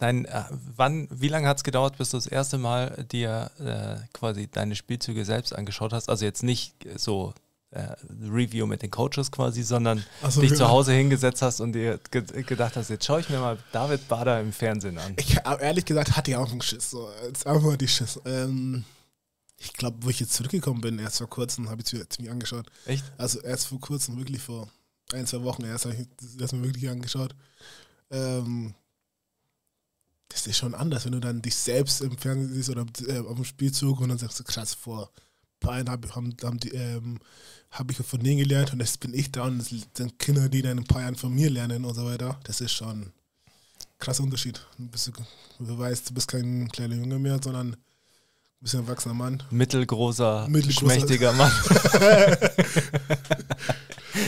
dein, 0.03 0.25
äh, 0.25 0.45
wann, 0.77 1.09
wie 1.11 1.29
lange 1.29 1.49
hat 1.49 1.59
es 1.59 1.65
gedauert, 1.65 1.97
bis 1.97 2.11
du 2.11 2.17
das 2.17 2.27
erste 2.27 2.59
Mal 2.59 3.07
dir 3.11 3.51
äh, 3.61 4.07
quasi 4.13 4.49
deine 4.49 4.75
Spielzüge 4.75 5.25
selbst 5.25 5.55
angeschaut 5.55 5.93
hast? 5.93 6.09
Also 6.09 6.25
jetzt 6.25 6.43
nicht 6.43 6.75
so 6.97 7.35
äh, 7.71 7.95
Review 8.21 8.67
mit 8.67 8.83
den 8.83 8.91
Coaches 8.91 9.31
quasi, 9.31 9.63
sondern 9.63 10.05
so, 10.29 10.41
dich 10.41 10.51
ja. 10.51 10.57
zu 10.57 10.69
Hause 10.69 10.93
hingesetzt 10.93 11.41
hast 11.41 11.61
und 11.61 11.73
dir 11.73 12.01
ge 12.11 12.43
gedacht 12.43 12.77
hast, 12.77 12.91
jetzt 12.91 13.05
schaue 13.05 13.21
ich 13.21 13.31
mir 13.31 13.39
mal 13.39 13.59
David 13.71 14.09
Bader 14.09 14.41
im 14.41 14.53
Fernsehen 14.53 14.99
an. 14.99 15.15
Ich 15.17 15.37
hab, 15.37 15.63
ehrlich 15.63 15.85
gesagt 15.85 16.17
hatte 16.17 16.33
ich 16.33 16.37
auch 16.37 16.51
einen 16.51 16.63
Schiss. 16.63 16.91
So. 16.91 17.09
Jetzt 17.25 17.47
einfach 17.47 17.63
mal 17.63 17.79
die 17.79 17.89
Schiss. 17.89 18.21
Ähm, 18.25 18.85
ich 19.57 19.73
glaube, 19.73 19.99
wo 20.01 20.11
ich 20.11 20.19
jetzt 20.19 20.35
zurückgekommen 20.35 20.81
bin, 20.81 20.99
erst 20.99 21.19
vor 21.19 21.31
kurzem, 21.31 21.71
habe 21.71 21.81
ich 21.81 21.93
es 21.93 22.19
mir 22.19 22.33
angeschaut. 22.33 22.67
Echt? 22.87 23.05
Also 23.17 23.41
erst 23.41 23.69
vor 23.69 23.81
kurzem, 23.81 24.19
wirklich 24.19 24.43
vor 24.43 24.69
ein, 25.13 25.27
zwei 25.27 25.43
Wochen 25.43 25.65
erst 25.65 25.85
habe 25.85 25.95
ich 25.95 26.09
das 26.37 26.53
mir 26.53 26.65
wirklich 26.65 26.91
angeschaut. 26.91 27.35
Ähm, 28.11 28.75
das 30.33 30.47
ist 30.47 30.57
schon 30.57 30.75
anders, 30.75 31.05
wenn 31.05 31.13
du 31.13 31.21
dann 31.21 31.43
dich 31.43 31.55
selbst 31.55 32.01
im 32.01 32.17
Fernsehen 32.17 32.53
siehst 32.55 32.71
oder 32.71 32.87
äh, 33.07 33.19
auf 33.19 33.37
dem 33.37 33.45
Spielzug 33.45 34.01
und 34.01 34.09
dann 34.09 34.19
sagst 34.19 34.41
du, 34.41 34.45
krass, 34.45 34.75
vor 34.75 35.11
ein 35.11 35.61
paar 35.61 35.75
Jahren 35.77 35.91
hab, 35.91 36.15
haben, 36.15 36.35
haben 36.43 36.59
die, 36.59 36.71
ähm, 36.71 37.19
habe 37.71 37.93
ich 37.93 37.99
von 37.99 38.21
denen 38.21 38.39
gelernt 38.39 38.73
und 38.73 38.81
jetzt 38.81 39.01
bin 39.01 39.15
ich 39.15 39.31
da 39.31 39.45
und 39.45 39.59
das 39.59 39.69
sind 39.69 40.19
Kinder, 40.19 40.49
die 40.49 40.63
dann 40.63 40.73
in 40.73 40.79
ein 40.81 40.87
paar 40.87 41.03
Jahren 41.03 41.17
von 41.17 41.35
mir 41.35 41.51
lernen 41.51 41.85
und 41.85 41.95
so 41.95 42.05
weiter. 42.05 42.39
Das 42.45 42.61
ist 42.61 42.73
schon 42.73 43.03
ein 43.03 43.13
krasser 43.99 44.23
Unterschied. 44.23 44.61
Du, 44.79 44.89
bist, 44.89 45.13
du 45.59 45.79
weißt, 45.79 46.11
du 46.11 46.15
bist 46.15 46.29
kein 46.29 46.69
kleiner 46.69 46.97
Junge 46.97 47.19
mehr, 47.19 47.39
sondern 47.43 47.77
ein 48.63 48.79
erwachsener 48.79 49.15
Mann. 49.15 49.43
Mittelgroßer, 49.51 50.49
Mittelgroßer. 50.49 50.95
schmächtiger 50.95 51.33
Mann. 51.33 51.53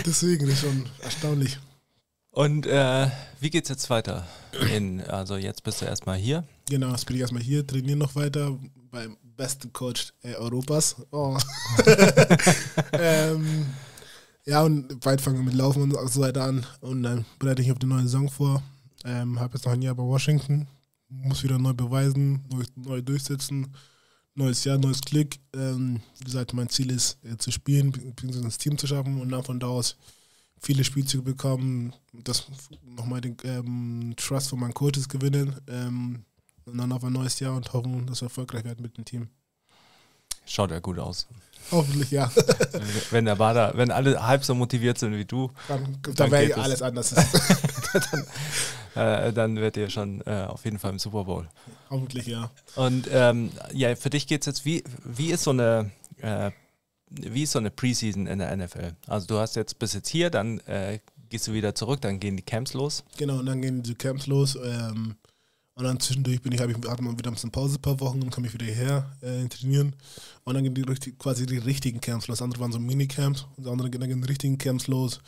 Deswegen 0.06 0.48
ist 0.48 0.60
schon 0.60 0.86
erstaunlich. 1.02 1.58
Und 2.34 2.66
äh, 2.66 3.08
wie 3.38 3.48
geht's 3.48 3.68
jetzt 3.68 3.88
weiter? 3.90 4.26
In, 4.74 5.00
also 5.02 5.36
jetzt 5.36 5.62
bist 5.62 5.80
du 5.80 5.84
erstmal 5.84 6.16
hier. 6.16 6.42
Genau, 6.68 6.90
jetzt 6.90 7.06
bin 7.06 7.14
ich 7.14 7.22
erstmal 7.22 7.42
hier, 7.42 7.64
trainiere 7.64 7.96
noch 7.96 8.16
weiter 8.16 8.58
beim 8.90 9.16
besten 9.36 9.72
Coach 9.72 10.12
äh, 10.24 10.34
Europas. 10.34 10.96
Oh. 11.12 11.38
ähm, 12.92 13.66
ja, 14.44 14.62
und 14.64 14.98
bald 14.98 15.20
fangen 15.20 15.38
wir 15.38 15.44
mit 15.44 15.54
Laufen 15.54 15.92
und 15.92 16.10
so 16.10 16.20
weiter 16.22 16.42
an. 16.42 16.66
Und 16.80 17.04
dann 17.04 17.24
bereite 17.38 17.62
ich 17.62 17.70
auf 17.70 17.78
die 17.78 17.86
neue 17.86 18.02
Saison 18.02 18.28
vor. 18.28 18.64
Ähm, 19.04 19.38
habe 19.38 19.54
jetzt 19.54 19.64
noch 19.64 19.72
ein 19.72 19.82
Jahr 19.82 19.94
bei 19.94 20.02
Washington. 20.02 20.66
Muss 21.08 21.44
wieder 21.44 21.58
neu 21.58 21.72
beweisen, 21.72 22.44
neu, 22.50 22.64
neu 22.74 23.00
durchsetzen. 23.00 23.76
Neues 24.34 24.64
Jahr, 24.64 24.78
neues 24.78 25.02
Glück. 25.02 25.36
Ähm, 25.54 26.00
wie 26.18 26.24
gesagt, 26.24 26.52
mein 26.52 26.68
Ziel 26.68 26.90
ist, 26.90 27.16
äh, 27.24 27.36
zu 27.36 27.52
spielen, 27.52 27.92
beziehungsweise 27.92 28.42
das 28.42 28.58
Team 28.58 28.76
zu 28.76 28.88
schaffen 28.88 29.20
und 29.20 29.30
dann 29.30 29.44
von 29.44 29.60
da 29.60 29.68
aus 29.68 29.96
viele 30.64 30.84
Spielzüge 30.84 31.22
bekommen, 31.22 31.92
das 32.12 32.46
nochmal 32.84 33.20
den 33.20 33.36
ähm, 33.44 34.14
Trust 34.16 34.50
von 34.50 34.60
meinen 34.60 34.74
Coaches 34.74 35.08
gewinnen 35.08 35.54
ähm, 35.68 36.24
und 36.64 36.78
dann 36.78 36.92
auf 36.92 37.04
ein 37.04 37.12
neues 37.12 37.38
Jahr 37.40 37.54
und 37.54 37.72
hoffen, 37.72 38.06
dass 38.06 38.22
wir 38.22 38.26
erfolgreich 38.26 38.64
werden 38.64 38.82
mit 38.82 38.96
dem 38.96 39.04
Team. 39.04 39.28
Schaut 40.46 40.70
ja 40.70 40.78
gut 40.78 40.98
aus. 40.98 41.26
Hoffentlich 41.70 42.10
ja. 42.10 42.30
Wenn 43.10 43.24
der 43.24 43.36
Bader, 43.36 43.72
wenn 43.74 43.90
alle 43.90 44.26
halb 44.26 44.44
so 44.44 44.54
motiviert 44.54 44.98
sind 44.98 45.14
wie 45.16 45.24
du, 45.24 45.50
Dann, 45.68 45.98
Dann 46.02 46.14
dann 46.14 46.30
wäre 46.30 46.46
geht 46.46 46.56
es. 46.56 46.62
alles 46.62 46.82
anders. 46.82 47.12
äh, 48.94 49.32
dann 49.32 49.56
werdet 49.56 49.76
ihr 49.78 49.90
schon 49.90 50.20
äh, 50.26 50.46
auf 50.46 50.64
jeden 50.64 50.78
Fall 50.78 50.90
im 50.92 50.98
Super 50.98 51.24
Bowl. 51.24 51.48
Hoffentlich 51.88 52.26
ja. 52.26 52.50
Und 52.76 53.08
ähm, 53.10 53.50
ja, 53.72 53.96
für 53.96 54.10
dich 54.10 54.26
geht's 54.26 54.46
jetzt, 54.46 54.66
wie, 54.66 54.84
wie 55.04 55.30
ist 55.30 55.44
so 55.44 55.50
eine 55.50 55.90
äh, 56.18 56.50
wie 57.20 57.42
ist 57.42 57.52
so 57.52 57.58
eine 57.58 57.70
Preseason 57.70 58.26
in 58.26 58.38
der 58.38 58.56
NFL? 58.56 58.92
Also 59.06 59.26
du 59.26 59.38
hast 59.38 59.56
jetzt 59.56 59.78
bis 59.78 59.92
jetzt 59.94 60.08
hier, 60.08 60.30
dann 60.30 60.60
äh, 60.60 60.98
gehst 61.28 61.48
du 61.48 61.52
wieder 61.52 61.74
zurück, 61.74 62.00
dann 62.00 62.20
gehen 62.20 62.36
die 62.36 62.42
Camps 62.42 62.74
los. 62.74 63.04
Genau, 63.16 63.38
und 63.38 63.46
dann 63.46 63.60
gehen 63.60 63.82
die 63.82 63.94
Camps 63.94 64.26
los. 64.26 64.56
Ähm, 64.56 65.16
und 65.76 65.84
dann 65.84 65.98
zwischendurch 65.98 66.40
bin 66.40 66.52
ich, 66.52 66.60
habe 66.60 66.70
ich 66.70 66.88
hatte 66.88 67.02
mal 67.02 67.18
wieder 67.18 67.30
ein 67.30 67.34
bisschen 67.34 67.50
Pause, 67.50 67.78
ein 67.78 67.82
paar 67.82 67.98
Wochen, 67.98 68.20
dann 68.20 68.30
komme 68.30 68.46
ich 68.46 68.54
wieder 68.54 68.66
hierher 68.66 69.10
äh, 69.20 69.46
trainieren. 69.48 69.96
Und 70.44 70.54
dann 70.54 70.62
gehen 70.62 70.74
die 70.74 71.12
quasi 71.12 71.46
die 71.46 71.58
richtigen 71.58 72.00
Camps 72.00 72.28
los. 72.28 72.40
Andere 72.40 72.60
waren 72.60 72.70
so 72.70 72.78
Minicamps 72.78 73.46
und 73.56 73.66
andere 73.66 73.90
gehen 73.90 74.00
dann 74.00 74.22
die 74.22 74.28
richtigen 74.28 74.56
Camps 74.56 74.86
los. 74.86 75.20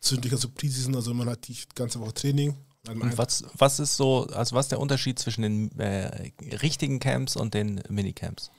Zwischendurch 0.00 0.34
also 0.34 0.48
Preseason, 0.50 0.94
also 0.94 1.12
man 1.12 1.28
hat 1.28 1.48
die 1.48 1.56
ganze 1.74 1.98
Woche 1.98 2.14
Training. 2.14 2.54
Und 2.88 3.18
was, 3.18 3.44
was 3.56 3.80
ist 3.80 3.96
so, 3.96 4.26
also 4.28 4.54
was 4.54 4.66
ist 4.66 4.72
der 4.72 4.80
Unterschied 4.80 5.18
zwischen 5.18 5.42
den 5.42 5.78
äh, 5.78 6.30
richtigen 6.62 7.00
Camps 7.00 7.36
und 7.36 7.52
den 7.52 7.82
Minicamps? 7.88 8.50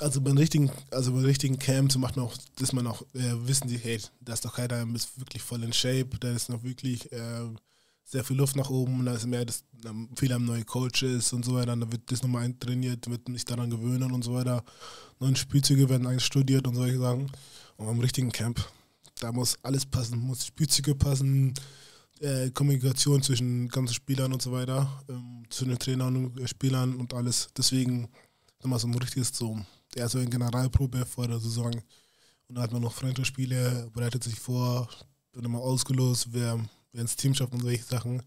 Also 0.00 0.22
bei 0.22 0.30
richtigen, 0.30 0.70
also 0.90 1.12
bei 1.12 1.20
richtigen 1.20 1.58
Camps 1.58 1.96
macht 1.98 2.16
man 2.16 2.24
auch, 2.26 2.34
dass 2.56 2.72
man 2.72 2.86
auch 2.86 3.02
äh, 3.14 3.46
wissen, 3.46 3.68
die, 3.68 3.76
hey, 3.76 4.00
da 4.20 4.32
ist 4.32 4.44
doch 4.44 4.54
keiner, 4.54 4.86
ist 4.94 5.18
wirklich 5.20 5.42
voll 5.42 5.62
in 5.62 5.74
Shape, 5.74 6.08
da 6.18 6.30
ist 6.30 6.48
noch 6.48 6.62
wirklich 6.62 7.12
äh, 7.12 7.46
sehr 8.04 8.24
viel 8.24 8.36
Luft 8.36 8.56
nach 8.56 8.70
oben, 8.70 9.04
da 9.04 9.14
ist 9.14 9.26
mehr, 9.26 9.44
das, 9.44 9.62
ähm, 9.84 10.08
viele 10.16 10.34
haben 10.34 10.46
neue 10.46 10.64
Coaches 10.64 11.32
und 11.32 11.44
so 11.44 11.54
weiter, 11.54 11.76
dann 11.76 11.92
wird 11.92 12.10
das 12.10 12.22
nochmal 12.22 12.44
eintrainiert, 12.44 13.08
wird 13.10 13.28
sich 13.28 13.44
daran 13.44 13.70
gewöhnen 13.70 14.10
und 14.10 14.24
so 14.24 14.34
weiter. 14.34 14.64
Neue 15.20 15.36
Spielzüge 15.36 15.88
werden 15.88 16.06
einstudiert 16.06 16.66
und 16.66 16.74
solche 16.74 16.98
Sachen. 16.98 17.30
Und 17.76 17.88
am 17.88 18.00
richtigen 18.00 18.32
Camp, 18.32 18.60
da 19.20 19.30
muss 19.32 19.58
alles 19.62 19.84
passen, 19.84 20.18
muss 20.18 20.46
Spielzüge 20.46 20.94
passen, 20.94 21.54
äh, 22.20 22.50
Kommunikation 22.50 23.22
zwischen 23.22 23.68
ganzen 23.68 23.94
Spielern 23.94 24.32
und 24.32 24.40
so 24.42 24.50
weiter, 24.50 25.04
ähm, 25.08 25.44
zwischen 25.50 25.70
den 25.70 25.78
Trainern 25.78 26.16
und 26.16 26.48
Spielern 26.48 26.96
und 26.96 27.14
alles. 27.14 27.48
Deswegen 27.56 28.08
nochmal 28.62 28.78
so 28.78 28.88
ein 28.88 28.94
richtiges 28.94 29.28
so, 29.28 29.58
ja, 29.94 30.08
so 30.08 30.18
eine 30.18 30.28
Generalprobe 30.28 31.04
vor 31.06 31.28
der 31.28 31.38
Saison. 31.38 31.72
Und 31.74 32.54
dann 32.54 32.62
hat 32.62 32.72
man 32.72 32.82
noch 32.82 32.92
Freundschaftsspiele, 32.92 33.90
bereitet 33.92 34.24
sich 34.24 34.38
vor, 34.38 34.88
wird 35.32 35.44
immer 35.44 35.60
ausgelost, 35.60 36.28
wer, 36.32 36.58
wer 36.92 37.00
ins 37.00 37.16
Team 37.16 37.34
schafft 37.34 37.52
und 37.52 37.62
solche 37.62 37.84
Sachen. 37.84 38.22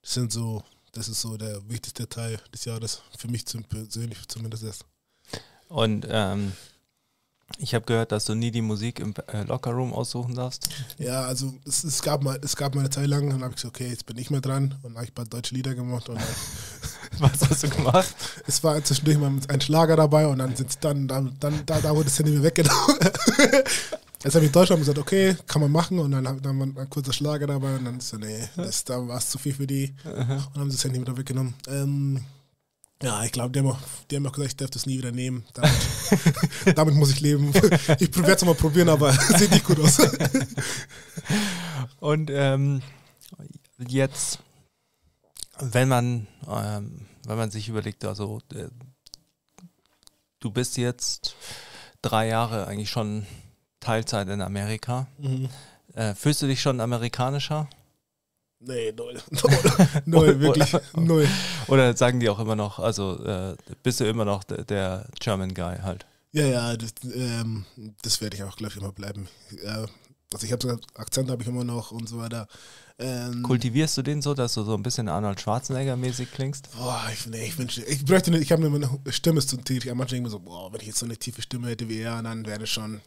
Das 0.00 0.14
sind 0.14 0.32
so, 0.32 0.62
das 0.92 1.08
ist 1.08 1.20
so 1.20 1.36
der 1.36 1.68
wichtigste 1.68 2.08
Teil 2.08 2.40
des 2.52 2.64
Jahres, 2.64 3.02
für 3.18 3.28
mich 3.28 3.44
persönlich 3.68 4.26
zumindest 4.28 4.62
erst. 4.62 4.84
Und 5.68 6.06
ähm, 6.08 6.52
ich 7.58 7.74
habe 7.74 7.84
gehört, 7.84 8.12
dass 8.12 8.24
du 8.24 8.34
nie 8.34 8.50
die 8.50 8.62
Musik 8.62 9.00
im 9.00 9.14
äh, 9.32 9.42
Lockerroom 9.42 9.92
aussuchen 9.92 10.34
darfst. 10.34 10.68
Ja, 10.98 11.22
also 11.22 11.52
es, 11.66 11.84
es, 11.84 12.02
gab 12.02 12.22
mal, 12.22 12.38
es 12.42 12.56
gab 12.56 12.74
mal 12.74 12.80
eine 12.80 12.90
Zeit 12.90 13.06
lang, 13.06 13.28
dann 13.28 13.42
habe 13.42 13.50
ich 13.50 13.56
gesagt, 13.56 13.76
okay, 13.76 13.88
jetzt 13.88 14.06
bin 14.06 14.16
ich 14.18 14.30
mehr 14.30 14.40
dran 14.40 14.74
und 14.82 14.84
dann 14.84 14.94
habe 14.94 15.04
ich 15.04 15.10
ein 15.10 15.14
paar 15.14 15.24
deutsche 15.26 15.54
Lieder 15.54 15.74
gemacht 15.74 16.08
und 16.08 16.16
dann, 16.16 16.24
Was 17.18 17.48
hast 17.48 17.62
du 17.64 17.68
gemacht? 17.68 18.14
Es 18.46 18.62
war 18.62 18.82
zwischendurch 18.82 19.18
mal 19.18 19.32
ein 19.48 19.60
Schlager 19.60 19.96
dabei 19.96 20.26
und 20.26 20.38
dann 20.38 20.54
sind 20.56 20.78
dann, 20.82 21.08
dann, 21.08 21.36
dann 21.40 21.62
da, 21.66 21.80
da 21.80 21.90
wurde 21.90 22.04
das 22.04 22.18
Handy 22.18 22.32
mir 22.32 22.42
weggenommen. 22.42 22.96
Jetzt 24.22 24.34
habe 24.34 24.44
ich 24.44 24.50
in 24.50 24.52
Deutschland 24.52 24.80
gesagt, 24.80 24.98
okay, 24.98 25.34
kann 25.46 25.62
man 25.62 25.72
machen 25.72 25.98
und 25.98 26.10
dann 26.10 26.28
haben 26.28 26.42
dann 26.42 26.58
war 26.58 26.66
ein 26.66 26.90
kurzer 26.90 27.12
Schlager 27.12 27.46
dabei 27.46 27.76
und 27.76 27.86
dann 27.86 28.00
so, 28.00 28.18
nee, 28.18 28.48
das, 28.54 28.84
da 28.84 29.06
war 29.06 29.16
es 29.16 29.30
zu 29.30 29.38
viel 29.38 29.54
für 29.54 29.66
die 29.66 29.94
und 30.04 30.60
haben 30.60 30.70
das 30.70 30.84
Handy 30.84 31.00
wieder 31.00 31.16
weggenommen. 31.16 31.54
Ähm, 31.68 32.20
ja, 33.02 33.24
ich 33.24 33.32
glaube, 33.32 33.50
die, 33.50 33.68
die 34.10 34.16
haben 34.16 34.26
auch 34.26 34.32
gesagt, 34.32 34.52
ich 34.52 34.56
darf 34.56 34.70
das 34.70 34.84
nie 34.84 34.98
wieder 34.98 35.12
nehmen. 35.12 35.44
Damit, 35.54 35.72
damit 36.76 36.94
muss 36.94 37.10
ich 37.10 37.20
leben. 37.20 37.52
Ich 37.98 38.14
werde 38.16 38.32
es 38.32 38.44
mal 38.44 38.54
probieren, 38.54 38.90
aber 38.90 39.12
sieht 39.38 39.50
nicht 39.50 39.64
gut 39.64 39.80
aus. 39.80 39.98
Und 42.00 42.30
ähm, 42.30 42.82
jetzt, 43.78 44.40
wenn 45.58 45.88
man, 45.88 46.26
ähm, 46.46 47.06
wenn 47.26 47.38
man 47.38 47.50
sich 47.50 47.68
überlegt, 47.68 48.04
also 48.04 48.40
äh, 48.54 48.68
du 50.40 50.50
bist 50.50 50.76
jetzt 50.76 51.36
drei 52.02 52.28
Jahre 52.28 52.66
eigentlich 52.66 52.90
schon 52.90 53.26
Teilzeit 53.80 54.28
in 54.28 54.42
Amerika. 54.42 55.06
Äh, 55.94 56.14
fühlst 56.14 56.42
du 56.42 56.46
dich 56.46 56.60
schon 56.60 56.80
amerikanischer? 56.80 57.68
Nee, 58.62 58.92
null. 58.92 59.18
Null, 60.04 60.36
null 60.36 60.40
wirklich. 60.40 60.76
Null. 60.94 61.26
Oder 61.66 61.96
sagen 61.96 62.20
die 62.20 62.28
auch 62.28 62.38
immer 62.38 62.56
noch, 62.56 62.78
also 62.78 63.24
äh, 63.24 63.56
bist 63.82 64.00
du 64.00 64.04
immer 64.04 64.26
noch 64.26 64.44
der, 64.44 64.64
der 64.64 65.06
German 65.18 65.54
Guy 65.54 65.78
halt? 65.82 66.04
Ja, 66.32 66.44
ja, 66.44 66.76
das, 66.76 66.90
ähm, 67.14 67.64
das 68.02 68.20
werde 68.20 68.36
ich 68.36 68.42
auch, 68.42 68.56
glaube 68.56 68.72
ich, 68.72 68.78
immer 68.78 68.92
bleiben. 68.92 69.28
Ja, 69.64 69.86
also 70.32 70.46
ich 70.46 70.52
habe 70.52 70.62
so 70.62 70.78
Akzent 70.94 71.30
habe 71.30 71.42
ich 71.42 71.48
immer 71.48 71.64
noch 71.64 71.90
und 71.90 72.08
so 72.08 72.18
weiter. 72.18 72.46
Ähm, 72.98 73.42
Kultivierst 73.42 73.96
du 73.96 74.02
den 74.02 74.20
so, 74.20 74.34
dass 74.34 74.54
du 74.54 74.62
so 74.62 74.74
ein 74.74 74.82
bisschen 74.82 75.08
Arnold 75.08 75.40
Schwarzenegger-mäßig 75.40 76.26
klingst? 76.32 76.68
Boah, 76.76 77.02
ich, 77.12 77.26
nee, 77.26 77.46
ich 77.46 77.58
wünsche, 77.58 77.82
ich 77.82 78.04
bräuchte 78.04 78.30
nicht, 78.30 78.42
ich 78.42 78.52
habe 78.52 78.66
eine 78.66 78.90
Stimme 79.10 79.40
zu 79.40 79.56
tief. 79.56 79.86
Manchmal 79.86 80.06
denke 80.06 80.16
ich 80.16 80.22
mir 80.22 80.30
so, 80.30 80.38
boah, 80.38 80.70
wenn 80.72 80.80
ich 80.80 80.88
jetzt 80.88 80.98
so 80.98 81.06
eine 81.06 81.16
tiefe 81.16 81.40
Stimme 81.40 81.68
hätte 81.68 81.88
wie 81.88 82.00
er, 82.00 82.22
dann 82.22 82.44
wäre 82.44 82.58
das 82.58 82.68
schon. 82.68 83.00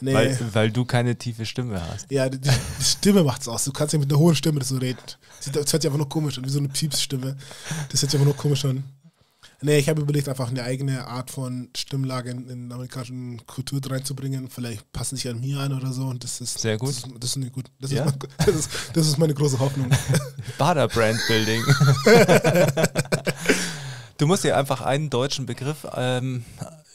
Nee. 0.00 0.14
Weil, 0.14 0.38
weil 0.52 0.70
du 0.70 0.84
keine 0.84 1.16
tiefe 1.16 1.44
Stimme 1.44 1.82
hast. 1.86 2.10
ja, 2.10 2.28
die, 2.28 2.38
die 2.38 2.50
Stimme 2.82 3.22
macht's 3.22 3.48
aus. 3.48 3.64
Du 3.64 3.72
kannst 3.72 3.92
ja 3.92 3.98
mit 3.98 4.10
einer 4.10 4.18
hohen 4.18 4.34
Stimme 4.34 4.60
das 4.60 4.68
so 4.68 4.78
reden. 4.78 4.98
Das 5.44 5.54
hört 5.54 5.68
sich 5.68 5.86
einfach 5.86 5.98
nur 5.98 6.08
komisch 6.08 6.38
an, 6.38 6.44
wie 6.44 6.50
so 6.50 6.58
eine 6.58 6.68
Piepsstimme. 6.68 7.36
Das 7.90 8.00
hört 8.00 8.10
sich 8.10 8.14
einfach 8.14 8.32
nur 8.32 8.36
komisch 8.36 8.64
an. 8.64 8.84
Nee, 9.60 9.78
ich 9.78 9.88
habe 9.88 10.02
überlegt, 10.02 10.28
einfach 10.28 10.50
eine 10.50 10.62
eigene 10.62 11.06
Art 11.08 11.32
von 11.32 11.68
Stimmlage 11.76 12.30
in, 12.30 12.48
in 12.48 12.72
amerikanischen 12.72 13.44
Kultur 13.46 13.80
reinzubringen. 13.84 14.48
Vielleicht 14.48 14.90
passen 14.92 15.16
sich 15.16 15.28
an 15.28 15.40
mir 15.40 15.58
an 15.58 15.72
oder 15.72 15.92
so. 15.92 16.04
Und 16.04 16.22
das 16.22 16.40
ist 16.40 16.60
Sehr 16.60 16.78
gut. 16.78 16.90
Das 16.90 16.96
ist, 16.98 17.06
das 17.18 17.36
ist 17.36 17.52
gut. 17.52 17.64
Das, 17.80 17.90
Ja? 17.90 18.04
ist 18.04 18.18
mein, 18.20 18.30
das, 18.46 18.54
ist, 18.54 18.70
das 18.92 19.06
ist 19.08 19.18
meine 19.18 19.34
große 19.34 19.58
Hoffnung. 19.58 19.90
Bader 20.58 20.86
Brand 20.86 21.20
Building. 21.26 21.62
du 24.18 24.26
musst 24.28 24.44
dir 24.44 24.56
einfach 24.56 24.80
einen 24.80 25.10
deutschen 25.10 25.46
Begriff 25.46 25.84
ähm, 25.92 26.44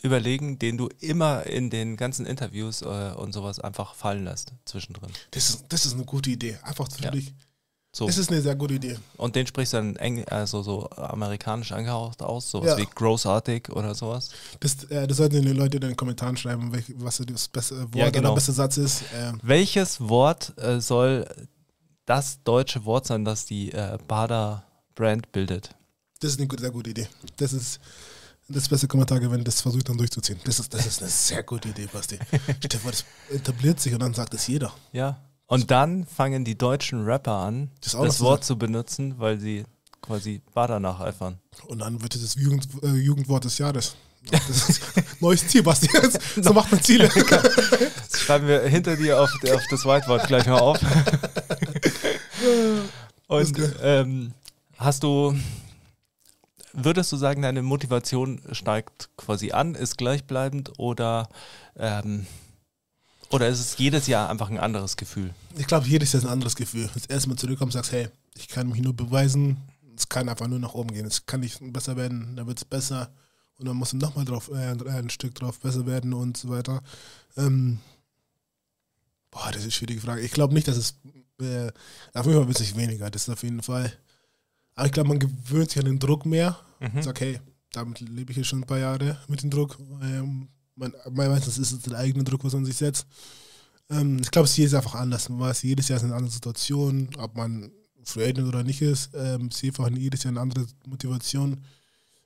überlegen, 0.02 0.58
den 0.58 0.78
du 0.78 0.88
immer 1.02 1.46
in 1.46 1.70
den 1.70 1.98
ganzen 1.98 2.26
Interviews 2.26 2.82
äh, 2.82 2.86
und 3.16 3.34
sowas 3.34 3.60
einfach 3.60 3.94
fallen 3.94 4.24
lässt 4.24 4.54
zwischendrin. 4.64 5.12
Das 5.32 5.50
ist, 5.50 5.66
das 5.68 5.86
ist 5.86 5.96
eine 5.96 6.06
gute 6.06 6.30
Idee. 6.30 6.58
Einfach 6.64 6.88
zwischendurch. 6.88 7.34
So. 7.96 8.08
Das 8.08 8.18
ist 8.18 8.32
eine 8.32 8.42
sehr 8.42 8.56
gute 8.56 8.74
Idee. 8.74 8.98
Und 9.18 9.36
den 9.36 9.46
sprichst 9.46 9.74
du 9.74 9.78
dann 9.78 9.96
eng, 9.98 10.26
also 10.28 10.64
so 10.64 10.90
amerikanisch 10.90 11.72
angehaucht 11.74 12.24
aus, 12.24 12.50
sowas 12.50 12.70
Ja. 12.72 12.78
wie 12.78 12.88
großartig 12.88 13.70
oder 13.70 13.94
sowas. 13.94 14.30
Das, 14.60 14.84
äh, 14.86 15.06
das 15.06 15.18
sollten 15.18 15.44
die 15.44 15.52
Leute 15.54 15.78
in 15.78 15.82
den 15.82 15.96
Kommentaren 15.96 16.36
schreiben, 16.36 16.74
welch, 16.74 16.86
was 16.98 17.18
das 17.18 17.48
beste 17.48 17.82
Wort 17.82 17.96
Ja, 17.96 18.10
genau. 18.10 18.30
oder 18.30 18.36
beste 18.36 18.52
Satz 18.52 18.78
ist. 18.78 19.04
Ähm, 19.16 19.40
Welches 19.44 20.02
Wort 20.02 20.58
äh, 20.58 20.82
soll 20.82 21.28
das 22.08 22.40
deutsche 22.44 22.84
Wort 22.86 23.06
sein, 23.06 23.26
das 23.26 23.46
die 23.46 23.72
äh, 23.72 24.00
Bader 24.08 24.66
Brand 24.96 25.32
bildet? 25.32 25.70
das 26.20 26.32
ist 26.32 26.40
eine 26.40 26.48
gute, 26.48 26.62
sehr 26.62 26.72
gute 26.72 26.90
Idee. 26.90 27.08
Das 27.36 27.52
ist 27.54 27.80
das 28.48 28.68
beste 28.70 28.88
Kommentar, 28.88 29.20
wenn 29.30 29.44
das 29.44 29.62
versucht 29.62 29.90
dann 29.90 29.98
durchzuziehen. 29.98 30.40
Das 30.46 30.58
ist, 30.58 30.74
das 30.74 30.86
ist 30.86 31.02
eine 31.02 31.12
sehr 31.12 31.44
gute 31.44 31.70
Idee, 31.70 31.88
Basti. 31.92 32.18
Stefan, 32.66 32.92
das 32.92 33.06
etabliert 33.30 33.80
sich 33.80 33.94
und 33.94 34.00
dann 34.00 34.14
sagt 34.14 34.34
es 34.34 34.48
jeder. 34.48 34.74
Ja. 34.94 35.22
Und 35.54 35.70
dann 35.70 36.08
fangen 36.08 36.46
die 36.46 36.58
deutschen 36.58 37.06
Rapper 37.06 37.34
an, 37.34 37.70
Das 37.80 37.92
das, 37.92 38.22
Wort 38.22 38.44
zu 38.44 38.58
benutzen, 38.58 39.20
weil 39.20 39.40
sie 39.40 39.66
quasi 40.02 40.42
Bader 40.56 40.80
nacheifern. 40.80 41.38
Und 41.68 41.78
dann 41.78 42.02
wird 42.02 42.16
es 42.16 42.24
das 42.24 42.34
Jugend, 42.34 42.68
äh, 42.82 42.88
Jugendwort 42.88 43.46
des 43.46 43.60
Jahres. 43.60 43.96
Das 44.32 44.50
ist 44.50 44.82
neues 45.22 45.48
Ziel, 45.48 45.62
Basti. 45.62 45.88
So 46.42 46.54
macht 46.54 46.72
man 46.72 46.82
Ziele. 46.82 47.08
Das 48.12 48.20
schreiben 48.20 48.48
wir 48.48 48.62
hinter 48.62 48.96
dir 48.96 49.22
auf, 49.22 49.30
auf 49.44 49.62
das 49.70 49.86
Whiteboard 49.86 50.26
gleich 50.26 50.48
mal 50.48 50.60
auf. 50.60 50.80
Und 53.28 53.54
ähm, 53.82 54.34
hast 54.78 55.04
du, 55.04 55.38
würdest 56.74 57.12
du 57.12 57.18
sagen, 57.18 57.44
deine 57.44 57.62
Motivation 57.62 58.42
steigt 58.54 59.10
quasi 59.18 59.52
an, 59.52 59.76
ist 59.76 60.00
gleichbleibend 60.00 60.80
oder, 60.80 61.30
ähm, 61.78 62.26
oder 63.34 63.48
ist 63.50 63.60
es 63.60 63.78
jedes 63.78 64.08
Jahr 64.08 64.30
einfach 64.30 64.50
ein 64.50 64.60
anderes 64.60 64.96
Gefühl? 64.96 65.34
Ich 65.58 65.66
glaube, 65.66 65.88
jedes 65.88 66.14
Jahr 66.14 66.22
ist 66.22 66.28
ein 66.28 66.34
anderes 66.34 66.56
Gefühl. 66.56 66.90
Das 66.94 67.08
erste 67.08 67.30
Mal 67.30 67.36
zurückkommst, 67.36 67.74
sagst, 67.74 67.92
hey, 67.92 68.10
ich 68.36 68.48
kann 68.48 68.70
mich 68.70 68.82
nur 68.82 68.94
beweisen. 68.94 69.58
Es 69.96 70.08
kann 70.08 70.30
einfach 70.30 70.48
nur 70.48 70.60
nach 70.60 70.74
oben 70.74 70.94
gehen. 70.94 71.06
Es 71.06 71.26
kann 71.26 71.40
nicht 71.40 71.60
besser 71.74 71.98
werden, 71.98 72.36
dann 72.36 72.46
wird 72.46 72.60
es 72.60 72.66
besser. 72.66 73.12
Und 73.58 73.68
dann 73.68 73.76
musst 73.76 73.94
du 73.94 73.98
nochmal 73.98 74.26
drauf, 74.26 74.50
äh, 74.54 74.76
ein 74.88 75.10
Stück 75.10 75.36
drauf 75.36 75.60
besser 75.60 75.86
werden 75.86 76.14
und 76.14 76.38
so 76.38 76.50
weiter. 76.50 76.82
Ähm, 77.36 77.80
boah, 79.32 79.48
das 79.48 79.58
ist 79.58 79.64
eine 79.64 79.72
schwierige 79.72 80.02
Frage. 80.02 80.22
Ich 80.22 80.32
glaube 80.32 80.54
nicht, 80.54 80.68
dass 80.68 80.78
es, 80.78 80.96
äh, 81.42 81.72
auf 82.14 82.26
jeden 82.26 82.38
Fall 82.38 82.48
wird 82.48 82.60
es 82.60 82.68
sich 82.68 82.78
weniger. 82.78 83.10
Das 83.10 83.24
ist 83.24 83.30
auf 83.30 83.44
jeden 83.44 83.64
Fall. 83.64 83.92
Aber 84.76 84.86
ich 84.86 84.92
glaube, 84.92 85.10
man 85.10 85.20
gewöhnt 85.20 85.72
sich 85.72 85.80
an 85.80 85.86
den 85.86 86.00
Druck 86.00 86.26
mehr. 86.26 86.60
Mhm. 86.80 87.02
Sag, 87.02 87.20
hey, 87.22 87.40
damit 87.72 88.00
lebe 88.00 88.32
ich 88.32 88.38
jetzt 88.38 88.48
schon 88.48 88.62
ein 88.62 88.68
paar 88.68 88.80
Jahre 88.80 89.18
mit 89.28 89.42
dem 89.42 89.50
Druck. 89.50 89.78
Ähm, 90.02 90.50
man, 90.76 90.94
meistens 91.12 91.58
ist 91.58 91.72
es 91.72 91.82
der 91.82 91.98
eigene 91.98 92.24
Druck, 92.24 92.44
was 92.44 92.54
man 92.54 92.66
sich 92.66 92.78
setzt. 92.78 93.06
Ähm, 93.90 94.20
ich 94.22 94.32
glaube, 94.32 94.46
es 94.46 94.52
ist 94.52 94.58
jedes 94.58 94.72
Jahr 94.74 94.82
einfach 94.82 95.00
anders. 95.00 95.30
Man 95.30 95.40
weiß, 95.40 95.64
jedes 95.64 95.88
Jahr 95.88 95.98
ist 95.98 96.04
eine 96.04 96.16
andere 96.16 96.32
Situation, 96.32 97.10
ob 97.18 97.36
man 97.36 97.72
Agent 98.16 98.48
oder 98.48 98.64
nicht 98.64 98.82
ist. 98.82 99.12
Ähm, 99.14 99.48
es 99.48 99.64
ist 99.64 99.80
einfach 99.80 99.90
jedes 99.96 100.24
Jahr 100.24 100.32
eine 100.32 100.42
andere 100.42 100.66
Motivation. 100.86 101.64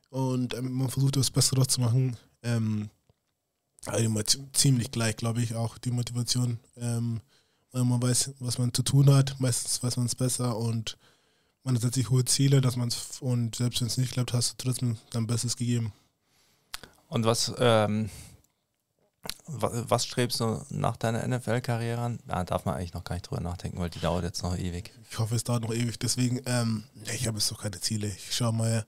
Und 0.09 0.53
ähm, 0.53 0.71
man 0.71 0.89
versucht, 0.89 1.15
das 1.15 1.31
Beste 1.31 1.55
draus 1.55 1.67
zu 1.67 1.81
machen. 1.81 2.17
Ähm, 2.43 2.89
immer 3.97 4.25
zi- 4.25 4.43
ziemlich 4.53 4.91
gleich, 4.91 5.15
glaube 5.17 5.41
ich, 5.41 5.55
auch 5.55 5.77
die 5.77 5.91
Motivation. 5.91 6.59
Ähm, 6.77 7.21
weil 7.71 7.83
man 7.83 8.01
weiß, 8.01 8.31
was 8.39 8.57
man 8.57 8.73
zu 8.73 8.81
tun 8.81 9.13
hat. 9.13 9.39
Meistens 9.39 9.83
weiß 9.83 9.97
man 9.97 10.07
es 10.07 10.15
besser 10.15 10.57
und 10.57 10.97
man 11.63 11.75
setzt 11.75 11.95
sich 11.95 12.09
hohe 12.09 12.23
Ziele, 12.23 12.61
dass 12.61 12.77
man 12.77 12.87
es 12.87 13.17
und 13.19 13.57
selbst 13.57 13.81
wenn 13.81 13.87
es 13.87 13.97
nicht 13.97 14.13
klappt, 14.13 14.31
hast 14.31 14.51
du 14.51 14.63
trotzdem 14.63 14.97
dein 15.11 15.27
Bestes 15.27 15.57
gegeben. 15.57 15.91
Und 17.09 17.25
was, 17.25 17.53
ähm, 17.59 18.09
was, 19.47 20.05
strebst 20.05 20.39
du 20.39 20.61
nach 20.69 20.97
deiner 20.97 21.25
NFL-Karriere 21.27 22.01
an? 22.01 22.19
Da 22.27 22.43
darf 22.43 22.65
man 22.65 22.75
eigentlich 22.75 22.93
noch 22.93 23.03
gar 23.03 23.15
nicht 23.15 23.29
drüber 23.29 23.41
nachdenken, 23.41 23.79
weil 23.79 23.89
die 23.89 23.99
dauert 23.99 24.23
jetzt 24.23 24.43
noch 24.43 24.57
ewig. 24.57 24.91
Ich 25.09 25.19
hoffe, 25.19 25.35
es 25.35 25.43
dauert 25.43 25.63
noch 25.63 25.73
ewig. 25.73 25.97
Deswegen, 25.99 26.41
ähm, 26.45 26.83
nee, 26.95 27.15
ich 27.15 27.27
habe 27.27 27.37
jetzt 27.37 27.51
noch 27.51 27.61
keine 27.61 27.79
Ziele. 27.79 28.07
Ich 28.07 28.35
schaue 28.35 28.53
mal, 28.53 28.85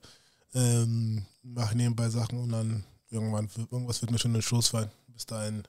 ähm, 0.54 1.24
mache 1.42 1.76
nebenbei 1.76 2.08
Sachen 2.08 2.38
und 2.38 2.50
dann 2.50 2.84
irgendwann, 3.10 3.48
irgendwas 3.70 4.00
wird 4.02 4.10
mir 4.10 4.18
schon 4.18 4.32
in 4.32 4.38
den 4.38 4.42
Schoß 4.42 4.68
fallen. 4.68 4.90
Bis 5.08 5.26
dahin. 5.26 5.64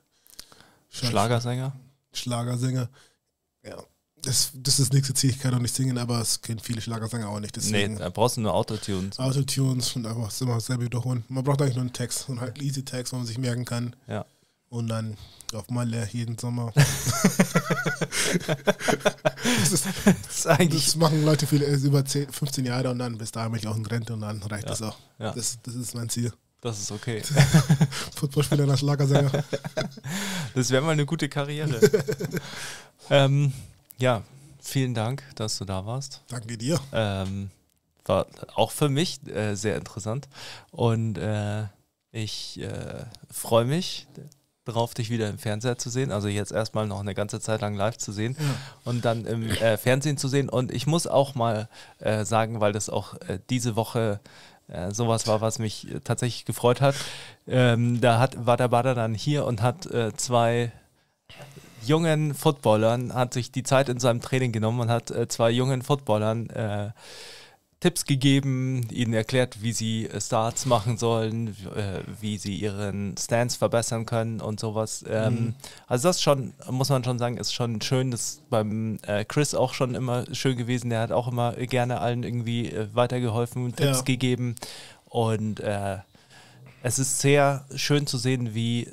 Schlagersänger? 0.90 1.72
Schlagersänger. 2.12 2.88
Ja. 3.64 3.82
Das, 4.24 4.52
das 4.54 4.78
ist 4.78 4.88
das 4.88 4.92
nächste 4.92 5.14
Ziel. 5.14 5.30
Ich 5.30 5.40
kann 5.40 5.52
auch 5.52 5.58
nicht 5.58 5.74
singen, 5.74 5.98
aber 5.98 6.20
es 6.20 6.40
kennen 6.40 6.60
viele 6.60 6.80
Schlagersänger 6.80 7.28
auch 7.28 7.40
nicht. 7.40 7.56
Nee, 7.56 7.62
Deswegen 7.62 7.98
da 7.98 8.08
brauchst 8.08 8.36
du 8.36 8.42
nur 8.42 8.54
Autotunes. 8.54 9.18
Autotunes 9.18 9.96
und 9.96 10.06
einfach 10.06 10.40
immer 10.40 10.60
selber 10.60 10.84
wiederholen. 10.84 11.24
Man 11.28 11.42
braucht 11.42 11.60
eigentlich 11.60 11.74
nur 11.74 11.82
einen 11.82 11.92
Text 11.92 12.28
und 12.28 12.40
halt 12.40 12.60
easy 12.62 12.84
Text, 12.84 13.12
wo 13.12 13.16
man 13.16 13.26
sich 13.26 13.38
merken 13.38 13.64
kann. 13.64 13.96
Ja. 14.06 14.24
Und 14.72 14.88
dann 14.88 15.18
auf 15.52 15.68
Malle 15.68 16.08
jeden 16.12 16.38
Sommer. 16.38 16.72
das, 16.74 16.86
ist, 19.70 19.86
Das 19.86 20.44
das 20.44 20.96
machen 20.96 21.26
Leute 21.26 21.46
viele 21.46 21.66
über 21.66 22.02
10, 22.02 22.32
15 22.32 22.64
Jahre 22.64 22.88
und 22.90 22.98
dann 22.98 23.18
bis 23.18 23.32
dahin 23.32 23.52
bin 23.52 23.60
ich 23.60 23.68
auch 23.68 23.76
in 23.76 23.84
Rente 23.84 24.14
und 24.14 24.22
dann 24.22 24.42
reicht 24.44 24.64
Ja. 24.64 24.70
das 24.70 24.80
auch. 24.80 24.96
Ja. 25.18 25.32
Das, 25.32 25.58
das 25.62 25.74
ist 25.74 25.94
mein 25.94 26.08
Ziel. 26.08 26.32
Das 26.62 26.80
ist 26.80 26.90
okay. 26.90 27.20
Footballspieler 28.16 28.64
nach 28.64 28.78
Schlagersänger. 28.78 29.30
Das 30.54 30.70
wäre 30.70 30.82
mal 30.82 30.92
eine 30.92 31.04
gute 31.04 31.28
Karriere. 31.28 31.78
ähm, 33.10 33.52
ja, 33.98 34.22
vielen 34.58 34.94
Dank, 34.94 35.22
dass 35.34 35.58
du 35.58 35.66
da 35.66 35.84
warst. 35.84 36.22
Danke 36.28 36.56
dir. 36.56 36.80
Ähm, 36.92 37.50
war 38.06 38.26
auch 38.54 38.70
für 38.70 38.88
mich 38.88 39.20
äh, 39.28 39.54
sehr 39.54 39.76
interessant. 39.76 40.28
Und 40.70 41.18
äh, 41.18 41.64
ich 42.10 42.58
äh, 42.58 43.04
freue 43.30 43.66
mich 43.66 44.06
darauf, 44.64 44.94
dich 44.94 45.10
wieder 45.10 45.28
im 45.28 45.38
Fernseher 45.38 45.78
zu 45.78 45.90
sehen. 45.90 46.12
Also 46.12 46.28
jetzt 46.28 46.52
erstmal 46.52 46.86
noch 46.86 47.00
eine 47.00 47.14
ganze 47.14 47.40
Zeit 47.40 47.60
lang 47.60 47.74
live 47.74 47.98
zu 47.98 48.12
sehen 48.12 48.36
und 48.84 49.04
dann 49.04 49.26
im 49.26 49.50
äh, 49.50 49.76
Fernsehen 49.76 50.16
zu 50.16 50.28
sehen. 50.28 50.48
Und 50.48 50.72
ich 50.72 50.86
muss 50.86 51.06
auch 51.06 51.34
mal 51.34 51.68
äh, 51.98 52.24
sagen, 52.24 52.60
weil 52.60 52.72
das 52.72 52.88
auch 52.88 53.14
äh, 53.22 53.38
diese 53.50 53.76
Woche 53.76 54.20
äh, 54.68 54.92
sowas 54.92 55.26
war, 55.26 55.40
was 55.40 55.58
mich 55.58 55.90
äh, 55.90 56.00
tatsächlich 56.00 56.44
gefreut 56.44 56.80
hat. 56.80 56.94
Ähm, 57.46 58.00
da 58.00 58.18
hat, 58.18 58.46
war 58.46 58.56
der 58.56 58.68
Bader 58.68 58.94
dann 58.94 59.14
hier 59.14 59.44
und 59.46 59.62
hat 59.62 59.86
äh, 59.86 60.14
zwei 60.14 60.72
jungen 61.84 62.34
Footballern, 62.34 63.12
hat 63.12 63.34
sich 63.34 63.50
die 63.50 63.64
Zeit 63.64 63.88
in 63.88 63.98
seinem 63.98 64.20
Training 64.20 64.52
genommen 64.52 64.80
und 64.80 64.90
hat 64.90 65.12
zwei 65.28 65.50
jungen 65.50 65.82
Footballern 65.82 66.48
Tipps 67.82 68.04
gegeben, 68.06 68.86
ihnen 68.92 69.12
erklärt, 69.12 69.60
wie 69.60 69.72
sie 69.72 70.06
äh, 70.06 70.20
Starts 70.20 70.66
machen 70.66 70.98
sollen, 70.98 71.48
äh, 71.74 72.00
wie 72.20 72.38
sie 72.38 72.54
ihren 72.54 73.16
Stance 73.18 73.58
verbessern 73.58 74.06
können 74.06 74.40
und 74.40 74.60
sowas. 74.60 75.04
Ähm, 75.08 75.34
Mhm. 75.34 75.54
Also 75.88 76.08
das 76.08 76.22
schon, 76.22 76.54
muss 76.70 76.88
man 76.90 77.02
schon 77.04 77.18
sagen, 77.18 77.36
ist 77.38 77.52
schon 77.52 77.80
schön. 77.82 78.10
Das 78.12 78.20
ist 78.20 78.48
beim 78.50 78.98
äh, 79.02 79.24
Chris 79.24 79.54
auch 79.54 79.74
schon 79.74 79.94
immer 79.96 80.24
schön 80.32 80.56
gewesen. 80.56 80.90
Der 80.90 81.00
hat 81.00 81.10
auch 81.12 81.26
immer 81.28 81.52
gerne 81.54 82.00
allen 82.00 82.22
irgendwie 82.22 82.72
weitergeholfen, 82.92 83.74
Tipps 83.74 83.98
Ja. 83.98 84.02
gegeben. 84.04 84.54
Und 85.06 85.58
äh, 85.60 85.98
es 86.84 86.98
ist 87.00 87.18
sehr 87.20 87.66
schön 87.74 88.06
zu 88.06 88.16
sehen, 88.16 88.54
wie 88.54 88.88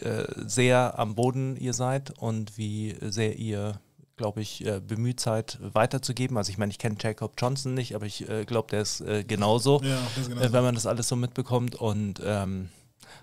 äh, 0.00 0.24
sehr 0.46 0.98
am 0.98 1.14
Boden 1.14 1.56
ihr 1.56 1.72
seid 1.72 2.10
und 2.18 2.58
wie 2.58 2.94
sehr 3.00 3.36
ihr, 3.38 3.80
glaube 4.16 4.40
ich, 4.40 4.64
äh, 4.66 4.80
bemüht 4.80 5.20
seid, 5.20 5.58
weiterzugeben. 5.60 6.36
Also 6.36 6.50
ich 6.50 6.58
meine, 6.58 6.70
ich 6.70 6.78
kenne 6.78 6.96
Jacob 7.00 7.32
Johnson 7.38 7.74
nicht, 7.74 7.94
aber 7.94 8.06
ich 8.06 8.28
äh, 8.28 8.44
glaube, 8.44 8.68
der 8.70 8.82
ist 8.82 9.00
äh, 9.02 9.24
genauso, 9.24 9.80
Ja, 9.82 9.98
ist 10.18 10.28
genau 10.28 10.40
äh, 10.40 10.46
so. 10.48 10.52
wenn 10.52 10.64
man 10.64 10.74
das 10.74 10.86
alles 10.86 11.08
so 11.08 11.16
mitbekommt. 11.16 11.74
Und 11.74 12.20
ähm, 12.24 12.70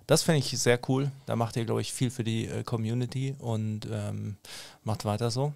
das 0.07 0.23
finde 0.23 0.39
ich 0.39 0.57
sehr 0.59 0.79
cool. 0.87 1.11
Da 1.25 1.35
macht 1.35 1.55
ihr, 1.55 1.65
glaube 1.65 1.81
ich, 1.81 1.91
viel 1.93 2.11
für 2.11 2.23
die 2.23 2.45
äh, 2.47 2.63
Community 2.63 3.35
und 3.39 3.87
ähm, 3.91 4.37
macht 4.83 5.05
weiter 5.05 5.31
so. 5.31 5.53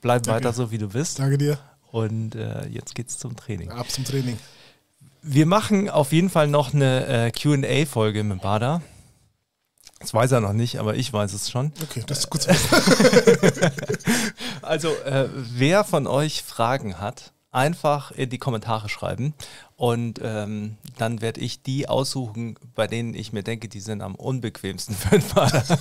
Bleib 0.00 0.22
Danke. 0.22 0.44
weiter 0.44 0.52
so, 0.54 0.70
wie 0.70 0.78
du 0.78 0.88
bist. 0.88 1.18
Danke 1.18 1.38
dir. 1.38 1.58
Und 1.92 2.34
äh, 2.34 2.66
jetzt 2.68 2.94
geht's 2.94 3.18
zum 3.18 3.36
Training. 3.36 3.70
Ab 3.70 3.90
zum 3.90 4.04
Training. 4.04 4.38
Wir 5.22 5.44
machen 5.44 5.90
auf 5.90 6.12
jeden 6.12 6.30
Fall 6.30 6.46
noch 6.46 6.72
eine 6.72 7.26
äh, 7.26 7.30
QA-Folge 7.30 8.24
mit 8.24 8.40
Bada. 8.40 8.80
Das 10.00 10.14
weiß 10.14 10.32
er 10.32 10.40
noch 10.40 10.54
nicht, 10.54 10.80
aber 10.80 10.96
ich 10.96 11.12
weiß 11.12 11.34
es 11.34 11.50
schon. 11.50 11.72
Okay, 11.82 12.02
das 12.06 12.20
ist 12.20 12.30
gut. 12.30 12.48
wissen. 12.48 13.70
Also, 14.62 14.88
äh, 15.04 15.28
wer 15.34 15.84
von 15.84 16.06
euch 16.06 16.42
Fragen 16.42 16.98
hat, 16.98 17.32
einfach 17.50 18.10
in 18.12 18.30
die 18.30 18.38
Kommentare 18.38 18.88
schreiben 18.88 19.34
und 19.76 20.20
ähm, 20.22 20.76
dann 20.98 21.20
werde 21.20 21.40
ich 21.40 21.62
die 21.62 21.88
aussuchen, 21.88 22.56
bei 22.74 22.86
denen 22.86 23.14
ich 23.14 23.32
mir 23.32 23.42
denke, 23.42 23.68
die 23.68 23.80
sind 23.80 24.02
am 24.02 24.14
unbequemsten 24.14 24.94
für 24.94 25.18
den 25.18 25.28
Bader. 25.34 25.64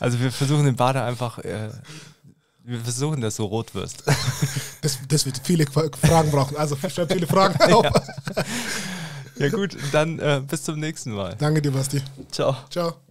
also 0.00 0.18
wir 0.20 0.32
versuchen 0.32 0.64
den 0.64 0.76
Bader 0.76 1.04
einfach, 1.04 1.38
äh, 1.40 1.70
wir 2.64 2.80
versuchen, 2.80 3.20
dass 3.20 3.36
du 3.36 3.44
rot 3.44 3.74
wirst. 3.74 4.02
Das, 4.80 4.98
das 5.06 5.26
wird 5.26 5.40
viele 5.44 5.66
Fragen 5.66 6.30
brauchen. 6.30 6.56
Also 6.56 6.76
schreib 6.76 7.12
viele 7.12 7.26
Fragen 7.26 7.72
auf. 7.72 7.86
Ja 9.38 9.48
gut, 9.48 9.76
dann 9.92 10.18
äh, 10.18 10.40
bis 10.46 10.62
zum 10.62 10.78
nächsten 10.80 11.12
Mal. 11.12 11.36
Danke 11.38 11.62
dir, 11.62 11.72
Basti. 11.72 12.02
Ciao. 12.30 12.56
Ciao. 12.70 13.05